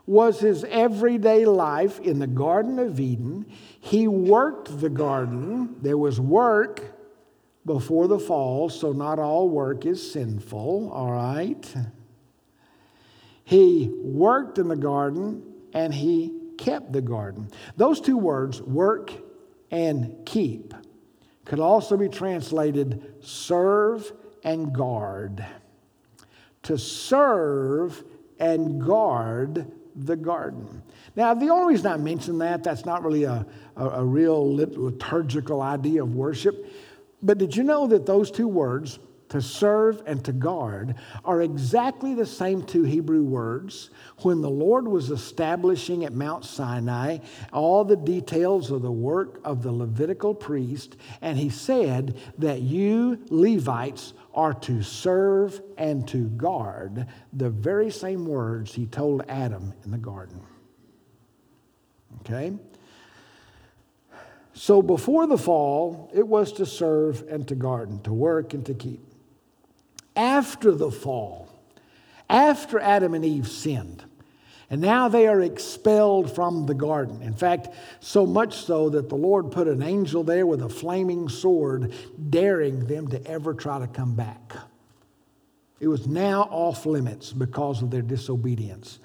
was 0.06 0.40
his 0.40 0.64
everyday 0.66 1.46
life 1.46 2.00
in 2.00 2.20
the 2.20 2.28
Garden 2.28 2.80
of 2.80 3.00
Eden. 3.00 3.46
He 3.80 4.08
worked 4.08 4.80
the 4.80 4.90
garden. 4.90 5.76
There 5.82 5.98
was 5.98 6.20
work 6.20 6.82
before 7.66 8.08
the 8.08 8.20
fall, 8.20 8.70
so 8.70 8.94
not 8.94 9.20
all 9.20 9.50
work 9.50 9.86
is 9.86 10.12
sinful, 10.12 10.90
all 10.94 11.12
right? 11.12 11.76
He 13.44 13.90
worked 14.02 14.58
in 14.58 14.68
the 14.68 14.76
garden 14.76 15.44
and 15.74 15.94
he 15.94 16.34
kept 16.58 16.94
the 16.94 17.02
garden. 17.02 17.50
Those 17.76 18.02
two 18.02 18.18
words, 18.18 18.62
work 18.62 19.12
and 19.72 20.26
keep, 20.26 20.74
could 21.46 21.60
also 21.60 21.98
be 21.98 22.10
translated 22.10 23.16
serve 23.22 24.12
and 24.44 24.74
guard. 24.74 25.46
To 26.64 26.78
serve 26.78 28.04
and 28.40 28.84
guard 28.84 29.72
the 29.96 30.16
garden. 30.16 30.84
Now, 31.16 31.34
the 31.34 31.50
only 31.50 31.74
reason 31.74 31.92
I 31.92 31.98
mention 31.98 32.38
that, 32.40 32.64
that's 32.64 32.86
not 32.86 33.04
really 33.04 33.24
a, 33.24 33.46
a, 33.76 33.86
a 33.90 34.06
real 34.06 34.56
liturgical 34.56 35.62
idea 35.62 36.04
of 36.04 36.14
worship. 36.14 36.72
But 37.24 37.40
did 37.40 37.56
you 37.56 37.64
know 37.64 37.88
that 37.88 38.06
those 38.06 38.30
two 38.30 38.48
words, 38.48 39.00
to 39.30 39.42
serve 39.42 40.02
and 40.06 40.24
to 40.26 40.32
guard, 40.32 40.96
are 41.26 41.42
exactly 41.42 42.14
the 42.14 42.26
same 42.26 42.64
two 42.64 42.84
Hebrew 42.84 43.24
words 43.24 43.90
when 44.20 44.42
the 44.42 44.50
Lord 44.50 44.88
was 44.88 45.10
establishing 45.10 46.06
at 46.06 46.14
Mount 46.14 46.46
Sinai 46.46 47.20
all 47.52 47.84
the 47.84 47.96
details 47.98 48.72
of 48.72 48.82
the 48.82 48.92
work 48.92 49.40
of 49.44 49.64
the 49.64 49.72
Levitical 49.72 50.34
priest, 50.34 50.98
and 51.22 51.38
he 51.38 51.50
said 51.50 52.18
that 52.38 52.62
you 52.62 53.20
Levites 53.30 54.14
are 54.34 54.54
to 54.54 54.84
serve 54.84 55.62
and 55.78 56.08
to 56.08 56.30
guard 56.30 57.08
the 57.34 57.50
very 57.50 57.90
same 57.90 58.26
words 58.26 58.74
he 58.74 58.86
told 58.86 59.24
Adam 59.28 59.74
in 59.84 59.92
the 59.92 59.98
garden. 59.98 60.42
Okay? 62.22 62.54
So 64.54 64.82
before 64.82 65.28
the 65.28 65.38
fall, 65.38 66.10
it 66.14 66.28
was 66.28 66.52
to 66.54 66.66
serve 66.66 67.24
and 67.30 67.48
to 67.48 67.56
guard, 67.56 68.04
to 68.06 68.14
work 68.14 68.54
and 68.54 68.66
to 68.66 68.74
keep. 68.74 69.07
After 70.18 70.72
the 70.72 70.92
fall, 70.92 71.48
after 72.30 72.80
Adam 72.80 73.14
and 73.14 73.24
Eve 73.24 73.48
sinned, 73.48 74.04
and 74.70 74.82
now 74.82 75.08
they 75.08 75.28
are 75.28 75.42
expelled 75.42 76.34
from 76.34 76.66
the 76.66 76.74
garden. 76.74 77.22
In 77.22 77.34
fact, 77.34 77.70
so 78.02 78.26
much 78.26 78.58
so 78.58 78.90
that 78.90 79.08
the 79.08 79.16
Lord 79.16 79.52
put 79.52 79.68
an 79.68 79.82
angel 79.82 80.24
there 80.24 80.46
with 80.46 80.62
a 80.62 80.70
flaming 80.70 81.30
sword, 81.30 81.94
daring 82.30 82.86
them 82.88 83.08
to 83.10 83.26
ever 83.26 83.54
try 83.54 83.80
to 83.80 83.88
come 83.88 84.16
back. 84.16 84.54
It 85.80 85.88
was 85.88 86.08
now 86.08 86.42
off 86.52 86.86
limits 86.86 87.32
because 87.32 87.82
of 87.82 87.92
their 87.92 88.02
disobedience. 88.02 89.00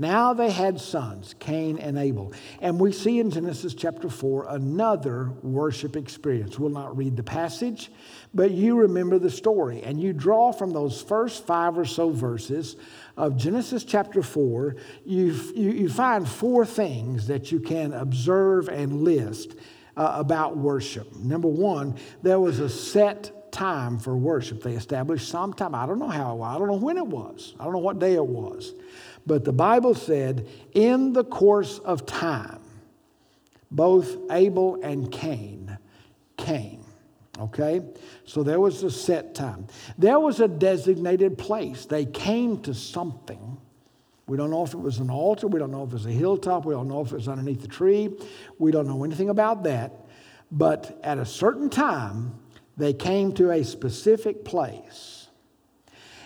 Now 0.00 0.32
they 0.32 0.50
had 0.50 0.80
sons, 0.80 1.34
Cain 1.40 1.78
and 1.78 1.98
Abel. 1.98 2.32
And 2.60 2.78
we 2.78 2.92
see 2.92 3.18
in 3.18 3.32
Genesis 3.32 3.74
chapter 3.74 4.08
4 4.08 4.46
another 4.50 5.32
worship 5.42 5.96
experience. 5.96 6.56
We'll 6.56 6.70
not 6.70 6.96
read 6.96 7.16
the 7.16 7.24
passage, 7.24 7.90
but 8.32 8.52
you 8.52 8.76
remember 8.76 9.18
the 9.18 9.30
story. 9.30 9.82
And 9.82 10.00
you 10.00 10.12
draw 10.12 10.52
from 10.52 10.72
those 10.72 11.02
first 11.02 11.44
five 11.46 11.76
or 11.76 11.84
so 11.84 12.10
verses 12.10 12.76
of 13.16 13.36
Genesis 13.36 13.82
chapter 13.82 14.22
4, 14.22 14.76
you, 15.04 15.32
you, 15.56 15.70
you 15.70 15.88
find 15.88 16.28
four 16.28 16.64
things 16.64 17.26
that 17.26 17.50
you 17.50 17.58
can 17.58 17.92
observe 17.92 18.68
and 18.68 19.02
list 19.02 19.56
uh, 19.96 20.14
about 20.14 20.56
worship. 20.56 21.12
Number 21.16 21.48
one, 21.48 21.96
there 22.22 22.38
was 22.38 22.60
a 22.60 22.68
set 22.68 23.50
time 23.50 23.98
for 23.98 24.16
worship. 24.16 24.62
They 24.62 24.74
established 24.74 25.28
some 25.28 25.52
time. 25.52 25.74
I 25.74 25.86
don't 25.86 25.98
know 25.98 26.08
how. 26.08 26.40
I 26.42 26.56
don't 26.58 26.68
know 26.68 26.74
when 26.74 26.96
it 26.96 27.06
was. 27.06 27.54
I 27.58 27.64
don't 27.64 27.72
know 27.72 27.80
what 27.80 27.98
day 27.98 28.14
it 28.14 28.24
was. 28.24 28.74
But 29.28 29.44
the 29.44 29.52
Bible 29.52 29.94
said, 29.94 30.48
in 30.72 31.12
the 31.12 31.22
course 31.22 31.80
of 31.80 32.06
time, 32.06 32.62
both 33.70 34.16
Abel 34.30 34.80
and 34.82 35.12
Cain 35.12 35.76
came. 36.38 36.82
Okay? 37.38 37.82
So 38.24 38.42
there 38.42 38.58
was 38.58 38.82
a 38.82 38.90
set 38.90 39.34
time. 39.34 39.66
There 39.98 40.18
was 40.18 40.40
a 40.40 40.48
designated 40.48 41.36
place. 41.36 41.84
They 41.84 42.06
came 42.06 42.62
to 42.62 42.72
something. 42.72 43.58
We 44.26 44.38
don't 44.38 44.50
know 44.50 44.64
if 44.64 44.72
it 44.72 44.80
was 44.80 44.98
an 44.98 45.10
altar. 45.10 45.46
We 45.46 45.58
don't 45.58 45.72
know 45.72 45.82
if 45.82 45.90
it 45.90 45.94
was 45.94 46.06
a 46.06 46.10
hilltop. 46.10 46.64
We 46.64 46.72
don't 46.72 46.88
know 46.88 47.02
if 47.02 47.12
it 47.12 47.16
was 47.16 47.28
underneath 47.28 47.60
the 47.60 47.68
tree. 47.68 48.08
We 48.58 48.72
don't 48.72 48.86
know 48.86 49.04
anything 49.04 49.28
about 49.28 49.62
that. 49.64 49.92
But 50.50 50.98
at 51.04 51.18
a 51.18 51.26
certain 51.26 51.68
time, 51.68 52.32
they 52.78 52.94
came 52.94 53.32
to 53.32 53.50
a 53.50 53.62
specific 53.62 54.46
place 54.46 55.17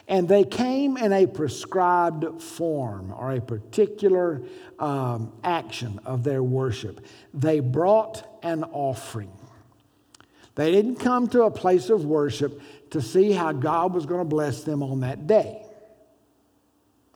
and 0.09 0.29
they 0.29 0.45
came 0.45 0.97
in 0.97 1.13
a 1.13 1.27
prescribed 1.27 2.43
form 2.43 3.13
or 3.13 3.33
a 3.33 3.41
particular 3.41 4.43
um, 4.79 5.33
action 5.45 6.01
of 6.05 6.25
their 6.25 6.43
worship. 6.43 7.05
They 7.33 7.61
brought 7.61 8.39
an 8.43 8.65
offering. 8.65 9.33
They 10.55 10.73
didn't 10.73 10.97
come 10.97 11.29
to 11.29 11.45
a 11.45 11.51
place 11.51 11.89
of 11.89 12.05
worship 12.05 12.61
to 12.91 13.01
see 13.01 13.33
how 13.33 13.53
God 13.53 13.95
was 13.95 14.05
going 14.05 14.21
to 14.21 14.29
bless 14.29 14.65
them 14.65 14.83
on 14.83 15.01
that 15.01 15.27
day. 15.27 15.63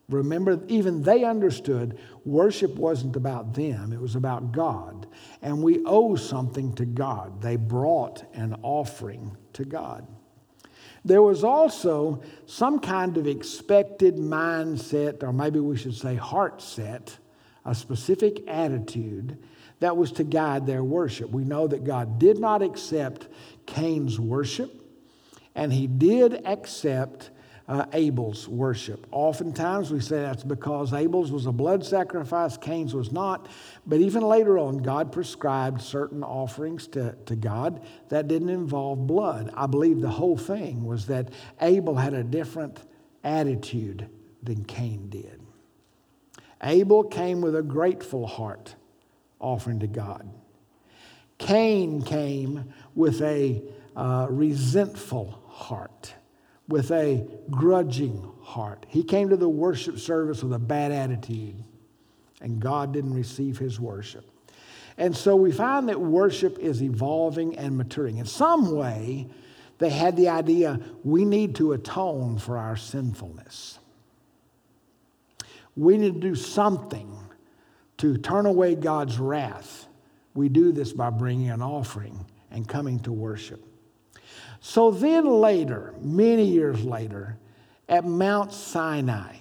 Remember, 0.09 0.61
even 0.69 1.03
they 1.03 1.25
understood 1.25 1.99
worship 2.25 2.77
wasn't 2.77 3.17
about 3.17 3.55
them, 3.55 3.93
it 3.93 4.01
was 4.01 4.15
about 4.15 4.53
God. 4.53 5.09
And 5.43 5.63
we 5.63 5.85
owe 5.85 6.15
something 6.15 6.75
to 6.75 6.85
God. 6.85 7.43
They 7.43 7.57
brought 7.57 8.25
an 8.33 8.57
offering 8.63 9.37
to 9.55 9.65
God. 9.65 10.07
There 11.07 11.23
was 11.23 11.45
also 11.45 12.21
some 12.47 12.81
kind 12.81 13.17
of 13.17 13.29
expected 13.29 14.17
mindset, 14.17 15.23
or 15.23 15.33
maybe 15.33 15.61
we 15.61 15.77
should 15.77 15.95
say 15.95 16.17
heart 16.17 16.61
set, 16.61 17.17
a 17.65 17.77
specific 17.77 18.43
attitude 18.49 19.39
that 19.79 19.97
was 19.97 20.11
to 20.13 20.25
guide 20.25 20.67
their 20.67 20.83
worship. 20.83 21.31
We 21.31 21.45
know 21.45 21.69
that 21.69 21.85
God 21.85 22.19
did 22.19 22.41
not 22.41 22.61
accept 22.61 23.29
Cain's 23.67 24.19
worship, 24.19 24.73
and 25.55 25.73
he 25.73 25.87
did 25.87 26.45
accept 26.45 27.31
uh, 27.69 27.87
Abel's 27.93 28.49
worship. 28.49 29.07
Oftentimes 29.11 29.91
we 29.91 30.01
say 30.01 30.21
that's 30.21 30.45
because 30.45 30.93
Abel's 30.93 31.33
was 31.33 31.47
a 31.47 31.53
blood 31.53 31.85
sacrifice, 31.85 32.57
Cain's 32.57 32.95
was 32.95 33.11
not. 33.11 33.49
But 33.87 34.01
even 34.01 34.23
later 34.23 34.59
on, 34.59 34.79
God 34.79 35.11
prescribed 35.13 35.83
certain 35.83 36.23
offerings 36.23 36.87
to, 36.89 37.17
to 37.27 37.35
God 37.35 37.85
that 38.09 38.29
didn't 38.29 38.51
involve 38.51 39.07
blood. 39.07 39.51
I 39.55 39.67
believe 39.67 40.01
the 40.01 40.09
whole 40.09 40.37
thing 40.37 40.85
was 40.85 41.07
that 41.07 41.33
Abel 41.61 41.97
had 41.97 42.15
a 42.15 42.23
different 42.23 42.81
attitude 43.25 44.09
than 44.43 44.65
Cain 44.65 45.09
did. 45.09 45.41
Abel 46.63 47.05
came 47.05 47.41
with 47.41 47.57
a 47.57 47.63
grateful 47.63 48.27
heart 48.27 48.77
offering 49.41 49.81
to 49.81 49.87
God. 49.87 50.29
Cain 51.39 52.01
came 52.01 52.73
with 52.95 53.21
a 53.21 53.63
uh, 53.95 54.27
resentful 54.31 55.43
heart 55.49 56.15
with 56.69 56.91
a 56.91 57.27
grudging 57.51 58.29
heart. 58.43 58.87
He 58.89 59.03
came 59.03 59.29
to 59.29 59.37
the 59.37 59.49
worship 59.49 59.99
service 59.99 60.43
with 60.43 60.53
a 60.53 60.59
bad 60.59 60.93
attitude, 60.93 61.63
and 62.41 62.61
God 62.61 62.93
didn't 62.93 63.15
receive 63.15 63.59
his 63.59 63.79
worship. 63.79 64.25
And 64.99 65.17
so 65.17 65.37
we 65.37 65.53
find 65.53 65.89
that 65.89 66.01
worship 66.01 66.59
is 66.59 66.83
evolving 66.83 67.57
and 67.59 67.77
maturing. 67.77 68.17
In 68.17 68.27
some 68.27 68.75
way, 68.75 69.29
they 69.79 69.91
had 69.91 70.17
the 70.17 70.29
idea 70.31 70.81
we 71.05 71.25
need 71.25 71.57
to 71.57 71.73
atone 71.73 72.39
for 72.39 72.57
our 72.57 72.77
sinfulness. 72.77 73.79
We 75.77 75.99
need 75.99 76.15
to 76.15 76.21
do 76.21 76.35
something 76.35 77.13
to 77.99 78.17
turn 78.17 78.47
away 78.47 78.75
God's 78.75 79.19
wrath. 79.19 79.87
We 80.35 80.49
do 80.49 80.73
this 80.73 80.93
by 80.93 81.11
bringing 81.11 81.51
an 81.51 81.63
offering 81.63 82.25
and 82.51 82.67
coming 82.67 83.01
to 83.01 83.13
worship. 83.13 83.66
So 84.61 84.91
then, 84.91 85.27
later, 85.27 85.95
many 86.01 86.45
years 86.45 86.85
later, 86.85 87.39
at 87.89 88.05
Mount 88.05 88.53
Sinai, 88.53 89.37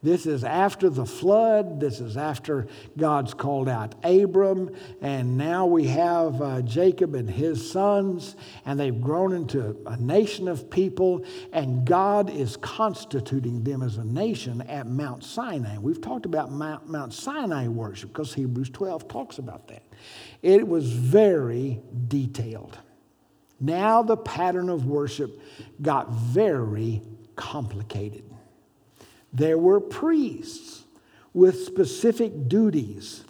this 0.00 0.26
is 0.26 0.44
after 0.44 0.88
the 0.90 1.04
flood. 1.04 1.80
This 1.80 1.98
is 1.98 2.16
after 2.16 2.68
God's 2.96 3.34
called 3.34 3.68
out 3.68 3.96
Abram. 4.04 4.70
And 5.00 5.36
now 5.36 5.66
we 5.66 5.88
have 5.88 6.40
uh, 6.40 6.62
Jacob 6.62 7.16
and 7.16 7.28
his 7.28 7.68
sons, 7.68 8.36
and 8.64 8.78
they've 8.78 9.00
grown 9.00 9.32
into 9.32 9.76
a 9.86 9.96
nation 9.96 10.46
of 10.46 10.70
people. 10.70 11.24
And 11.52 11.84
God 11.84 12.30
is 12.30 12.56
constituting 12.58 13.64
them 13.64 13.82
as 13.82 13.96
a 13.96 14.04
nation 14.04 14.62
at 14.62 14.86
Mount 14.86 15.24
Sinai. 15.24 15.78
We've 15.78 16.00
talked 16.00 16.26
about 16.26 16.52
Mount, 16.52 16.88
Mount 16.88 17.12
Sinai 17.12 17.66
worship 17.66 18.12
because 18.12 18.32
Hebrews 18.32 18.70
12 18.70 19.08
talks 19.08 19.38
about 19.38 19.66
that. 19.66 19.82
It 20.42 20.66
was 20.66 20.92
very 20.92 21.80
detailed. 22.06 22.78
Now 23.60 24.02
the 24.02 24.16
pattern 24.16 24.68
of 24.68 24.86
worship 24.86 25.40
got 25.82 26.10
very 26.10 27.02
complicated. 27.36 28.24
There 29.32 29.58
were 29.58 29.80
priests 29.80 30.84
with 31.34 31.64
specific 31.64 32.48
duties 32.48 33.24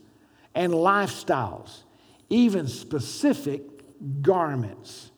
and 0.54 0.72
lifestyles, 0.72 1.82
even 2.30 2.68
specific 2.68 3.62
garments. 4.22 5.10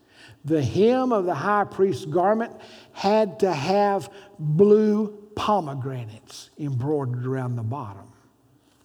The 0.44 0.62
hem 0.62 1.12
of 1.12 1.26
the 1.26 1.34
high 1.34 1.64
priest's 1.64 2.06
garment 2.06 2.52
had 2.92 3.40
to 3.40 3.52
have 3.52 4.10
blue 4.38 5.28
pomegranates 5.34 6.50
embroidered 6.58 7.26
around 7.26 7.56
the 7.56 7.62
bottom. 7.62 8.06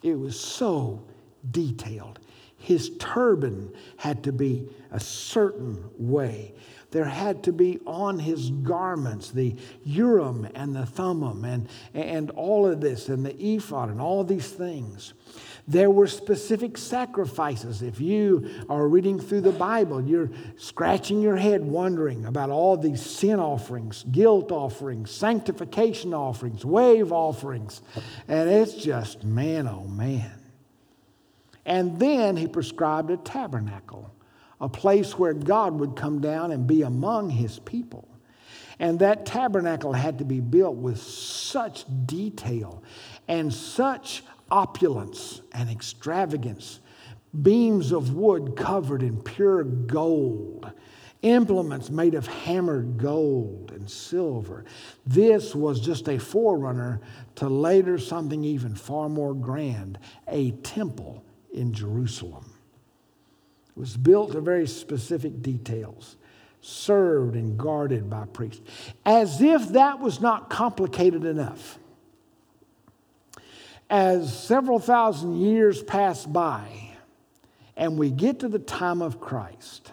It 0.03 0.19
was 0.19 0.39
so 0.39 1.03
detailed. 1.51 2.19
His 2.65 2.89
turban 2.97 3.71
had 3.95 4.23
to 4.23 4.31
be 4.31 4.67
a 4.91 4.99
certain 4.99 5.87
way. 5.99 6.55
There 6.89 7.05
had 7.05 7.43
to 7.43 7.51
be 7.51 7.79
on 7.85 8.17
his 8.17 8.49
garments 8.49 9.29
the 9.29 9.55
Urim 9.83 10.47
and 10.55 10.75
the 10.75 10.87
Thummim 10.87 11.45
and, 11.45 11.69
and 11.93 12.31
all 12.31 12.65
of 12.65 12.81
this 12.81 13.07
and 13.07 13.23
the 13.23 13.35
ephod 13.39 13.89
and 13.89 14.01
all 14.01 14.23
these 14.23 14.49
things. 14.49 15.13
There 15.67 15.91
were 15.91 16.07
specific 16.07 16.75
sacrifices. 16.79 17.83
If 17.83 18.01
you 18.01 18.49
are 18.67 18.87
reading 18.87 19.19
through 19.19 19.41
the 19.41 19.51
Bible, 19.51 20.01
you're 20.01 20.31
scratching 20.57 21.21
your 21.21 21.37
head 21.37 21.63
wondering 21.63 22.25
about 22.25 22.49
all 22.49 22.77
these 22.77 23.05
sin 23.05 23.39
offerings, 23.39 24.03
guilt 24.11 24.51
offerings, 24.51 25.11
sanctification 25.11 26.15
offerings, 26.15 26.65
wave 26.65 27.11
offerings. 27.11 27.83
And 28.27 28.49
it's 28.49 28.73
just, 28.73 29.23
man, 29.23 29.67
oh 29.67 29.83
man. 29.83 30.44
And 31.65 31.99
then 31.99 32.37
he 32.37 32.47
prescribed 32.47 33.09
a 33.09 33.17
tabernacle, 33.17 34.13
a 34.61 34.69
place 34.69 35.17
where 35.17 35.33
God 35.33 35.79
would 35.79 35.95
come 35.95 36.21
down 36.21 36.51
and 36.51 36.67
be 36.67 36.83
among 36.83 37.29
his 37.31 37.59
people. 37.59 38.07
And 38.79 38.99
that 38.99 39.25
tabernacle 39.25 39.93
had 39.93 40.19
to 40.19 40.25
be 40.25 40.41
built 40.41 40.75
with 40.75 41.01
such 41.01 41.85
detail 42.05 42.83
and 43.27 43.53
such 43.53 44.23
opulence 44.51 45.41
and 45.53 45.69
extravagance, 45.69 46.79
beams 47.41 47.91
of 47.91 48.13
wood 48.13 48.55
covered 48.55 49.01
in 49.01 49.21
pure 49.21 49.63
gold, 49.63 50.71
implements 51.21 51.89
made 51.89 52.13
of 52.13 52.27
hammered 52.27 52.97
gold 52.97 53.71
and 53.73 53.89
silver. 53.89 54.65
This 55.07 55.55
was 55.55 55.79
just 55.79 56.07
a 56.07 56.19
forerunner 56.19 57.01
to 57.35 57.49
later 57.49 57.97
something 57.97 58.43
even 58.43 58.75
far 58.75 59.09
more 59.09 59.33
grand 59.33 59.97
a 60.27 60.51
temple 60.51 61.24
in 61.55 61.73
Jerusalem. 61.73 62.45
It 63.75 63.79
was 63.79 63.97
built 63.97 64.33
to 64.33 64.41
very 64.41 64.67
specific 64.67 65.41
details, 65.41 66.17
served 66.61 67.35
and 67.35 67.57
guarded 67.57 68.09
by 68.09 68.25
priests. 68.25 68.61
As 69.05 69.41
if 69.41 69.69
that 69.69 69.99
was 69.99 70.21
not 70.21 70.49
complicated 70.49 71.25
enough 71.25 71.79
as 73.89 74.37
several 74.37 74.79
thousand 74.79 75.39
years 75.39 75.83
pass 75.83 76.25
by 76.25 76.91
and 77.77 77.97
we 77.97 78.09
get 78.09 78.39
to 78.39 78.47
the 78.47 78.59
time 78.59 79.01
of 79.01 79.19
Christ, 79.19 79.91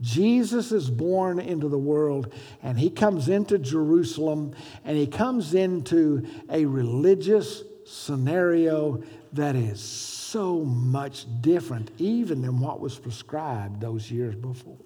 Jesus 0.00 0.72
is 0.72 0.90
born 0.90 1.38
into 1.38 1.68
the 1.68 1.78
world 1.78 2.32
and 2.62 2.78
he 2.78 2.90
comes 2.90 3.28
into 3.28 3.58
Jerusalem 3.58 4.54
and 4.84 4.96
he 4.98 5.06
comes 5.06 5.54
into 5.54 6.26
a 6.50 6.66
religious 6.66 7.62
scenario 7.84 9.02
that 9.32 9.56
is 9.56 9.80
so 9.80 10.64
much 10.64 11.26
different 11.40 11.90
even 11.98 12.42
than 12.42 12.60
what 12.60 12.80
was 12.80 12.98
prescribed 12.98 13.80
those 13.80 14.10
years 14.10 14.34
before. 14.34 14.76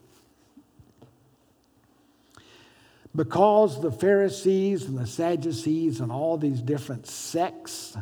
Because 3.15 3.81
the 3.81 3.91
Pharisees 3.91 4.85
and 4.85 4.97
the 4.97 5.07
Sadducees 5.07 6.01
and 6.01 6.13
all 6.13 6.37
these 6.37 6.61
different 6.61 7.07
sects, 7.07 7.97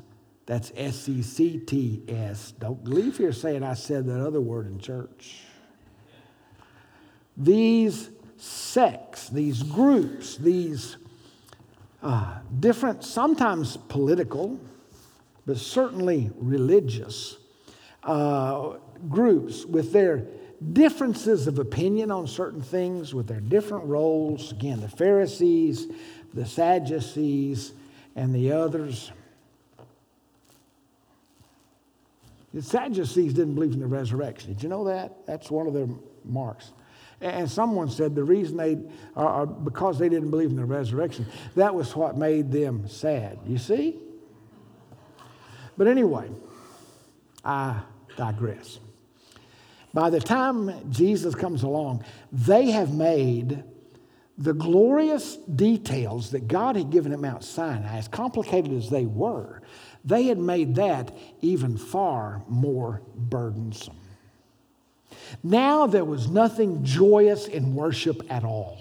that's 0.44 0.72
S 0.76 1.08
E 1.08 1.22
C 1.22 1.58
T 1.58 2.02
S, 2.08 2.52
don't 2.52 2.86
leave 2.86 3.16
here 3.16 3.32
saying 3.32 3.62
I 3.62 3.74
said 3.74 4.06
that 4.06 4.20
other 4.20 4.40
word 4.40 4.66
in 4.66 4.78
church. 4.78 5.42
These 7.36 8.10
sects, 8.36 9.28
these 9.28 9.62
groups, 9.62 10.36
these 10.36 10.96
uh, 12.02 12.38
different, 12.60 13.04
sometimes 13.04 13.76
political, 13.76 14.58
but 15.46 15.56
certainly 15.56 16.30
religious 16.36 17.36
uh, 18.02 18.74
groups 19.08 19.64
with 19.64 19.92
their 19.92 20.26
differences 20.72 21.46
of 21.46 21.58
opinion 21.58 22.10
on 22.10 22.26
certain 22.26 22.62
things 22.62 23.14
with 23.14 23.26
their 23.26 23.40
different 23.40 23.84
roles. 23.84 24.52
Again, 24.52 24.80
the 24.80 24.88
Pharisees, 24.88 25.86
the 26.34 26.46
Sadducees, 26.46 27.72
and 28.16 28.34
the 28.34 28.52
others. 28.52 29.12
The 32.54 32.62
Sadducees 32.62 33.34
didn't 33.34 33.54
believe 33.54 33.72
in 33.72 33.80
the 33.80 33.86
resurrection. 33.86 34.54
Did 34.54 34.62
you 34.62 34.68
know 34.68 34.84
that? 34.84 35.26
That's 35.26 35.50
one 35.50 35.66
of 35.66 35.74
their 35.74 35.88
marks. 36.24 36.72
And 37.20 37.50
someone 37.50 37.90
said 37.90 38.14
the 38.14 38.24
reason 38.24 38.56
they 38.56 38.74
because 39.64 39.98
they 39.98 40.08
didn't 40.08 40.30
believe 40.30 40.50
in 40.50 40.56
the 40.56 40.64
resurrection, 40.64 41.26
that 41.54 41.74
was 41.74 41.94
what 41.94 42.16
made 42.16 42.50
them 42.50 42.88
sad. 42.88 43.38
You 43.46 43.58
see? 43.58 43.96
But 45.76 45.88
anyway, 45.88 46.30
I 47.44 47.80
digress. 48.16 48.78
By 49.92 50.10
the 50.10 50.20
time 50.20 50.90
Jesus 50.90 51.34
comes 51.34 51.62
along, 51.62 52.04
they 52.32 52.70
have 52.70 52.92
made 52.92 53.64
the 54.38 54.52
glorious 54.52 55.36
details 55.36 56.30
that 56.32 56.48
God 56.48 56.76
had 56.76 56.90
given 56.90 57.12
at 57.12 57.18
Mount 57.18 57.42
Sinai, 57.42 57.96
as 57.96 58.08
complicated 58.08 58.72
as 58.72 58.90
they 58.90 59.06
were, 59.06 59.62
they 60.04 60.24
had 60.24 60.38
made 60.38 60.74
that 60.74 61.16
even 61.40 61.78
far 61.78 62.42
more 62.48 63.00
burdensome. 63.14 63.96
Now 65.42 65.86
there 65.86 66.04
was 66.04 66.28
nothing 66.28 66.84
joyous 66.84 67.46
in 67.46 67.74
worship 67.74 68.22
at 68.30 68.44
all. 68.44 68.78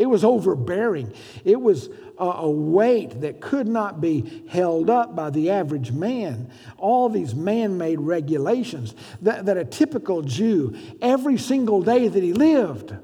It 0.00 0.08
was 0.08 0.24
overbearing. 0.24 1.12
It 1.44 1.60
was 1.60 1.90
a, 2.16 2.48
weight 2.48 3.20
that 3.20 3.42
could 3.42 3.68
not 3.68 4.00
be 4.00 4.44
held 4.48 4.88
up 4.88 5.14
by 5.14 5.28
the 5.28 5.50
average 5.50 5.92
man. 5.92 6.50
All 6.78 7.10
these 7.10 7.34
man 7.34 7.76
made 7.76 8.00
regulations 8.00 8.94
that, 9.20 9.44
that 9.44 9.58
a 9.58 9.64
typical 9.66 10.22
Jew, 10.22 10.74
every 11.02 11.36
single 11.36 11.82
day 11.82 12.08
that 12.08 12.22
he 12.22 12.32
lived, 12.32 12.94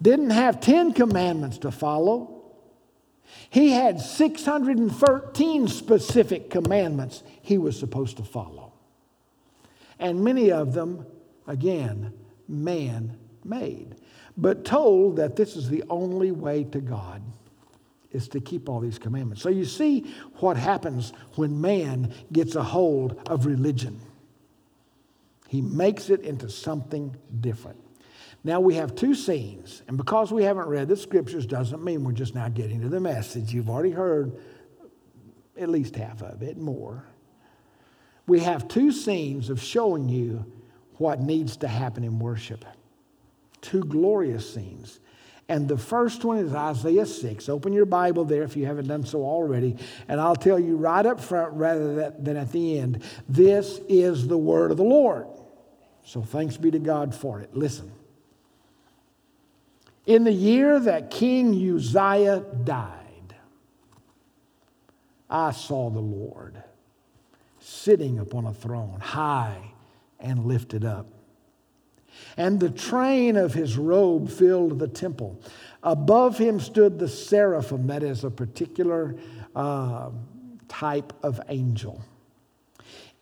didn't 0.00 0.30
have 0.30 0.60
10 0.60 0.94
commandments 0.94 1.58
to 1.58 1.70
follow. 1.70 2.42
He 3.50 3.72
had 3.72 4.00
613 4.00 5.68
specific 5.68 6.48
commandments 6.48 7.22
he 7.42 7.58
was 7.58 7.78
supposed 7.78 8.16
to 8.16 8.22
follow. 8.22 8.72
And 9.98 10.24
many 10.24 10.50
of 10.50 10.72
them, 10.72 11.04
again, 11.46 12.14
man 12.48 13.18
made 13.44 13.96
but 14.36 14.64
told 14.64 15.16
that 15.16 15.36
this 15.36 15.56
is 15.56 15.68
the 15.68 15.84
only 15.88 16.32
way 16.32 16.64
to 16.64 16.80
God 16.80 17.22
is 18.10 18.28
to 18.28 18.40
keep 18.40 18.68
all 18.68 18.80
these 18.80 18.98
commandments. 18.98 19.42
So 19.42 19.48
you 19.48 19.64
see 19.64 20.12
what 20.36 20.56
happens 20.56 21.12
when 21.34 21.60
man 21.60 22.12
gets 22.32 22.54
a 22.54 22.62
hold 22.62 23.20
of 23.28 23.46
religion. 23.46 24.00
He 25.48 25.60
makes 25.60 26.10
it 26.10 26.20
into 26.20 26.48
something 26.48 27.16
different. 27.40 27.78
Now 28.42 28.60
we 28.60 28.74
have 28.74 28.94
two 28.94 29.14
scenes, 29.14 29.82
and 29.88 29.96
because 29.96 30.30
we 30.30 30.44
haven't 30.44 30.66
read 30.66 30.88
the 30.88 30.96
scriptures 30.96 31.46
doesn't 31.46 31.82
mean 31.82 32.04
we're 32.04 32.12
just 32.12 32.34
now 32.34 32.48
getting 32.48 32.80
to 32.82 32.88
the 32.88 33.00
message. 33.00 33.52
You've 33.52 33.70
already 33.70 33.90
heard 33.90 34.36
at 35.56 35.68
least 35.68 35.96
half 35.96 36.22
of 36.22 36.42
it, 36.42 36.58
more. 36.58 37.04
We 38.26 38.40
have 38.40 38.68
two 38.68 38.90
scenes 38.92 39.48
of 39.48 39.62
showing 39.62 40.08
you 40.08 40.44
what 40.98 41.20
needs 41.20 41.56
to 41.58 41.68
happen 41.68 42.04
in 42.04 42.18
worship 42.18 42.64
two 43.64 43.82
glorious 43.82 44.54
scenes. 44.54 45.00
And 45.48 45.68
the 45.68 45.76
first 45.76 46.24
one 46.24 46.38
is 46.38 46.54
Isaiah 46.54 47.04
6. 47.04 47.48
Open 47.48 47.72
your 47.72 47.84
Bible 47.84 48.24
there 48.24 48.42
if 48.44 48.56
you 48.56 48.64
haven't 48.66 48.86
done 48.86 49.04
so 49.04 49.22
already. 49.22 49.76
And 50.08 50.20
I'll 50.20 50.36
tell 50.36 50.58
you 50.58 50.76
right 50.76 51.04
up 51.04 51.20
front 51.20 51.54
rather 51.54 52.12
than 52.18 52.36
at 52.36 52.52
the 52.52 52.78
end 52.78 53.02
this 53.28 53.80
is 53.88 54.26
the 54.26 54.38
word 54.38 54.70
of 54.70 54.76
the 54.76 54.84
Lord. 54.84 55.26
So 56.04 56.22
thanks 56.22 56.56
be 56.56 56.70
to 56.70 56.78
God 56.78 57.14
for 57.14 57.40
it. 57.40 57.54
Listen. 57.54 57.92
In 60.06 60.24
the 60.24 60.32
year 60.32 60.78
that 60.80 61.10
King 61.10 61.54
Uzziah 61.54 62.44
died, 62.64 63.34
I 65.30 65.52
saw 65.52 65.90
the 65.90 66.00
Lord 66.00 66.62
sitting 67.58 68.18
upon 68.18 68.44
a 68.44 68.52
throne, 68.52 69.00
high 69.00 69.72
and 70.20 70.44
lifted 70.44 70.84
up 70.84 71.06
and 72.36 72.60
the 72.60 72.70
train 72.70 73.36
of 73.36 73.54
his 73.54 73.76
robe 73.76 74.30
filled 74.30 74.78
the 74.78 74.88
temple. 74.88 75.40
Above 75.82 76.38
him 76.38 76.60
stood 76.60 76.98
the 76.98 77.08
seraphim, 77.08 77.86
that 77.88 78.02
is 78.02 78.24
a 78.24 78.30
particular 78.30 79.16
uh, 79.54 80.10
type 80.68 81.12
of 81.22 81.40
angel. 81.48 82.02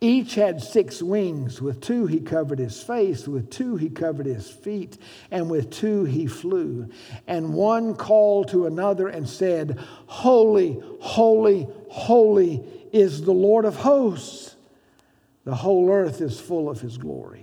Each 0.03 0.35
had 0.35 0.61
six 0.61 1.01
wings. 1.01 1.61
With 1.61 1.79
two 1.79 2.07
he 2.07 2.19
covered 2.19 2.59
his 2.59 2.83
face, 2.83 3.25
with 3.25 3.49
two 3.49 3.77
he 3.77 3.89
covered 3.89 4.25
his 4.25 4.49
feet, 4.49 4.97
and 5.31 5.49
with 5.49 5.71
two 5.71 6.03
he 6.03 6.27
flew. 6.27 6.89
And 7.25 7.53
one 7.53 7.95
called 7.95 8.49
to 8.49 8.65
another 8.65 9.07
and 9.07 9.29
said, 9.29 9.79
Holy, 10.07 10.77
holy, 10.99 11.69
holy 11.89 12.65
is 12.91 13.21
the 13.21 13.31
Lord 13.31 13.63
of 13.63 13.77
hosts. 13.77 14.57
The 15.45 15.55
whole 15.55 15.89
earth 15.89 16.19
is 16.19 16.37
full 16.37 16.69
of 16.69 16.81
his 16.81 16.97
glory. 16.97 17.42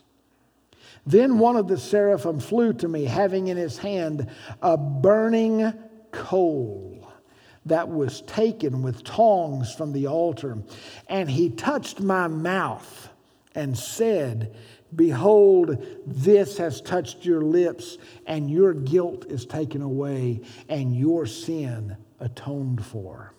Then 1.05 1.39
one 1.39 1.55
of 1.55 1.67
the 1.67 1.77
seraphim 1.77 2.39
flew 2.39 2.73
to 2.73 2.87
me, 2.87 3.05
having 3.05 3.47
in 3.47 3.57
his 3.57 3.77
hand 3.77 4.29
a 4.61 4.77
burning 4.77 5.73
coal 6.11 7.11
that 7.65 7.89
was 7.89 8.21
taken 8.21 8.81
with 8.81 9.03
tongs 9.03 9.73
from 9.73 9.93
the 9.93 10.07
altar. 10.07 10.57
And 11.07 11.29
he 11.29 11.49
touched 11.49 11.99
my 11.99 12.27
mouth 12.27 13.09
and 13.55 13.77
said, 13.77 14.55
Behold, 14.95 15.85
this 16.05 16.57
has 16.57 16.81
touched 16.81 17.23
your 17.23 17.41
lips, 17.41 17.97
and 18.25 18.49
your 18.49 18.73
guilt 18.73 19.25
is 19.29 19.45
taken 19.45 19.81
away, 19.81 20.41
and 20.67 20.95
your 20.95 21.25
sin 21.25 21.95
atoned 22.19 22.83
for. 22.85 23.33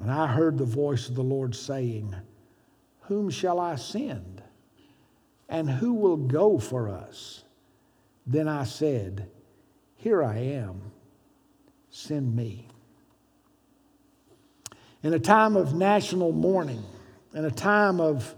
And 0.00 0.10
I 0.10 0.26
heard 0.26 0.58
the 0.58 0.64
voice 0.64 1.08
of 1.08 1.14
the 1.14 1.22
Lord 1.22 1.54
saying, 1.54 2.16
Whom 3.02 3.30
shall 3.30 3.60
I 3.60 3.76
send? 3.76 4.41
And 5.52 5.68
who 5.68 5.92
will 5.92 6.16
go 6.16 6.58
for 6.58 6.88
us? 6.88 7.44
Then 8.26 8.48
I 8.48 8.64
said, 8.64 9.28
Here 9.96 10.24
I 10.24 10.38
am, 10.38 10.80
send 11.90 12.34
me. 12.34 12.68
In 15.02 15.12
a 15.12 15.18
time 15.18 15.56
of 15.56 15.74
national 15.74 16.32
mourning, 16.32 16.82
in 17.34 17.44
a 17.44 17.50
time 17.50 18.00
of 18.00 18.34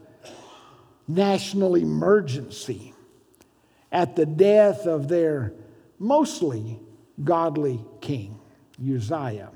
national 1.07 1.77
emergency, 1.77 2.93
at 3.93 4.17
the 4.17 4.27
death 4.27 4.85
of 4.87 5.07
their 5.07 5.53
mostly 6.01 6.81
godly 7.23 7.81
king, 8.01 8.41
Uzziah, 8.85 9.53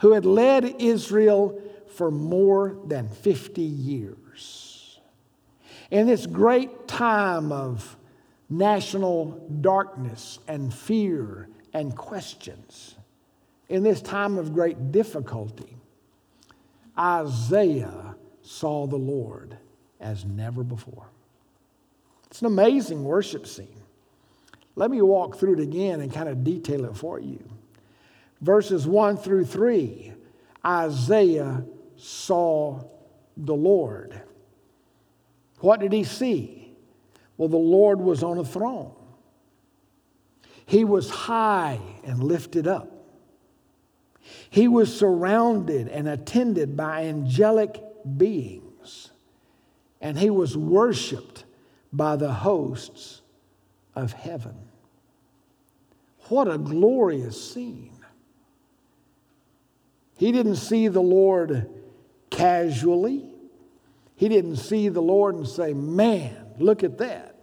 who 0.00 0.12
had 0.12 0.26
led 0.26 0.76
Israel 0.78 1.58
for 1.94 2.10
more 2.10 2.76
than 2.84 3.08
50 3.08 3.62
years. 3.62 4.65
In 5.90 6.06
this 6.06 6.26
great 6.26 6.88
time 6.88 7.52
of 7.52 7.96
national 8.48 9.46
darkness 9.60 10.38
and 10.48 10.72
fear 10.72 11.48
and 11.72 11.96
questions, 11.96 12.96
in 13.68 13.82
this 13.82 14.00
time 14.00 14.38
of 14.38 14.52
great 14.52 14.92
difficulty, 14.92 15.76
Isaiah 16.98 18.16
saw 18.42 18.86
the 18.86 18.96
Lord 18.96 19.56
as 20.00 20.24
never 20.24 20.62
before. 20.62 21.06
It's 22.30 22.40
an 22.40 22.46
amazing 22.46 23.04
worship 23.04 23.46
scene. 23.46 23.80
Let 24.74 24.90
me 24.90 25.00
walk 25.02 25.36
through 25.36 25.54
it 25.54 25.60
again 25.60 26.00
and 26.00 26.12
kind 26.12 26.28
of 26.28 26.44
detail 26.44 26.84
it 26.84 26.96
for 26.96 27.18
you. 27.18 27.42
Verses 28.40 28.86
1 28.86 29.16
through 29.16 29.46
3, 29.46 30.12
Isaiah 30.64 31.64
saw 31.96 32.84
the 33.36 33.54
Lord. 33.54 34.20
What 35.60 35.80
did 35.80 35.92
he 35.92 36.04
see? 36.04 36.74
Well, 37.36 37.48
the 37.48 37.56
Lord 37.56 38.00
was 38.00 38.22
on 38.22 38.38
a 38.38 38.44
throne. 38.44 38.92
He 40.64 40.84
was 40.84 41.10
high 41.10 41.80
and 42.04 42.22
lifted 42.22 42.66
up. 42.66 42.92
He 44.50 44.66
was 44.66 44.96
surrounded 44.96 45.88
and 45.88 46.08
attended 46.08 46.76
by 46.76 47.04
angelic 47.04 47.80
beings, 48.16 49.12
and 50.00 50.18
he 50.18 50.30
was 50.30 50.56
worshiped 50.56 51.44
by 51.92 52.16
the 52.16 52.32
hosts 52.32 53.22
of 53.94 54.12
heaven. 54.12 54.56
What 56.28 56.48
a 56.48 56.58
glorious 56.58 57.52
scene! 57.52 57.92
He 60.16 60.32
didn't 60.32 60.56
see 60.56 60.88
the 60.88 61.02
Lord 61.02 61.70
casually. 62.30 63.35
He 64.16 64.28
didn't 64.28 64.56
see 64.56 64.88
the 64.88 65.02
Lord 65.02 65.34
and 65.34 65.46
say, 65.46 65.74
Man, 65.74 66.34
look 66.58 66.82
at 66.82 66.98
that. 66.98 67.36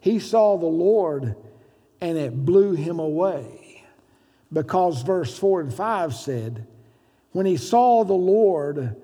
He 0.00 0.18
saw 0.18 0.56
the 0.58 0.66
Lord 0.66 1.36
and 2.00 2.18
it 2.18 2.44
blew 2.44 2.72
him 2.72 2.98
away. 2.98 3.84
Because 4.52 5.02
verse 5.02 5.38
4 5.38 5.60
and 5.60 5.74
5 5.74 6.14
said, 6.14 6.66
When 7.32 7.46
he 7.46 7.56
saw 7.56 8.04
the 8.04 8.12
Lord 8.12 8.96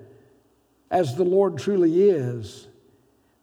as 0.91 1.15
the 1.15 1.23
Lord 1.23 1.57
truly 1.57 2.09
is, 2.09 2.67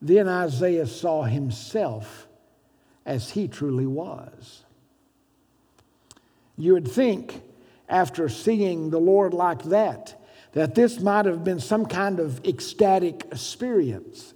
then 0.03 0.28
Isaiah 0.28 0.87
saw 0.87 1.22
himself 1.22 2.28
as 3.07 3.30
he 3.30 3.49
truly 3.49 3.87
was. 3.87 4.64
You 6.57 6.74
would 6.74 6.89
think 6.89 7.43
after 7.89 8.28
seeing 8.28 8.91
the 8.91 9.01
Lord 9.01 9.32
like 9.32 9.62
that, 9.64 10.20
that 10.55 10.74
this 10.74 11.00
might 11.00 11.26
have 11.26 11.44
been 11.44 11.61
some 11.61 11.84
kind 11.84 12.18
of 12.18 12.44
ecstatic 12.44 13.26
experience. 13.30 14.34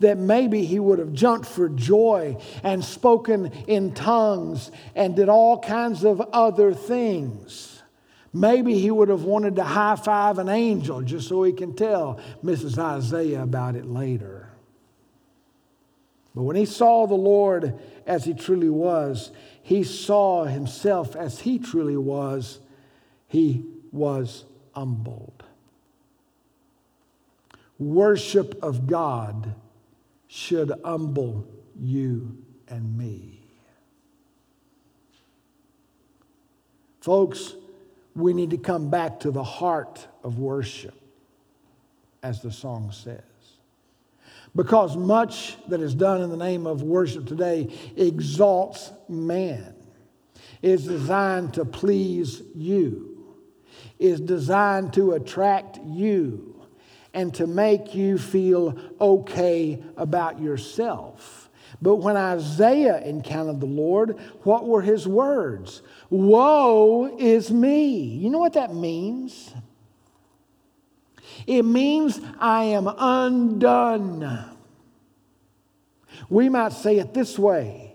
That 0.00 0.18
maybe 0.18 0.64
he 0.64 0.78
would 0.78 0.98
have 0.98 1.12
jumped 1.12 1.46
for 1.46 1.68
joy 1.68 2.36
and 2.62 2.84
spoken 2.84 3.46
in 3.66 3.94
tongues 3.94 4.70
and 4.94 5.16
did 5.16 5.28
all 5.28 5.58
kinds 5.58 6.04
of 6.04 6.20
other 6.32 6.74
things. 6.74 7.82
Maybe 8.32 8.78
he 8.78 8.90
would 8.90 9.08
have 9.08 9.24
wanted 9.24 9.56
to 9.56 9.64
high 9.64 9.96
five 9.96 10.38
an 10.38 10.48
angel 10.48 11.02
just 11.02 11.28
so 11.28 11.42
he 11.42 11.52
can 11.52 11.74
tell 11.74 12.18
Mrs. 12.42 12.78
Isaiah 12.78 13.42
about 13.42 13.76
it 13.76 13.84
later. 13.84 14.48
But 16.34 16.42
when 16.44 16.56
he 16.56 16.64
saw 16.64 17.06
the 17.06 17.14
Lord 17.14 17.78
as 18.06 18.24
he 18.24 18.32
truly 18.32 18.70
was, 18.70 19.32
he 19.62 19.84
saw 19.84 20.44
himself 20.44 21.14
as 21.14 21.40
he 21.40 21.58
truly 21.58 21.96
was 21.96 22.60
he 23.28 23.64
was 23.90 24.44
humbled. 24.74 25.41
Worship 27.82 28.62
of 28.62 28.86
God 28.86 29.54
should 30.28 30.72
humble 30.84 31.46
you 31.76 32.38
and 32.68 32.96
me. 32.96 33.40
Folks, 37.00 37.54
we 38.14 38.32
need 38.32 38.50
to 38.50 38.56
come 38.56 38.88
back 38.88 39.18
to 39.20 39.30
the 39.30 39.42
heart 39.42 40.06
of 40.22 40.38
worship, 40.38 40.94
as 42.22 42.40
the 42.40 42.52
song 42.52 42.92
says. 42.92 43.20
Because 44.54 44.96
much 44.96 45.56
that 45.68 45.80
is 45.80 45.94
done 45.94 46.22
in 46.22 46.30
the 46.30 46.36
name 46.36 46.66
of 46.66 46.82
worship 46.82 47.26
today 47.26 47.68
exalts 47.96 48.92
man, 49.08 49.74
is 50.62 50.86
designed 50.86 51.54
to 51.54 51.64
please 51.64 52.42
you 52.54 53.12
is 54.02 54.20
designed 54.20 54.92
to 54.94 55.12
attract 55.12 55.78
you 55.86 56.51
and 57.14 57.34
to 57.34 57.46
make 57.46 57.94
you 57.94 58.18
feel 58.18 58.78
okay 59.00 59.82
about 59.96 60.40
yourself. 60.40 61.50
But 61.80 61.96
when 61.96 62.16
Isaiah 62.16 63.00
encountered 63.00 63.60
the 63.60 63.66
Lord, 63.66 64.18
what 64.42 64.66
were 64.66 64.82
his 64.82 65.06
words? 65.08 65.82
Woe 66.10 67.16
is 67.18 67.50
me. 67.50 67.96
You 67.98 68.30
know 68.30 68.38
what 68.38 68.52
that 68.52 68.74
means? 68.74 69.52
It 71.46 71.64
means 71.64 72.20
I 72.38 72.64
am 72.64 72.86
undone. 72.86 74.44
We 76.28 76.48
might 76.48 76.72
say 76.72 76.98
it 76.98 77.14
this 77.14 77.38
way 77.38 77.94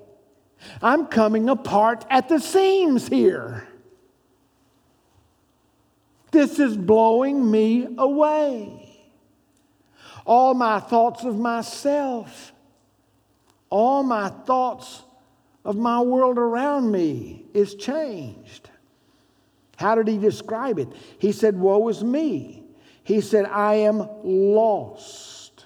I'm 0.82 1.08
coming 1.08 1.50
apart 1.50 2.06
at 2.10 2.30
the 2.30 2.40
seams 2.40 3.08
here. 3.08 3.68
This 6.32 6.60
is 6.60 6.76
blowing 6.76 7.50
me 7.50 7.88
away. 7.98 8.87
All 10.28 10.54
my 10.54 10.82
thoughts 10.82 11.24
of 11.24 11.40
myself, 11.40 12.52
all 13.70 14.04
my 14.04 14.28
thoughts 14.28 15.02
of 15.64 15.78
my 15.78 16.02
world 16.02 16.38
around 16.38 16.92
me 16.92 17.46
is 17.54 17.76
changed. 17.76 18.70
How 19.78 19.96
did 19.96 20.10
he 20.10 20.18
describe 20.18 20.80
it? 20.80 20.90
He 21.18 21.32
said, 21.32 21.58
Woe 21.58 21.88
is 21.88 22.04
me. 22.04 22.64
He 23.04 23.22
said, 23.22 23.46
I 23.46 23.76
am 23.76 24.06
lost. 24.22 25.64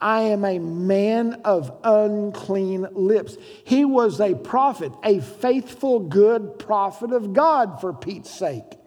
I 0.00 0.22
am 0.22 0.46
a 0.46 0.58
man 0.58 1.42
of 1.44 1.78
unclean 1.84 2.88
lips. 2.92 3.36
He 3.64 3.84
was 3.84 4.20
a 4.20 4.34
prophet, 4.34 4.90
a 5.04 5.20
faithful, 5.20 6.00
good 6.00 6.58
prophet 6.58 7.12
of 7.12 7.34
God, 7.34 7.78
for 7.80 7.92
Pete's 7.92 8.30
sake. 8.30 8.78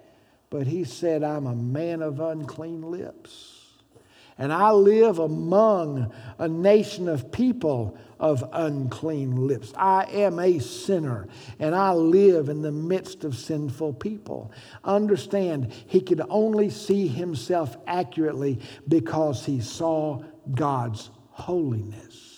But 0.50 0.66
he 0.66 0.84
said, 0.84 1.24
I'm 1.24 1.46
a 1.46 1.56
man 1.56 2.02
of 2.02 2.20
unclean 2.20 2.82
lips. 2.82 3.55
And 4.38 4.52
I 4.52 4.72
live 4.72 5.20
among 5.20 6.12
a 6.38 6.48
nation 6.48 7.08
of 7.08 7.32
people 7.32 7.98
of 8.20 8.44
unclean 8.52 9.48
lips. 9.48 9.74
I 9.78 10.06
am 10.06 10.40
a 10.40 10.60
sinner 10.60 11.28
and 11.60 11.74
I 11.74 11.92
live 11.94 12.50
in 12.50 12.62
the 12.62 12.72
midst 12.72 13.24
of 13.24 13.36
sinful 13.36 13.94
people. 13.94 14.52
Understand, 14.84 15.74
he 15.88 16.02
could 16.02 16.22
only 16.30 16.70
see 16.70 17.08
himself 17.08 17.78
accurately 17.88 18.60
because 18.88 19.46
he 19.46 19.62
saw 19.62 20.24
God's 20.54 21.10
holiness. 21.30 22.36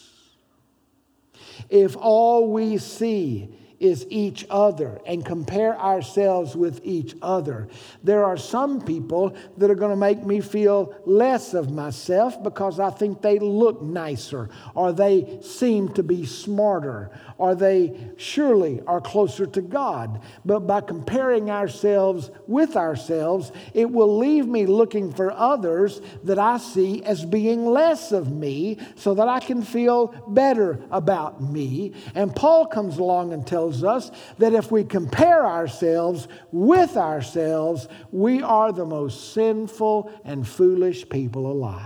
If 1.70 1.96
all 1.98 2.52
we 2.52 2.78
see 2.78 3.50
is 3.80 4.06
each 4.10 4.46
other 4.50 5.00
and 5.06 5.24
compare 5.24 5.80
ourselves 5.80 6.56
with 6.56 6.82
each 6.84 7.16
other. 7.22 7.68
There 8.04 8.26
are 8.26 8.38
some 8.38 8.82
people 8.82 9.36
that 9.58 9.70
are 9.70 9.76
going 9.76 9.92
to 9.92 9.98
make 9.98 10.24
me 10.24 10.42
feel 10.42 10.96
less 11.06 11.54
of 11.54 11.72
myself 11.72 12.42
because 12.42 12.80
I 12.80 12.90
think 12.90 13.22
they 13.22 13.38
look 13.40 13.82
nicer 13.82 14.50
or 14.74 14.94
they 14.94 15.40
seem 15.42 15.90
to 15.94 16.04
be 16.04 16.26
smarter 16.26 17.12
or 17.38 17.54
they 17.54 18.12
surely 18.18 18.82
are 18.88 19.02
closer 19.02 19.46
to 19.46 19.62
God. 19.62 20.22
But 20.44 20.62
by 20.62 20.82
comparing 20.82 21.52
ourselves 21.52 22.32
with 22.48 22.76
ourselves, 22.76 23.52
it 23.74 23.90
will 23.92 24.18
leave 24.18 24.48
me 24.48 24.66
looking 24.66 25.14
for 25.14 25.32
others 25.32 26.02
that 26.24 26.40
I 26.40 26.58
see 26.58 27.04
as 27.04 27.26
being 27.26 27.66
less 27.66 28.12
of 28.12 28.32
me 28.32 28.80
so 28.96 29.14
that 29.14 29.28
I 29.28 29.40
can 29.40 29.62
feel 29.62 30.08
better 30.28 30.80
about 30.90 31.42
me. 31.44 31.94
And 32.16 32.36
Paul 32.36 32.66
comes 32.66 32.98
along 32.98 33.34
and 33.34 33.46
tells 33.46 33.67
tells 33.68 33.84
us 33.84 34.12
that 34.38 34.54
if 34.54 34.72
we 34.72 34.84
compare 34.84 35.46
ourselves 35.46 36.28
with 36.52 36.96
ourselves, 36.96 37.88
we 38.12 38.42
are 38.42 38.72
the 38.72 38.86
most 38.86 39.34
sinful 39.34 40.12
and 40.24 40.48
foolish 40.48 41.08
people 41.10 41.52
alive. 41.52 41.84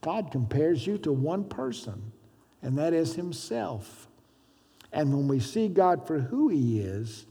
God 0.00 0.30
compares 0.30 0.86
you 0.86 0.98
to 0.98 1.12
one 1.12 1.44
person, 1.44 2.12
and 2.62 2.76
that 2.78 2.92
is 2.92 3.14
Himself. 3.14 4.08
And 4.92 5.12
when 5.12 5.28
we 5.28 5.40
see 5.40 5.68
God 5.68 6.06
for 6.06 6.18
who 6.18 6.48
He 6.48 6.80
is, 6.80 7.26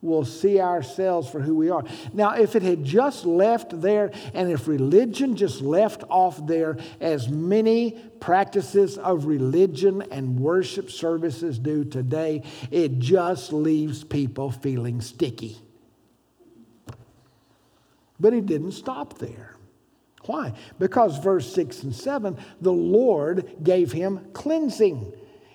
will 0.00 0.24
see 0.24 0.60
ourselves 0.60 1.28
for 1.28 1.40
who 1.40 1.54
we 1.54 1.70
are. 1.70 1.84
Now, 2.12 2.34
if 2.34 2.54
it 2.54 2.62
had 2.62 2.84
just 2.84 3.24
left 3.24 3.80
there, 3.80 4.12
and 4.32 4.50
if 4.50 4.68
religion 4.68 5.34
just 5.34 5.60
left 5.60 6.04
off 6.08 6.46
there, 6.46 6.76
as 7.00 7.28
many 7.28 7.98
practices 8.20 8.96
of 8.96 9.24
religion 9.24 10.02
and 10.10 10.38
worship 10.38 10.90
services 10.90 11.58
do 11.58 11.84
today, 11.84 12.44
it 12.70 12.98
just 13.00 13.52
leaves 13.52 14.04
people 14.04 14.52
feeling 14.52 15.00
sticky. 15.00 15.58
But 18.20 18.32
he 18.32 18.40
didn't 18.40 18.72
stop 18.72 19.18
there. 19.18 19.56
Why? 20.26 20.52
Because 20.78 21.18
verse 21.18 21.52
6 21.54 21.84
and 21.84 21.94
7, 21.94 22.36
the 22.60 22.72
Lord 22.72 23.56
gave 23.62 23.92
him 23.92 24.28
cleansing. 24.32 25.12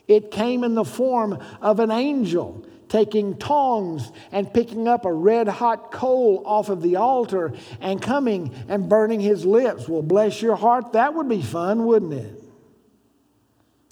It 0.08 0.32
came 0.32 0.64
in 0.64 0.74
the 0.74 0.84
form 0.84 1.38
of 1.62 1.80
an 1.80 1.92
angel 1.92 2.66
taking 2.94 3.36
tongs 3.38 4.12
and 4.32 4.54
picking 4.54 4.88
up 4.88 5.04
a 5.04 5.12
red 5.12 5.48
hot 5.48 5.92
coal 5.92 6.44
off 6.46 6.70
of 6.70 6.84
the 6.84 6.96
altar 6.96 7.52
and 7.82 8.00
coming 8.00 8.54
and 8.68 8.88
burning 8.88 9.20
his 9.20 9.48
lips. 9.48 9.90
Well, 9.90 10.04
bless 10.04 10.44
your 10.44 10.56
heart, 10.56 10.94
that 10.94 11.16
would 11.16 11.28
be 11.28 11.42
fun, 11.42 11.86
wouldn't 11.86 12.14
it? 12.14 12.44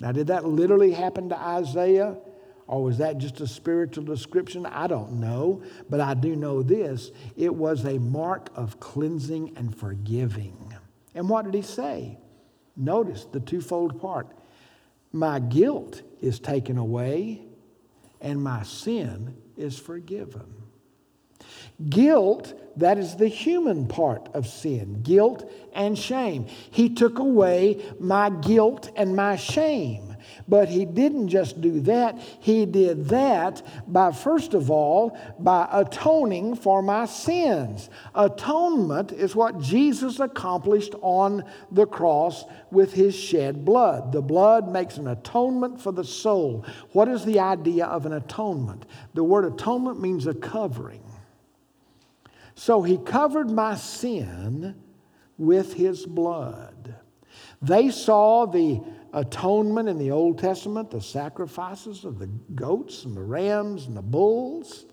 Now, 0.02 0.12
did 0.12 0.28
that 0.28 0.46
literally 0.46 0.92
happen 0.92 1.30
to 1.30 1.36
Isaiah? 1.36 2.16
Or 2.68 2.84
was 2.84 3.00
that 3.00 3.18
just 3.18 3.42
a 3.42 3.48
spiritual 3.48 4.04
description? 4.04 4.68
I 4.68 4.86
don't 4.86 5.14
know. 5.14 5.64
But 5.90 6.00
I 6.00 6.14
do 6.14 6.36
know 6.36 6.62
this 6.62 7.10
it 7.36 7.54
was 7.54 7.84
a 7.86 7.98
mark 7.98 8.52
of 8.54 8.80
cleansing 8.80 9.58
and 9.58 9.76
forgiving. 9.76 10.76
And 11.16 11.28
what 11.28 11.46
did 11.46 11.56
he 11.56 11.64
say? 11.64 12.20
Notice 12.78 13.26
the 13.26 13.40
twofold 13.40 14.00
part. 14.00 14.28
My 15.12 15.40
guilt 15.40 16.04
is 16.22 16.40
taken 16.40 16.78
away 16.78 17.48
and 18.22 18.42
my 18.42 18.64
sin 18.64 19.36
is 19.58 19.78
forgiven. 19.78 20.62
Guilt, 21.90 22.54
that 22.78 22.98
is 22.98 23.16
the 23.16 23.28
human 23.28 23.88
part 23.88 24.30
of 24.34 24.48
sin, 24.48 25.02
guilt 25.02 25.52
and 25.74 25.98
shame. 25.98 26.46
He 26.70 26.94
took 26.94 27.20
away 27.20 27.84
my 28.00 28.30
guilt 28.30 28.92
and 28.96 29.16
my 29.16 29.36
shame. 29.36 30.11
But 30.52 30.68
he 30.68 30.84
didn't 30.84 31.30
just 31.30 31.62
do 31.62 31.80
that, 31.80 32.20
he 32.42 32.66
did 32.66 33.08
that 33.08 33.66
by, 33.88 34.12
first 34.12 34.54
of 34.54 34.70
all, 34.70 35.18
by 35.40 35.66
atoning 35.72 36.56
for 36.56 36.82
my 36.82 37.06
sins. 37.06 37.90
Atonement 38.14 39.14
is 39.14 39.34
what 39.34 39.62
Jesus 39.62 40.20
accomplished 40.20 40.94
on 41.02 41.46
the 41.72 41.86
cross 41.86 42.44
with 42.70 42.92
his 42.92 43.16
shed 43.16 43.64
blood. 43.64 44.12
The 44.12 44.22
blood 44.22 44.68
makes 44.68 44.98
an 44.98 45.08
atonement 45.08 45.80
for 45.80 45.94
the 45.94 46.04
soul. 46.04 46.66
What 46.92 47.08
is 47.08 47.24
the 47.24 47.40
idea 47.40 47.86
of 47.86 48.06
an 48.06 48.12
atonement? 48.12 48.86
The 49.14 49.24
word 49.24 49.46
atonement 49.46 50.02
means 50.02 50.28
a 50.28 50.34
covering. 50.34 51.06
So 52.56 52.82
he 52.82 52.98
covered 52.98 53.50
my 53.50 53.76
sin 53.76 54.76
with 55.38 55.76
his 55.76 56.06
blood. 56.06 56.96
They 57.62 57.90
saw 57.90 58.48
the 58.48 58.82
atonement 59.14 59.90
in 59.90 59.98
the 59.98 60.12
Old 60.12 60.40
Testament, 60.40 60.92
the 60.92 61.02
sacrifices 61.02 62.06
of 62.06 62.20
the 62.20 62.28
goats 62.56 63.06
and 63.06 63.16
the 63.16 63.24
rams 63.24 63.88
and 63.88 63.96
the 63.96 64.02
bulls. 64.02 64.86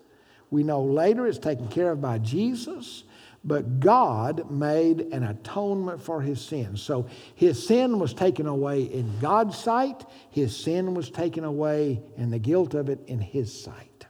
We 0.51 0.63
know 0.63 0.83
later 0.83 1.27
it's 1.27 1.39
taken 1.39 1.69
care 1.69 1.93
of 1.93 2.01
by 2.01 2.19
Jesus, 2.19 3.05
but 3.45 3.81
God 3.81 4.51
made 4.51 5.01
an 5.13 5.23
atonement 5.23 6.03
for 6.03 6.21
his 6.21 6.41
sin. 6.41 6.77
So 6.77 7.07
his 7.35 7.65
sin 7.65 7.99
was 7.99 8.13
taken 8.15 8.47
away 8.47 8.83
in 8.83 9.19
God's 9.21 9.57
sight, 9.57 10.05
his 10.31 10.57
sin 10.57 10.95
was 10.95 11.11
taken 11.11 11.45
away 11.45 12.03
and 12.17 12.33
the 12.33 12.39
guilt 12.39 12.75
of 12.75 12.89
it 12.89 13.01
in 13.07 13.21
his 13.21 13.53
sight. 13.53 14.07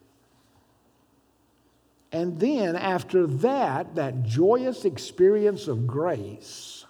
And 2.10 2.40
then 2.40 2.74
after 2.74 3.26
that, 3.26 3.96
that 3.96 4.22
joyous 4.22 4.84
experience 4.84 5.68
of 5.68 5.86
grace, 5.86 6.86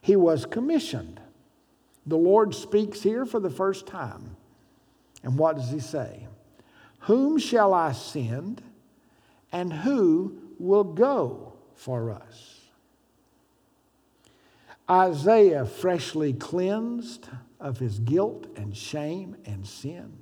he 0.00 0.16
was 0.16 0.44
commissioned. 0.44 1.20
The 2.06 2.16
Lord 2.16 2.54
speaks 2.54 3.02
here 3.02 3.26
for 3.26 3.40
the 3.40 3.50
first 3.50 3.86
time. 3.86 4.36
And 5.22 5.38
what 5.38 5.56
does 5.56 5.70
he 5.70 5.80
say? 5.80 6.26
Whom 7.00 7.38
shall 7.38 7.74
I 7.74 7.92
send, 7.92 8.62
and 9.52 9.72
who 9.72 10.38
will 10.58 10.84
go 10.84 11.54
for 11.74 12.10
us? 12.10 12.60
Isaiah, 14.88 15.66
freshly 15.66 16.32
cleansed 16.32 17.28
of 17.58 17.78
his 17.78 17.98
guilt 17.98 18.46
and 18.56 18.76
shame 18.76 19.36
and 19.44 19.66
sin. 19.66 20.12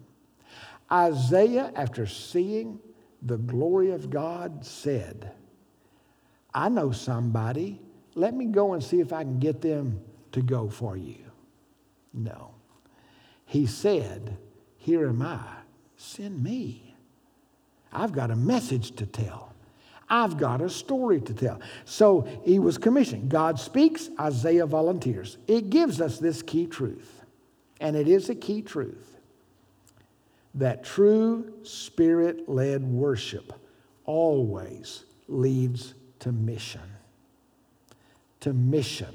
Isaiah, 0.90 1.72
after 1.74 2.06
seeing 2.06 2.78
the 3.22 3.38
glory 3.38 3.90
of 3.90 4.10
God, 4.10 4.64
said, 4.64 5.32
I 6.52 6.68
know 6.68 6.92
somebody. 6.92 7.80
Let 8.14 8.34
me 8.34 8.46
go 8.46 8.74
and 8.74 8.82
see 8.82 9.00
if 9.00 9.12
I 9.12 9.22
can 9.22 9.38
get 9.38 9.60
them 9.60 10.00
to 10.32 10.40
go 10.40 10.68
for 10.68 10.96
you. 10.96 11.23
No. 12.14 12.52
He 13.44 13.66
said, 13.66 14.38
Here 14.78 15.08
am 15.08 15.20
I, 15.20 15.44
send 15.96 16.42
me. 16.42 16.94
I've 17.92 18.12
got 18.12 18.30
a 18.30 18.36
message 18.36 18.96
to 18.96 19.06
tell. 19.06 19.52
I've 20.08 20.36
got 20.36 20.60
a 20.60 20.68
story 20.68 21.20
to 21.22 21.34
tell. 21.34 21.60
So 21.84 22.28
he 22.44 22.58
was 22.58 22.78
commissioned. 22.78 23.30
God 23.30 23.58
speaks, 23.58 24.10
Isaiah 24.20 24.66
volunteers. 24.66 25.38
It 25.46 25.70
gives 25.70 26.00
us 26.00 26.18
this 26.18 26.42
key 26.42 26.66
truth, 26.66 27.22
and 27.80 27.96
it 27.96 28.08
is 28.08 28.28
a 28.28 28.34
key 28.34 28.62
truth 28.62 29.14
that 30.54 30.84
true 30.84 31.52
spirit 31.64 32.48
led 32.48 32.84
worship 32.84 33.52
always 34.04 35.04
leads 35.26 35.94
to 36.20 36.30
mission. 36.30 36.80
To 38.40 38.52
mission. 38.52 39.14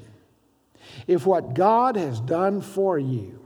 If 1.06 1.26
what 1.26 1.54
God 1.54 1.96
has 1.96 2.20
done 2.20 2.60
for 2.60 2.98
you 2.98 3.44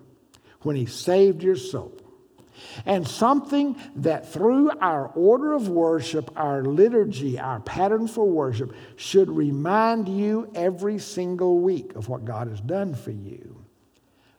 when 0.63 0.77
He 0.77 0.87
saved 0.87 1.43
your 1.43 1.57
soul, 1.57 1.93
and 2.87 3.07
something 3.07 3.77
that 3.97 4.33
through 4.33 4.71
our 4.81 5.09
order 5.09 5.53
of 5.53 5.69
worship, 5.69 6.31
our 6.37 6.63
liturgy, 6.63 7.39
our 7.39 7.61
pattern 7.61 8.07
for 8.07 8.25
worship 8.25 8.75
should 8.97 9.29
remind 9.29 10.09
you 10.09 10.51
every 10.55 10.99
single 10.99 11.59
week 11.59 11.95
of 11.95 12.09
what 12.09 12.25
God 12.25 12.49
has 12.49 12.61
done 12.61 12.95
for 12.95 13.11
you. 13.11 13.65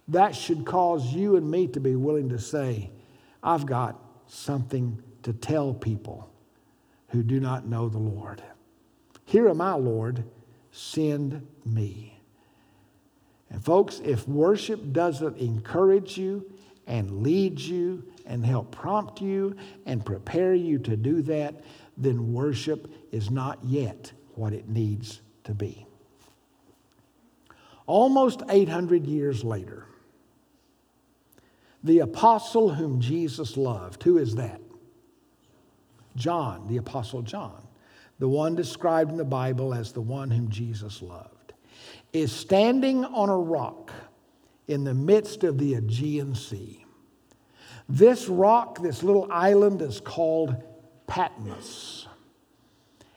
That 0.07 0.35
should 0.35 0.65
cause 0.65 1.13
you 1.13 1.35
and 1.35 1.49
me 1.49 1.67
to 1.69 1.79
be 1.79 1.95
willing 1.95 2.29
to 2.29 2.39
say, 2.39 2.91
I've 3.43 3.65
got 3.65 3.99
something 4.27 5.01
to 5.23 5.33
tell 5.33 5.73
people 5.73 6.29
who 7.09 7.23
do 7.23 7.39
not 7.39 7.67
know 7.67 7.89
the 7.89 7.97
Lord. 7.97 8.41
Here 9.25 9.49
am 9.49 9.61
I, 9.61 9.73
Lord, 9.73 10.23
send 10.71 11.47
me. 11.65 12.14
And 13.55 13.63
folks, 13.63 14.01
if 14.03 14.27
worship 14.27 14.91
doesn't 14.91 15.37
encourage 15.37 16.17
you 16.17 16.45
and 16.87 17.23
lead 17.23 17.57
you 17.57 18.03
and 18.25 18.45
help 18.45 18.69
prompt 18.69 19.21
you 19.21 19.55
and 19.85 20.05
prepare 20.05 20.53
you 20.53 20.77
to 20.79 20.97
do 20.97 21.21
that, 21.21 21.63
then 21.95 22.33
worship 22.33 22.91
is 23.13 23.31
not 23.31 23.57
yet 23.63 24.11
what 24.33 24.51
it 24.51 24.67
needs 24.67 25.21
to 25.45 25.53
be. 25.53 25.87
almost 27.87 28.43
800 28.49 29.07
years 29.07 29.41
later, 29.41 29.85
the 31.81 31.99
apostle 31.99 32.73
whom 32.73 32.99
Jesus 32.99 33.55
loved, 33.55 34.03
who 34.03 34.17
is 34.17 34.35
that? 34.35 34.59
John, 36.17 36.67
the 36.67 36.75
apostle 36.75 37.21
John, 37.21 37.65
the 38.19 38.27
one 38.27 38.53
described 38.53 39.11
in 39.11 39.17
the 39.17 39.23
Bible 39.23 39.73
as 39.73 39.93
the 39.93 40.01
one 40.01 40.29
whom 40.29 40.49
Jesus 40.49 41.01
loved, 41.01 41.34
is 42.16 42.32
standing 42.32 43.03
on 43.03 43.28
a 43.28 43.38
rock 43.38 43.91
in 44.70 44.86
the 44.86 44.93
midst 44.93 45.43
of 45.43 45.57
the 45.57 45.76
Aegean 45.76 46.34
Sea. 46.34 46.86
This 47.89 48.30
rock, 48.30 48.82
this 48.82 49.03
little 49.03 49.28
island, 49.30 49.82
is 49.82 49.99
called 49.99 50.55
Patmos. 51.07 52.07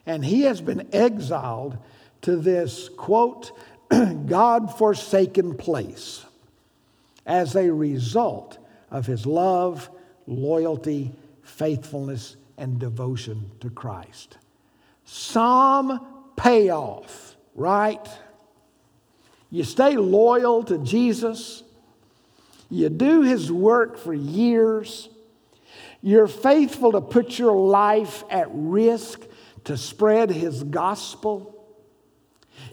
And 0.04 0.24
he 0.24 0.42
has 0.42 0.60
been 0.60 0.88
exiled 0.92 1.78
to 2.22 2.36
this, 2.36 2.88
quote, 2.88 3.52
God 4.26 4.76
forsaken 4.76 5.54
place 5.54 6.24
as 7.24 7.54
a 7.54 7.72
result 7.72 8.58
of 8.90 9.06
his 9.06 9.26
love, 9.26 9.88
loyalty, 10.26 11.12
faithfulness, 11.42 12.34
and 12.56 12.80
devotion 12.80 13.48
to 13.60 13.70
Christ. 13.70 14.38
Some 15.04 16.34
payoff, 16.36 17.36
right? 17.54 18.08
You 19.50 19.64
stay 19.64 19.96
loyal 19.96 20.62
to 20.64 20.78
Jesus, 20.78 21.62
you 22.70 22.88
do 22.88 23.22
his 23.22 23.50
work 23.50 23.98
for 23.98 24.12
years, 24.12 25.08
you're 26.02 26.28
faithful 26.28 26.92
to 26.92 27.00
put 27.00 27.38
your 27.38 27.54
life 27.54 28.24
at 28.30 28.48
risk 28.50 29.22
to 29.64 29.76
spread 29.76 30.30
his 30.30 30.62
gospel. 30.64 31.54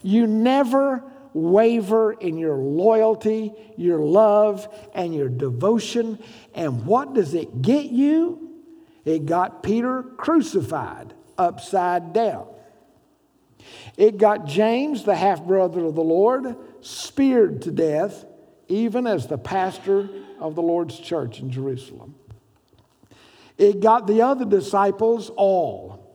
You 0.03 0.27
never 0.27 1.03
waver 1.33 2.13
in 2.13 2.37
your 2.37 2.55
loyalty, 2.55 3.53
your 3.77 3.99
love, 3.99 4.67
and 4.93 5.13
your 5.13 5.27
devotion. 5.27 6.17
And 6.53 6.85
what 6.85 7.13
does 7.13 7.33
it 7.33 7.61
get 7.61 7.87
you? 7.87 8.51
It 9.03 9.25
got 9.25 9.61
Peter 9.61 10.03
crucified 10.03 11.13
upside 11.37 12.13
down. 12.13 12.47
It 13.97 14.17
got 14.17 14.45
James, 14.45 15.03
the 15.03 15.15
half 15.15 15.43
brother 15.43 15.85
of 15.85 15.95
the 15.95 16.03
Lord, 16.03 16.55
speared 16.81 17.61
to 17.63 17.71
death, 17.71 18.25
even 18.67 19.07
as 19.07 19.27
the 19.27 19.37
pastor 19.37 20.09
of 20.39 20.55
the 20.55 20.61
Lord's 20.61 20.99
church 20.99 21.39
in 21.39 21.49
Jerusalem. 21.49 22.15
It 23.57 23.79
got 23.79 24.07
the 24.07 24.21
other 24.21 24.45
disciples 24.45 25.31
all 25.35 26.05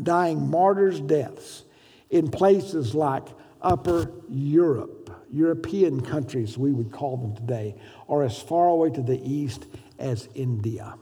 dying 0.00 0.48
martyrs' 0.48 1.00
deaths 1.00 1.64
in 2.10 2.30
places 2.30 2.94
like 2.94 3.26
Upper 3.60 4.12
Europe, 4.28 5.10
European 5.32 6.00
countries, 6.00 6.56
we 6.56 6.72
would 6.72 6.92
call 6.92 7.16
them 7.16 7.34
today, 7.34 7.74
or 8.06 8.22
as 8.22 8.40
far 8.40 8.68
away 8.68 8.90
to 8.90 9.02
the 9.02 9.20
east 9.28 9.66
as 9.98 10.28
India. 10.34 10.94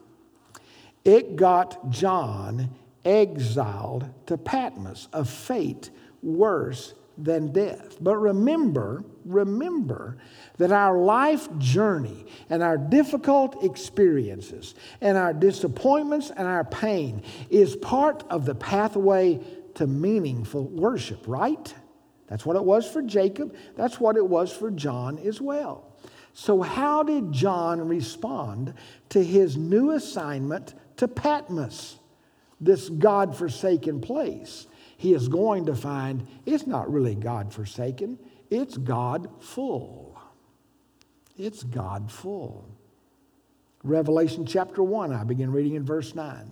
It 1.04 1.36
got 1.36 1.90
John 1.90 2.70
exiled 3.06 4.10
to 4.26 4.36
Patmos, 4.36 5.08
a 5.12 5.24
fate 5.24 5.90
worse 6.22 6.92
than 7.16 7.52
death. 7.52 7.96
But 8.00 8.16
remember, 8.16 9.04
remember 9.24 10.18
that 10.58 10.72
our 10.72 10.98
life 10.98 11.48
journey 11.58 12.26
and 12.50 12.62
our 12.62 12.76
difficult 12.76 13.64
experiences 13.64 14.74
and 15.00 15.16
our 15.16 15.32
disappointments 15.32 16.30
and 16.30 16.46
our 16.46 16.64
pain 16.64 17.22
is 17.48 17.76
part 17.76 18.24
of 18.28 18.44
the 18.44 18.54
pathway 18.54 19.40
to 19.74 19.86
meaningful 19.86 20.64
worship, 20.64 21.22
right? 21.26 21.74
That's 22.26 22.44
what 22.44 22.56
it 22.56 22.64
was 22.64 22.90
for 22.90 23.02
Jacob. 23.02 23.54
That's 23.76 24.00
what 24.00 24.16
it 24.16 24.26
was 24.26 24.52
for 24.52 24.70
John 24.70 25.18
as 25.18 25.40
well. 25.40 25.92
So, 26.32 26.60
how 26.60 27.02
did 27.02 27.32
John 27.32 27.86
respond 27.88 28.74
to 29.10 29.24
his 29.24 29.56
new 29.56 29.92
assignment 29.92 30.74
to 30.98 31.08
Patmos, 31.08 31.98
this 32.60 32.88
God 32.88 33.36
forsaken 33.36 34.00
place? 34.00 34.66
He 34.96 35.12
is 35.12 35.28
going 35.28 35.66
to 35.66 35.74
find 35.74 36.26
it's 36.46 36.66
not 36.66 36.92
really 36.92 37.14
God 37.14 37.52
forsaken, 37.52 38.18
it's 38.50 38.76
God 38.76 39.28
full. 39.40 40.18
It's 41.36 41.62
God 41.62 42.10
full. 42.10 42.66
Revelation 43.82 44.46
chapter 44.46 44.82
1, 44.82 45.12
I 45.12 45.24
begin 45.24 45.52
reading 45.52 45.74
in 45.74 45.84
verse 45.84 46.14
9. 46.14 46.50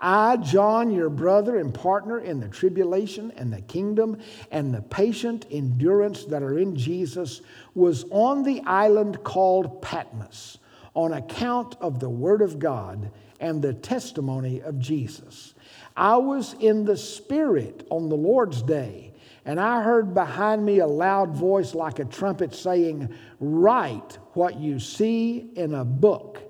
I, 0.00 0.38
John, 0.38 0.90
your 0.90 1.10
brother 1.10 1.58
and 1.58 1.72
partner 1.72 2.18
in 2.18 2.40
the 2.40 2.48
tribulation 2.48 3.32
and 3.36 3.52
the 3.52 3.60
kingdom 3.60 4.18
and 4.50 4.72
the 4.72 4.82
patient 4.82 5.46
endurance 5.50 6.24
that 6.24 6.42
are 6.42 6.58
in 6.58 6.74
Jesus, 6.74 7.42
was 7.74 8.04
on 8.10 8.42
the 8.42 8.62
island 8.62 9.22
called 9.22 9.82
Patmos 9.82 10.58
on 10.94 11.12
account 11.12 11.76
of 11.80 12.00
the 12.00 12.08
word 12.08 12.42
of 12.42 12.58
God 12.58 13.10
and 13.40 13.60
the 13.60 13.72
testimony 13.72 14.60
of 14.60 14.78
Jesus. 14.78 15.54
I 15.96 16.16
was 16.16 16.54
in 16.60 16.84
the 16.84 16.96
Spirit 16.96 17.86
on 17.90 18.08
the 18.08 18.16
Lord's 18.16 18.62
day, 18.62 19.12
and 19.44 19.58
I 19.58 19.82
heard 19.82 20.14
behind 20.14 20.64
me 20.64 20.78
a 20.78 20.86
loud 20.86 21.34
voice 21.34 21.74
like 21.74 21.98
a 21.98 22.04
trumpet 22.04 22.54
saying, 22.54 23.12
Write 23.40 24.18
what 24.34 24.60
you 24.60 24.78
see 24.78 25.50
in 25.56 25.74
a 25.74 25.84
book 25.84 26.40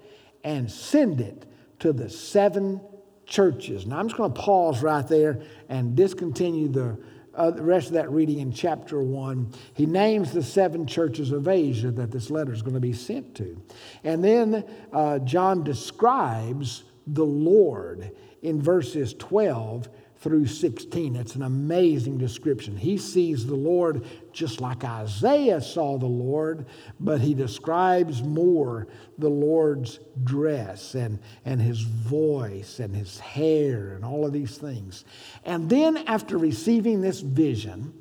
and 0.44 0.70
send 0.70 1.20
it 1.20 1.46
to 1.78 1.92
the 1.92 2.10
seven 2.10 2.80
churches. 3.26 3.86
Now, 3.86 3.98
I'm 3.98 4.08
just 4.08 4.16
going 4.16 4.32
to 4.32 4.40
pause 4.40 4.82
right 4.82 5.06
there 5.06 5.40
and 5.68 5.96
discontinue 5.96 6.68
the, 6.68 6.98
uh, 7.34 7.50
the 7.50 7.62
rest 7.62 7.88
of 7.88 7.92
that 7.94 8.10
reading 8.10 8.40
in 8.40 8.52
chapter 8.52 9.02
1. 9.02 9.52
He 9.74 9.86
names 9.86 10.32
the 10.32 10.42
seven 10.42 10.86
churches 10.86 11.32
of 11.32 11.48
Asia 11.48 11.90
that 11.92 12.10
this 12.10 12.30
letter 12.30 12.52
is 12.52 12.62
going 12.62 12.74
to 12.74 12.80
be 12.80 12.92
sent 12.92 13.34
to. 13.36 13.60
And 14.04 14.22
then 14.22 14.64
uh, 14.92 15.20
John 15.20 15.62
describes 15.64 16.84
the 17.06 17.24
Lord 17.24 18.12
in 18.42 18.60
verses 18.60 19.14
12 19.14 19.88
through 20.20 20.46
16. 20.46 21.16
It's 21.16 21.34
an 21.34 21.42
amazing 21.42 22.18
description. 22.18 22.76
He 22.76 22.98
sees 22.98 23.46
the 23.46 23.54
Lord 23.54 24.04
just 24.32 24.60
like 24.60 24.84
Isaiah 24.84 25.62
saw 25.62 25.96
the 25.96 26.06
Lord, 26.06 26.66
but 27.00 27.22
he 27.22 27.32
describes 27.32 28.22
more 28.22 28.86
the 29.16 29.30
Lord's 29.30 29.98
dress 30.22 30.94
and, 30.94 31.18
and 31.46 31.60
his 31.60 31.80
voice 31.80 32.80
and 32.80 32.94
his 32.94 33.18
hair 33.18 33.94
and 33.94 34.04
all 34.04 34.26
of 34.26 34.32
these 34.34 34.58
things. 34.58 35.06
And 35.44 35.70
then, 35.70 35.96
after 36.06 36.36
receiving 36.36 37.00
this 37.00 37.20
vision 37.20 37.94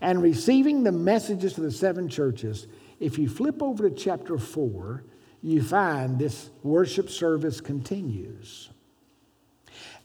and 0.00 0.20
receiving 0.20 0.82
the 0.82 0.92
messages 0.92 1.52
to 1.54 1.60
the 1.60 1.70
seven 1.70 2.08
churches, 2.08 2.66
if 2.98 3.18
you 3.18 3.28
flip 3.28 3.62
over 3.62 3.88
to 3.88 3.94
chapter 3.94 4.36
4, 4.36 5.04
you 5.42 5.62
find 5.62 6.18
this 6.18 6.50
worship 6.64 7.08
service 7.08 7.60
continues. 7.60 8.70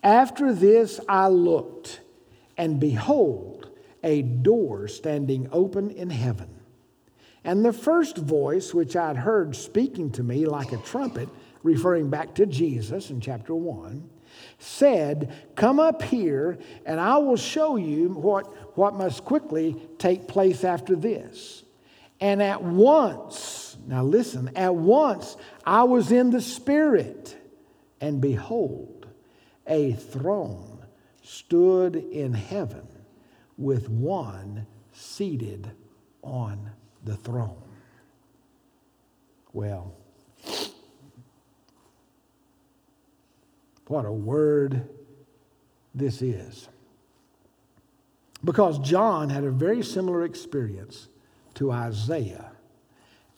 After 0.06 0.54
this 0.54 1.00
I 1.10 1.30
looked, 1.30 2.00
and 2.58 2.80
behold, 2.80 3.72
a 4.04 4.22
door 4.22 4.88
standing 4.88 5.50
open 5.52 5.90
in 5.90 6.12
heaven. 6.12 6.48
And 7.44 7.66
the 7.66 7.74
first 7.74 8.16
voice 8.16 8.72
which 8.72 8.96
I'd 8.96 9.18
heard 9.18 9.56
speaking 9.56 10.12
to 10.12 10.22
me 10.22 10.46
like 10.46 10.72
a 10.74 10.78
trumpet, 10.78 11.28
referring 11.64 12.12
back 12.12 12.36
to 12.36 12.46
Jesus 12.46 13.10
in 13.10 13.20
chapter 13.20 13.56
1, 13.56 14.08
said, 14.60 15.34
Come 15.56 15.80
up 15.80 16.04
here, 16.04 16.60
and 16.86 17.00
I 17.00 17.18
will 17.18 17.36
show 17.36 17.76
you 17.76 18.10
what, 18.10 18.78
what 18.78 18.94
must 18.94 19.26
quickly 19.26 19.76
take 19.98 20.28
place 20.28 20.64
after 20.64 20.96
this. 20.96 21.64
And 22.22 22.44
at 22.44 22.62
once, 22.62 23.76
now 23.88 24.04
listen, 24.04 24.52
at 24.56 24.76
once 24.76 25.36
I 25.66 25.82
was 25.82 26.12
in 26.12 26.30
the 26.30 26.42
Spirit, 26.42 27.36
and 28.00 28.22
behold, 28.22 28.95
a 29.68 29.94
throne 29.94 30.86
stood 31.22 31.96
in 31.96 32.34
heaven 32.34 32.88
with 33.58 33.90
one 33.90 34.68
seated 34.94 35.72
on 36.22 36.72
the 37.04 37.16
throne. 37.16 37.62
Well, 39.54 39.94
what 43.88 44.06
a 44.06 44.12
word 44.12 44.90
this 45.94 46.22
is. 46.22 46.68
Because 48.44 48.78
John 48.80 49.30
had 49.30 49.44
a 49.44 49.52
very 49.52 49.82
similar 49.82 50.26
experience 50.26 51.08
to 51.56 51.72
Isaiah 51.72 52.52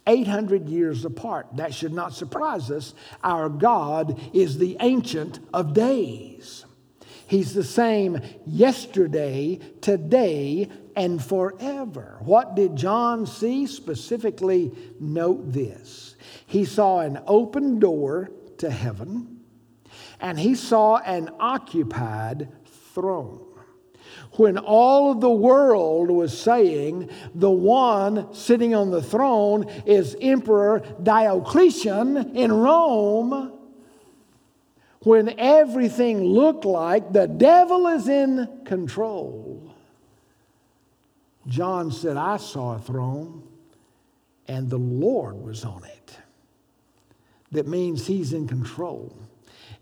800 0.08 0.70
years 0.70 1.05
apart. 1.05 1.47
That 1.58 1.74
should 1.74 1.93
not 1.93 2.14
surprise 2.14 2.72
us. 2.72 2.93
Our 3.24 3.49
God 3.49 4.20
is 4.34 4.58
the 4.58 4.78
Ancient 4.80 5.39
of 5.53 5.74
Days. 5.74 6.66
He's 7.28 7.53
the 7.53 7.64
same 7.64 8.22
yesterday, 8.45 9.60
today, 9.82 10.70
and 10.95 11.24
forever. 11.24 12.18
What 12.22 12.55
did 12.55 12.78
John 12.78 13.26
see? 13.26 13.68
Specifically, 13.68 14.72
note 14.99 15.51
this 15.51 16.16
he 16.47 16.64
saw 16.64 16.99
an 16.99 17.20
open 17.28 17.80
door 17.80 18.32
to 18.60 18.70
heaven, 18.70 19.41
and 20.22 20.39
he 20.39 20.55
saw 20.55 20.97
an 20.97 21.30
occupied 21.39 22.47
throne. 22.93 23.47
When 24.38 24.57
all 24.57 25.11
of 25.11 25.21
the 25.21 25.29
world 25.29 26.09
was 26.09 26.38
saying 26.38 27.09
the 27.35 27.51
one 27.51 28.33
sitting 28.33 28.73
on 28.73 28.91
the 28.91 29.01
throne 29.01 29.67
is 29.85 30.15
Emperor 30.21 30.83
Diocletian 31.01 32.35
in 32.35 32.51
Rome, 32.51 33.53
when 35.01 35.39
everything 35.39 36.23
looked 36.23 36.65
like 36.65 37.13
the 37.13 37.27
devil 37.27 37.88
is 37.88 38.07
in 38.07 38.61
control, 38.65 39.73
John 41.47 41.91
said, 41.91 42.17
I 42.17 42.38
saw 42.38 42.75
a 42.75 42.79
throne 42.79 43.43
and 44.47 44.69
the 44.69 44.77
Lord 44.77 45.41
was 45.41 45.63
on 45.63 45.83
it. 45.83 46.17
That 47.51 47.67
means 47.67 48.07
he's 48.07 48.33
in 48.33 48.47
control, 48.47 49.17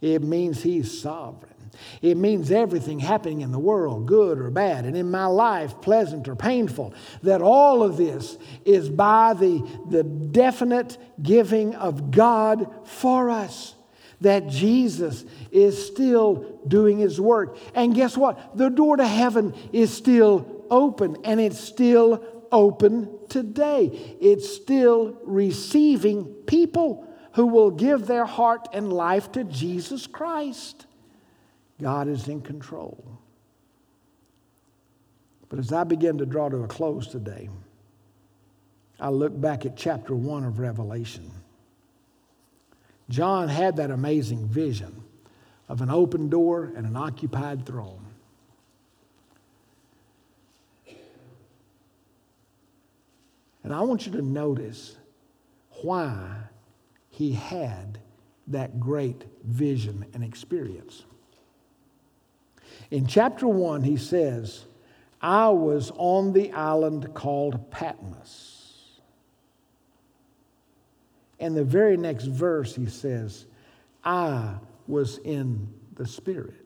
it 0.01 0.21
means 0.21 0.61
he's 0.63 1.01
sovereign. 1.01 1.54
It 2.01 2.17
means 2.17 2.51
everything 2.51 2.99
happening 2.99 3.41
in 3.41 3.51
the 3.51 3.59
world, 3.59 4.05
good 4.05 4.39
or 4.39 4.49
bad, 4.49 4.85
and 4.85 4.95
in 4.95 5.09
my 5.09 5.25
life, 5.25 5.81
pleasant 5.81 6.27
or 6.27 6.35
painful, 6.35 6.93
that 7.23 7.41
all 7.41 7.83
of 7.83 7.97
this 7.97 8.37
is 8.65 8.89
by 8.89 9.33
the, 9.33 9.67
the 9.89 10.03
definite 10.03 10.97
giving 11.21 11.75
of 11.75 12.11
God 12.11 12.87
for 12.87 13.29
us. 13.29 13.75
That 14.21 14.47
Jesus 14.47 15.25
is 15.51 15.87
still 15.87 16.61
doing 16.67 16.99
his 16.99 17.19
work. 17.19 17.57
And 17.75 17.93
guess 17.93 18.17
what? 18.17 18.57
The 18.57 18.69
door 18.69 18.97
to 18.97 19.05
heaven 19.05 19.53
is 19.73 19.93
still 19.93 20.65
open, 20.69 21.17
and 21.25 21.39
it's 21.39 21.59
still 21.59 22.23
open 22.51 23.19
today. 23.27 24.17
It's 24.21 24.49
still 24.55 25.19
receiving 25.23 26.25
people 26.45 27.07
who 27.33 27.47
will 27.47 27.71
give 27.71 28.07
their 28.07 28.25
heart 28.25 28.69
and 28.71 28.91
life 28.91 29.31
to 29.33 29.43
Jesus 29.43 30.07
Christ. 30.07 30.84
God 31.81 32.07
is 32.07 32.27
in 32.27 32.41
control. 32.41 33.19
But 35.49 35.59
as 35.59 35.71
I 35.71 35.83
begin 35.83 36.17
to 36.17 36.25
draw 36.25 36.49
to 36.49 36.63
a 36.63 36.67
close 36.67 37.07
today, 37.07 37.49
I 38.99 39.09
look 39.09 39.39
back 39.39 39.65
at 39.65 39.75
chapter 39.75 40.15
1 40.15 40.45
of 40.45 40.59
Revelation. 40.59 41.29
John 43.09 43.49
had 43.49 43.75
that 43.77 43.91
amazing 43.91 44.47
vision 44.47 45.03
of 45.67 45.81
an 45.81 45.89
open 45.89 46.29
door 46.29 46.71
and 46.75 46.85
an 46.85 46.95
occupied 46.95 47.65
throne. 47.65 48.05
And 53.63 53.73
I 53.73 53.81
want 53.81 54.05
you 54.05 54.11
to 54.13 54.21
notice 54.21 54.95
why 55.81 56.37
he 57.09 57.31
had 57.31 57.97
that 58.47 58.79
great 58.79 59.25
vision 59.43 60.05
and 60.13 60.23
experience. 60.23 61.03
In 62.95 63.07
chapter 63.07 63.45
1, 63.45 63.83
he 63.83 63.97
says, 63.97 64.63
I 65.21 65.49
was 65.49 65.91
on 65.97 66.31
the 66.31 66.53
island 66.53 67.13
called 67.13 67.69
Patmos. 67.69 69.01
And 71.37 71.57
the 71.57 71.65
very 71.65 71.97
next 71.97 72.23
verse, 72.23 72.73
he 72.73 72.85
says, 72.85 73.47
I 74.05 74.53
was 74.87 75.17
in 75.17 75.67
the 75.95 76.07
Spirit. 76.07 76.65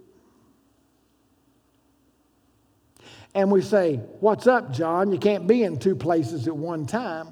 And 3.34 3.52
we 3.52 3.64
say, 3.64 3.96
What's 4.20 4.46
up, 4.46 4.72
John? 4.72 5.12
You 5.12 5.18
can't 5.18 5.48
be 5.48 5.64
in 5.64 5.80
two 5.80 5.96
places 5.96 6.48
at 6.48 6.56
one 6.56 6.86
time. 6.86 7.30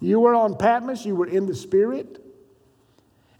You 0.00 0.20
were 0.20 0.34
on 0.34 0.58
Patmos, 0.58 1.06
you 1.06 1.16
were 1.16 1.28
in 1.28 1.46
the 1.46 1.56
Spirit. 1.56 2.22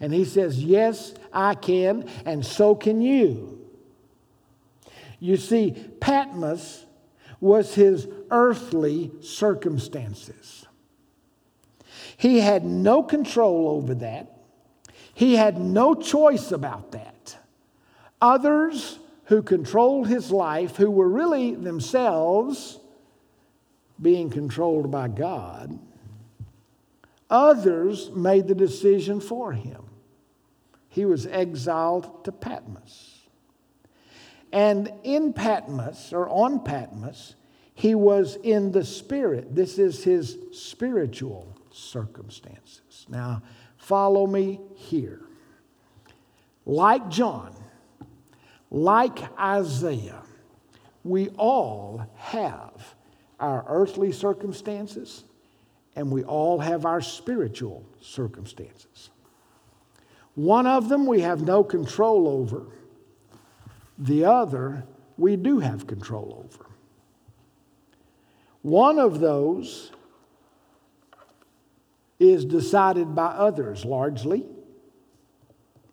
And 0.01 0.15
he 0.15 0.25
says, 0.25 0.65
Yes, 0.65 1.13
I 1.33 1.55
can, 1.55 2.09
and 2.25 2.45
so 2.45 2.75
can 2.75 3.01
you. 3.01 3.61
You 5.19 5.37
see, 5.37 5.73
Patmos 6.01 6.87
was 7.41 7.75
his 7.75 8.09
earthly 8.31 9.11
circumstances. 9.21 10.67
He 12.17 12.41
had 12.41 12.65
no 12.65 13.03
control 13.03 13.69
over 13.69 13.95
that. 13.97 14.39
He 15.15 15.37
had 15.37 15.59
no 15.59 15.95
choice 15.95 16.53
about 16.53 16.93
that. 16.93 17.39
Others 18.21 18.99
who 19.25 19.43
controlled 19.43 20.09
his 20.09 20.31
life, 20.31 20.77
who 20.77 20.91
were 20.91 21.09
really 21.09 21.55
themselves 21.55 22.79
being 24.01 24.31
controlled 24.31 24.91
by 24.91 25.09
God, 25.09 25.79
others 27.29 28.11
made 28.11 28.49
the 28.49 28.55
decision 28.55 29.21
for 29.21 29.53
him 29.53 29.90
he 30.91 31.07
was 31.07 31.27
exiled 31.27 32.25
to 32.25 32.33
Patmos. 32.33 33.21
And 34.53 34.93
in 35.05 35.33
Patmos, 35.33 36.13
or 36.13 36.29
on 36.29 36.65
Patmos, 36.65 37.37
he 37.75 37.95
was 37.95 38.37
in 38.43 38.73
the 38.73 38.85
Spirit. 38.85 39.55
This 39.55 39.79
is 39.79 40.03
his 40.03 40.37
spiritual 40.53 41.57
circumstances. 41.71 43.07
Now, 43.09 43.43
follow 43.79 44.27
me 44.27 44.61
here. 44.75 45.23
Like 46.67 47.09
John, 47.09 47.55
like 48.71 49.19
Isaiah, 49.39 50.23
we 51.05 51.29
all 51.31 52.05
have 52.17 52.95
our 53.39 53.65
earthly 53.69 54.13
circumstances 54.13 55.25
and 55.97 56.11
we 56.11 56.25
all 56.25 56.59
have 56.59 56.85
our 56.85 57.01
spiritual 57.01 57.85
circumstances. 58.01 59.11
One 60.41 60.67
of 60.67 60.89
them 60.89 61.05
we 61.05 61.21
have 61.21 61.43
no 61.43 61.63
control 61.63 62.27
over, 62.27 62.65
the 63.99 64.25
other 64.25 64.85
we 65.19 65.37
do 65.37 65.59
have 65.59 65.87
control 65.87 66.43
over. 66.43 66.65
One 68.63 68.99
of 68.99 69.21
those 69.21 69.93
is 72.19 72.47
decided 72.47 73.15
by 73.15 73.27
others 73.27 73.85
largely, 73.85 74.47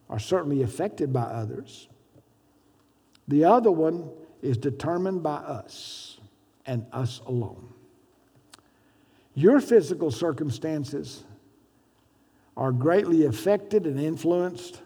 or 0.08 0.18
certainly 0.18 0.64
affected 0.64 1.12
by 1.12 1.24
others. 1.24 1.90
The 3.28 3.44
other 3.44 3.72
one 3.72 4.10
is 4.42 4.56
determined 4.56 5.24
by 5.24 5.40
us 5.40 6.22
and 6.66 6.86
us 6.94 7.20
alone. 7.26 7.74
Your 9.34 9.60
physical 9.60 10.10
circumstances 10.10 11.26
are 12.58 12.72
greatly 12.72 13.26
affected 13.26 13.86
and 13.86 14.00
influenced 14.00 14.82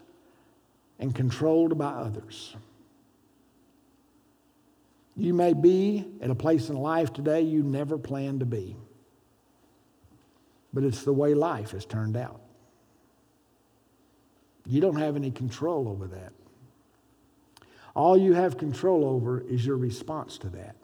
and 1.00 1.16
controlled 1.16 1.78
by 1.78 1.90
others. 1.90 2.56
You 5.16 5.34
may 5.34 5.54
be 5.54 6.06
at 6.22 6.30
a 6.30 6.36
place 6.36 6.70
in 6.70 6.76
life 6.76 7.14
today 7.14 7.42
you 7.42 7.64
never 7.64 7.98
planned 7.98 8.42
to 8.42 8.46
be, 8.46 8.76
but 10.74 10.84
it's 10.84 11.04
the 11.04 11.14
way 11.14 11.34
life 11.34 11.72
has 11.72 11.86
turned 11.86 12.18
out. 12.18 12.42
You 14.66 14.82
don't 14.82 14.98
have 14.98 15.16
any 15.16 15.32
control 15.32 15.88
over 15.88 16.08
that. 16.08 16.34
All 17.96 18.18
you 18.18 18.34
have 18.34 18.58
control 18.58 19.06
over 19.06 19.42
is 19.42 19.66
your 19.66 19.78
response 19.78 20.38
to 20.40 20.50
that. 20.50 20.76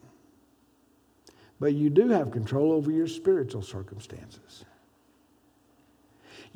But 1.59 1.73
you 1.73 1.89
do 1.89 2.09
have 2.09 2.31
control 2.31 2.71
over 2.71 2.91
your 2.91 3.07
spiritual 3.07 3.61
circumstances. 3.61 4.65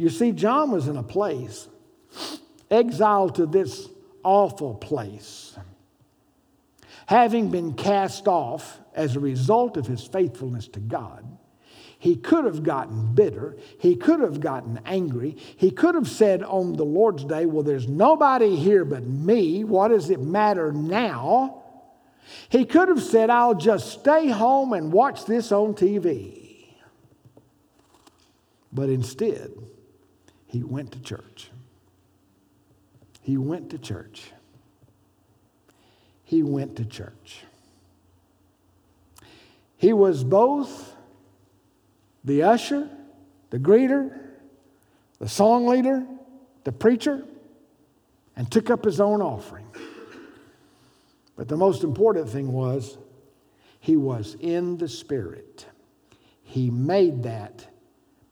You 0.01 0.09
see, 0.09 0.31
John 0.31 0.71
was 0.71 0.87
in 0.87 0.97
a 0.97 1.03
place, 1.03 1.67
exiled 2.71 3.35
to 3.35 3.45
this 3.45 3.87
awful 4.23 4.73
place, 4.73 5.55
having 7.05 7.51
been 7.51 7.75
cast 7.75 8.27
off 8.27 8.79
as 8.95 9.15
a 9.15 9.19
result 9.19 9.77
of 9.77 9.85
his 9.85 10.03
faithfulness 10.03 10.67
to 10.69 10.79
God. 10.79 11.37
He 11.99 12.15
could 12.15 12.45
have 12.45 12.63
gotten 12.63 13.13
bitter. 13.13 13.57
He 13.77 13.95
could 13.95 14.21
have 14.21 14.39
gotten 14.39 14.79
angry. 14.87 15.37
He 15.57 15.69
could 15.69 15.93
have 15.93 16.09
said 16.09 16.41
on 16.41 16.73
the 16.73 16.83
Lord's 16.83 17.23
day, 17.23 17.45
Well, 17.45 17.61
there's 17.61 17.87
nobody 17.87 18.55
here 18.55 18.83
but 18.83 19.05
me. 19.05 19.63
What 19.63 19.89
does 19.89 20.09
it 20.09 20.19
matter 20.19 20.71
now? 20.71 21.61
He 22.49 22.65
could 22.65 22.87
have 22.87 23.03
said, 23.03 23.29
I'll 23.29 23.53
just 23.53 23.99
stay 23.99 24.29
home 24.29 24.73
and 24.73 24.91
watch 24.91 25.25
this 25.25 25.51
on 25.51 25.75
TV. 25.75 26.41
But 28.73 28.89
instead, 28.89 29.51
he 30.51 30.63
went 30.63 30.91
to 30.91 30.99
church. 30.99 31.49
He 33.21 33.37
went 33.37 33.69
to 33.69 33.77
church. 33.77 34.33
He 36.25 36.43
went 36.43 36.75
to 36.75 36.83
church. 36.83 37.45
He 39.77 39.93
was 39.93 40.25
both 40.25 40.93
the 42.25 42.43
usher, 42.43 42.89
the 43.49 43.59
greeter, 43.59 44.13
the 45.19 45.29
song 45.29 45.67
leader, 45.67 46.05
the 46.65 46.73
preacher, 46.73 47.23
and 48.35 48.51
took 48.51 48.69
up 48.69 48.83
his 48.83 48.99
own 48.99 49.21
offering. 49.21 49.67
But 51.37 51.47
the 51.47 51.55
most 51.55 51.85
important 51.85 52.27
thing 52.27 52.51
was 52.51 52.97
he 53.79 53.95
was 53.95 54.35
in 54.41 54.77
the 54.77 54.89
Spirit. 54.89 55.65
He 56.43 56.69
made 56.69 57.23
that 57.23 57.65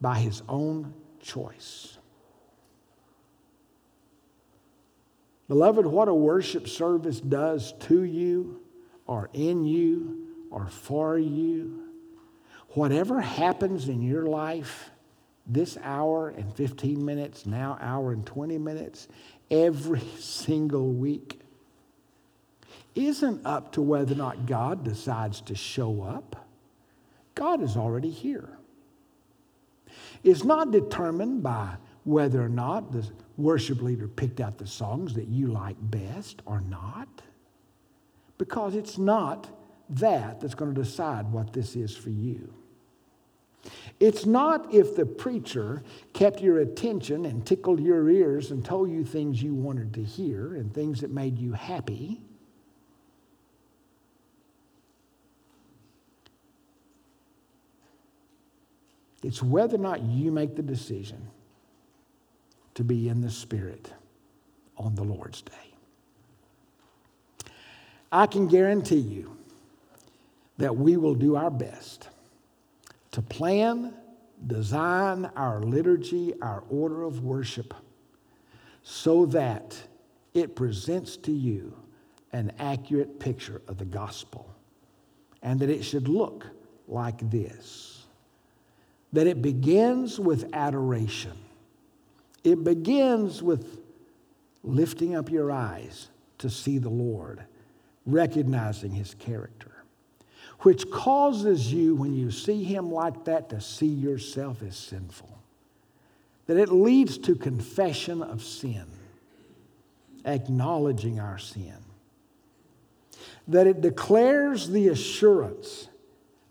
by 0.01 0.20
his 0.20 0.43
own 0.49 0.93
choice. 1.22 1.95
Beloved, 5.50 5.88
what 5.88 6.08
a 6.08 6.14
worship 6.14 6.68
service 6.68 7.20
does 7.20 7.74
to 7.80 8.04
you 8.04 8.62
or 9.08 9.30
in 9.34 9.66
you 9.66 10.28
or 10.52 10.68
for 10.68 11.18
you, 11.18 11.86
whatever 12.70 13.20
happens 13.20 13.89
in 13.89 14.04
your 14.04 14.28
life, 14.28 14.91
this 15.47 15.76
hour 15.84 16.30
and 16.30 16.54
15 16.54 17.04
minutes, 17.04 17.47
now 17.47 17.80
hour 17.82 18.12
and 18.12 18.26
20 18.28 18.60
minutes, 18.60 19.08
every 19.50 20.04
single 20.20 20.93
week, 20.93 21.39
isn't 22.93 23.43
up 23.43 23.72
to 23.72 23.82
whether 23.82 24.14
or 24.14 24.18
not 24.18 24.45
God 24.45 24.84
decides 24.84 25.41
to 25.41 25.56
show 25.56 26.04
up. 26.04 26.47
God 27.34 27.64
is 27.64 27.76
already 27.76 28.12
here. 28.12 28.50
It's 30.24 30.43
not 30.43 30.70
determined 30.70 31.41
by 31.41 31.78
whether 32.04 32.43
or 32.43 32.50
not 32.50 32.91
the 32.91 33.10
worship 33.39 33.81
leader 33.81 34.07
picked 34.07 34.39
out 34.39 34.57
the 34.57 34.67
songs 34.67 35.13
that 35.15 35.27
you 35.27 35.47
like 35.47 35.77
best 35.79 36.41
or 36.45 36.61
not, 36.61 37.07
because 38.37 38.75
it's 38.75 38.97
not 38.97 39.49
that 39.89 40.39
that's 40.39 40.55
going 40.55 40.73
to 40.73 40.81
decide 40.81 41.31
what 41.31 41.53
this 41.53 41.75
is 41.75 41.95
for 41.95 42.09
you. 42.09 42.53
It's 43.99 44.25
not 44.25 44.73
if 44.73 44.95
the 44.95 45.05
preacher 45.05 45.83
kept 46.13 46.41
your 46.41 46.59
attention 46.59 47.25
and 47.25 47.45
tickled 47.45 47.79
your 47.79 48.09
ears 48.09 48.51
and 48.51 48.63
told 48.63 48.89
you 48.89 49.03
things 49.03 49.43
you 49.43 49.53
wanted 49.53 49.93
to 49.95 50.03
hear 50.03 50.55
and 50.55 50.73
things 50.73 51.01
that 51.01 51.11
made 51.11 51.37
you 51.37 51.51
happy. 51.51 52.21
It's 59.21 59.43
whether 59.43 59.75
or 59.75 59.79
not 59.79 60.01
you 60.01 60.31
make 60.31 60.55
the 60.55 60.63
decision 60.63 61.27
to 62.80 62.84
be 62.86 63.09
in 63.09 63.19
the 63.19 63.30
Spirit 63.30 63.91
on 64.77 64.95
the 64.95 65.03
Lord's 65.03 65.41
day. 65.41 65.51
I 68.09 68.25
can 68.25 68.47
guarantee 68.47 68.95
you 68.95 69.36
that 70.59 70.77
we 70.77 70.95
will 70.95 71.13
do 71.13 71.36
our 71.36 71.51
best 71.51 72.07
to 73.11 73.21
plan, 73.21 73.93
design 74.47 75.30
our 75.36 75.59
liturgy, 75.59 76.34
our 76.41 76.63
order 76.69 77.03
of 77.03 77.21
worship, 77.21 77.73
so 78.82 79.25
that 79.25 79.75
it 80.34 80.55
presents 80.55 81.17
to 81.17 81.34
you 81.34 81.75
an 82.32 82.49
accurate 82.59 83.19
picture 83.19 83.61
of 83.67 83.77
the 83.77 83.84
gospel 83.84 84.49
and 85.43 85.59
that 85.59 85.69
it 85.69 85.84
should 85.84 86.07
look 86.07 86.47
like 86.88 87.30
this 87.30 88.05
that 89.11 89.27
it 89.27 89.41
begins 89.41 90.17
with 90.19 90.49
adoration, 90.53 91.34
it 92.43 92.63
begins 92.63 93.41
with 93.43 93.79
lifting 94.63 95.15
up 95.15 95.29
your 95.29 95.51
eyes 95.51 96.09
to 96.39 96.49
see 96.49 96.77
the 96.77 96.89
Lord, 96.89 97.43
recognizing 98.05 98.91
his 98.91 99.13
character 99.13 99.79
which 100.61 100.89
causes 100.91 101.71
you, 101.71 101.95
when 101.95 102.13
you 102.13 102.31
see 102.31 102.63
him 102.63 102.91
like 102.91 103.25
that, 103.25 103.49
to 103.49 103.61
see 103.61 103.87
yourself 103.87 104.61
as 104.61 104.75
sinful. 104.75 105.29
That 106.47 106.57
it 106.57 106.69
leads 106.69 107.17
to 107.19 107.35
confession 107.35 108.21
of 108.21 108.43
sin, 108.43 108.85
acknowledging 110.25 111.19
our 111.19 111.37
sin. 111.37 111.77
That 113.47 113.67
it 113.67 113.81
declares 113.81 114.69
the 114.69 114.89
assurance 114.89 115.87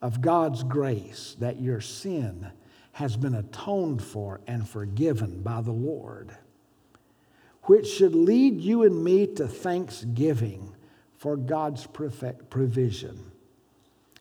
of 0.01 0.21
God's 0.21 0.63
grace 0.63 1.37
that 1.41 1.61
your 1.61 1.81
sin 1.81 2.51
has 2.99 3.17
been 3.17 3.37
atoned 3.37 4.03
for 4.03 4.41
and 4.49 4.69
forgiven 4.69 5.41
by 5.41 5.61
the 5.61 5.71
Lord, 5.71 6.37
which 7.63 7.87
should 7.87 8.13
lead 8.13 8.61
you 8.61 8.83
and 8.83 9.05
me 9.05 9.25
to 9.37 9.47
thanksgiving 9.47 10.75
for 11.17 11.37
God's 11.37 11.87
provision 11.87 13.31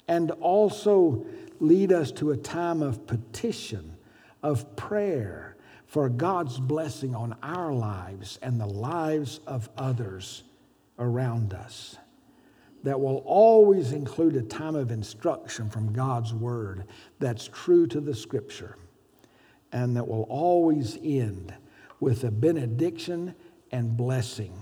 and 0.08 0.30
also 0.30 1.26
lead 1.60 1.92
us 1.92 2.12
to 2.12 2.30
a 2.30 2.38
time 2.38 2.84
of 2.84 3.08
petition, 3.08 3.98
of 4.44 4.76
prayer 4.76 5.56
for 5.88 6.08
God's 6.08 6.60
blessing 6.60 7.16
on 7.16 7.36
our 7.42 7.74
lives 7.74 8.38
and 8.44 8.62
the 8.62 8.68
lives 8.68 9.40
of 9.48 9.72
others 9.76 10.44
around 11.00 11.52
us. 11.52 11.98
That 12.84 13.00
will 13.00 13.24
always 13.26 13.92
include 13.92 14.36
a 14.36 14.44
time 14.44 14.76
of 14.76 14.92
instruction 14.92 15.70
from 15.70 15.92
God's 15.92 16.34
Word 16.34 16.86
that's 17.20 17.50
true 17.52 17.88
to 17.88 18.00
the 18.00 18.16
Scripture, 18.16 18.78
and 19.72 19.98
that 19.98 20.08
will 20.08 20.28
always 20.30 20.98
end 21.04 21.54
with 22.00 22.24
a 22.24 22.32
benediction 22.32 23.36
and 23.72 23.98
blessing, 23.98 24.54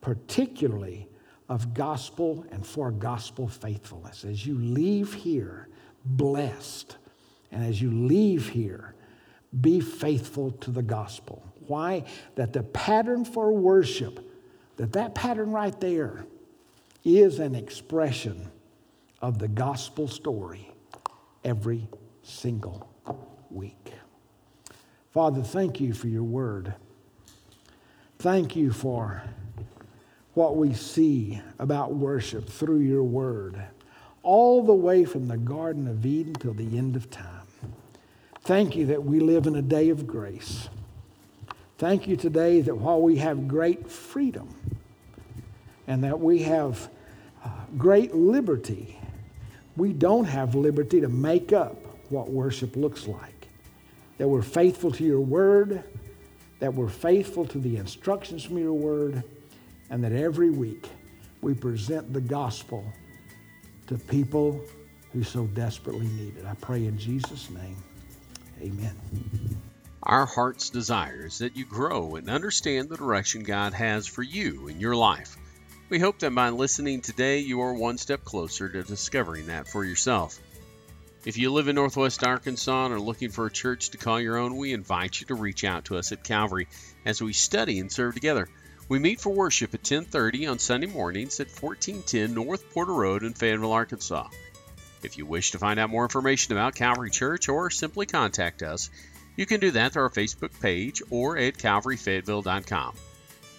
particularly 0.00 1.08
of 1.48 1.74
gospel 1.74 2.46
and 2.50 2.66
for 2.66 2.90
gospel 2.90 3.48
faithfulness. 3.48 4.24
As 4.24 4.46
you 4.46 4.58
leave 4.58 5.12
here 5.12 5.68
blessed, 6.04 6.96
and 7.50 7.64
as 7.64 7.80
you 7.80 7.90
leave 7.90 8.48
here, 8.48 8.94
be 9.60 9.80
faithful 9.80 10.50
to 10.52 10.70
the 10.70 10.82
gospel. 10.82 11.42
Why? 11.66 12.04
That 12.34 12.52
the 12.52 12.62
pattern 12.62 13.24
for 13.24 13.52
worship, 13.52 14.20
that 14.76 14.92
that 14.92 15.14
pattern 15.14 15.50
right 15.50 15.78
there 15.80 16.26
is 17.04 17.38
an 17.38 17.54
expression 17.54 18.50
of 19.20 19.38
the 19.38 19.48
gospel 19.48 20.08
story 20.08 20.70
every 21.44 21.86
single 22.22 22.88
week. 23.50 23.92
Father, 25.10 25.42
thank 25.42 25.80
you 25.80 25.92
for 25.92 26.08
your 26.08 26.24
word. 26.24 26.74
Thank 28.18 28.56
you 28.56 28.72
for 28.72 29.22
what 30.32 30.56
we 30.56 30.74
see 30.74 31.40
about 31.58 31.94
worship 31.94 32.48
through 32.48 32.80
your 32.80 33.04
word, 33.04 33.62
all 34.22 34.64
the 34.64 34.74
way 34.74 35.04
from 35.04 35.28
the 35.28 35.36
Garden 35.36 35.86
of 35.86 36.04
Eden 36.04 36.34
till 36.34 36.54
the 36.54 36.76
end 36.76 36.96
of 36.96 37.10
time. 37.10 37.46
Thank 38.40 38.76
you 38.76 38.86
that 38.86 39.04
we 39.04 39.20
live 39.20 39.46
in 39.46 39.54
a 39.54 39.62
day 39.62 39.90
of 39.90 40.06
grace. 40.06 40.68
Thank 41.78 42.06
you 42.06 42.16
today 42.16 42.60
that 42.62 42.76
while 42.76 43.00
we 43.00 43.16
have 43.16 43.46
great 43.46 43.90
freedom 43.90 44.54
and 45.86 46.02
that 46.04 46.18
we 46.18 46.42
have 46.42 46.88
great 47.76 48.14
liberty, 48.14 48.98
we 49.76 49.92
don't 49.92 50.24
have 50.24 50.54
liberty 50.54 51.00
to 51.00 51.08
make 51.08 51.52
up 51.52 51.76
what 52.10 52.30
worship 52.30 52.76
looks 52.76 53.06
like. 53.06 53.48
That 54.18 54.28
we're 54.28 54.42
faithful 54.42 54.92
to 54.92 55.04
your 55.04 55.20
word, 55.20 55.82
that 56.60 56.72
we're 56.72 56.88
faithful 56.88 57.44
to 57.46 57.58
the 57.58 57.76
instructions 57.76 58.44
from 58.44 58.58
your 58.58 58.72
word 58.72 59.22
and 59.90 60.02
that 60.04 60.12
every 60.12 60.50
week 60.50 60.88
we 61.40 61.54
present 61.54 62.12
the 62.12 62.20
gospel 62.20 62.84
to 63.86 63.98
people 63.98 64.60
who 65.12 65.22
so 65.22 65.46
desperately 65.48 66.06
need 66.06 66.36
it. 66.36 66.46
I 66.46 66.54
pray 66.54 66.86
in 66.86 66.98
Jesus' 66.98 67.50
name. 67.50 67.76
Amen. 68.62 68.96
Our 70.02 70.26
heart's 70.26 70.70
desire 70.70 71.26
is 71.26 71.38
that 71.38 71.56
you 71.56 71.64
grow 71.64 72.16
and 72.16 72.28
understand 72.28 72.88
the 72.88 72.96
direction 72.96 73.42
God 73.42 73.72
has 73.74 74.06
for 74.06 74.22
you 74.22 74.68
in 74.68 74.80
your 74.80 74.96
life. 74.96 75.36
We 75.90 75.98
hope 75.98 76.20
that 76.20 76.34
by 76.34 76.48
listening 76.48 77.02
today, 77.02 77.40
you 77.40 77.60
are 77.60 77.74
one 77.74 77.98
step 77.98 78.24
closer 78.24 78.70
to 78.70 78.82
discovering 78.82 79.48
that 79.48 79.68
for 79.68 79.84
yourself. 79.84 80.40
If 81.26 81.36
you 81.36 81.52
live 81.52 81.68
in 81.68 81.76
Northwest 81.76 82.24
Arkansas 82.24 82.86
and 82.86 82.94
are 82.94 83.00
looking 83.00 83.30
for 83.30 83.46
a 83.46 83.52
church 83.52 83.90
to 83.90 83.98
call 83.98 84.18
your 84.18 84.38
own, 84.38 84.56
we 84.56 84.72
invite 84.72 85.20
you 85.20 85.26
to 85.26 85.34
reach 85.34 85.62
out 85.62 85.86
to 85.86 85.98
us 85.98 86.10
at 86.10 86.24
Calvary 86.24 86.68
as 87.04 87.20
we 87.20 87.34
study 87.34 87.80
and 87.80 87.92
serve 87.92 88.14
together. 88.14 88.48
We 88.88 88.98
meet 88.98 89.20
for 89.20 89.30
worship 89.30 89.74
at 89.74 89.82
10:30 89.82 90.46
on 90.46 90.58
Sunday 90.58 90.86
mornings 90.86 91.38
at 91.40 91.50
1410 91.50 92.34
North 92.34 92.70
Porter 92.72 92.92
Road 92.94 93.22
in 93.22 93.34
Fayetteville, 93.34 93.72
Arkansas. 93.72 94.28
If 95.02 95.18
you 95.18 95.26
wish 95.26 95.50
to 95.50 95.58
find 95.58 95.78
out 95.78 95.90
more 95.90 96.04
information 96.04 96.52
about 96.52 96.74
Calvary 96.74 97.10
Church 97.10 97.50
or 97.50 97.70
simply 97.70 98.06
contact 98.06 98.62
us, 98.62 98.88
you 99.36 99.44
can 99.44 99.60
do 99.60 99.70
that 99.72 99.92
through 99.92 100.04
our 100.04 100.10
Facebook 100.10 100.58
page 100.60 101.02
or 101.10 101.36
at 101.36 101.58
calvaryfayetteville.com. 101.58 102.94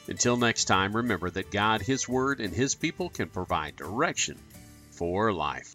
Until 0.08 0.38
next 0.38 0.66
time, 0.66 0.95
remember 0.95 1.30
that 1.32 1.51
God, 1.51 1.82
His 1.82 2.08
Word, 2.08 2.39
and 2.39 2.53
His 2.53 2.76
people 2.76 3.10
can 3.10 3.30
provide 3.30 3.76
direction 3.76 4.38
for 4.91 5.34
life. 5.34 5.74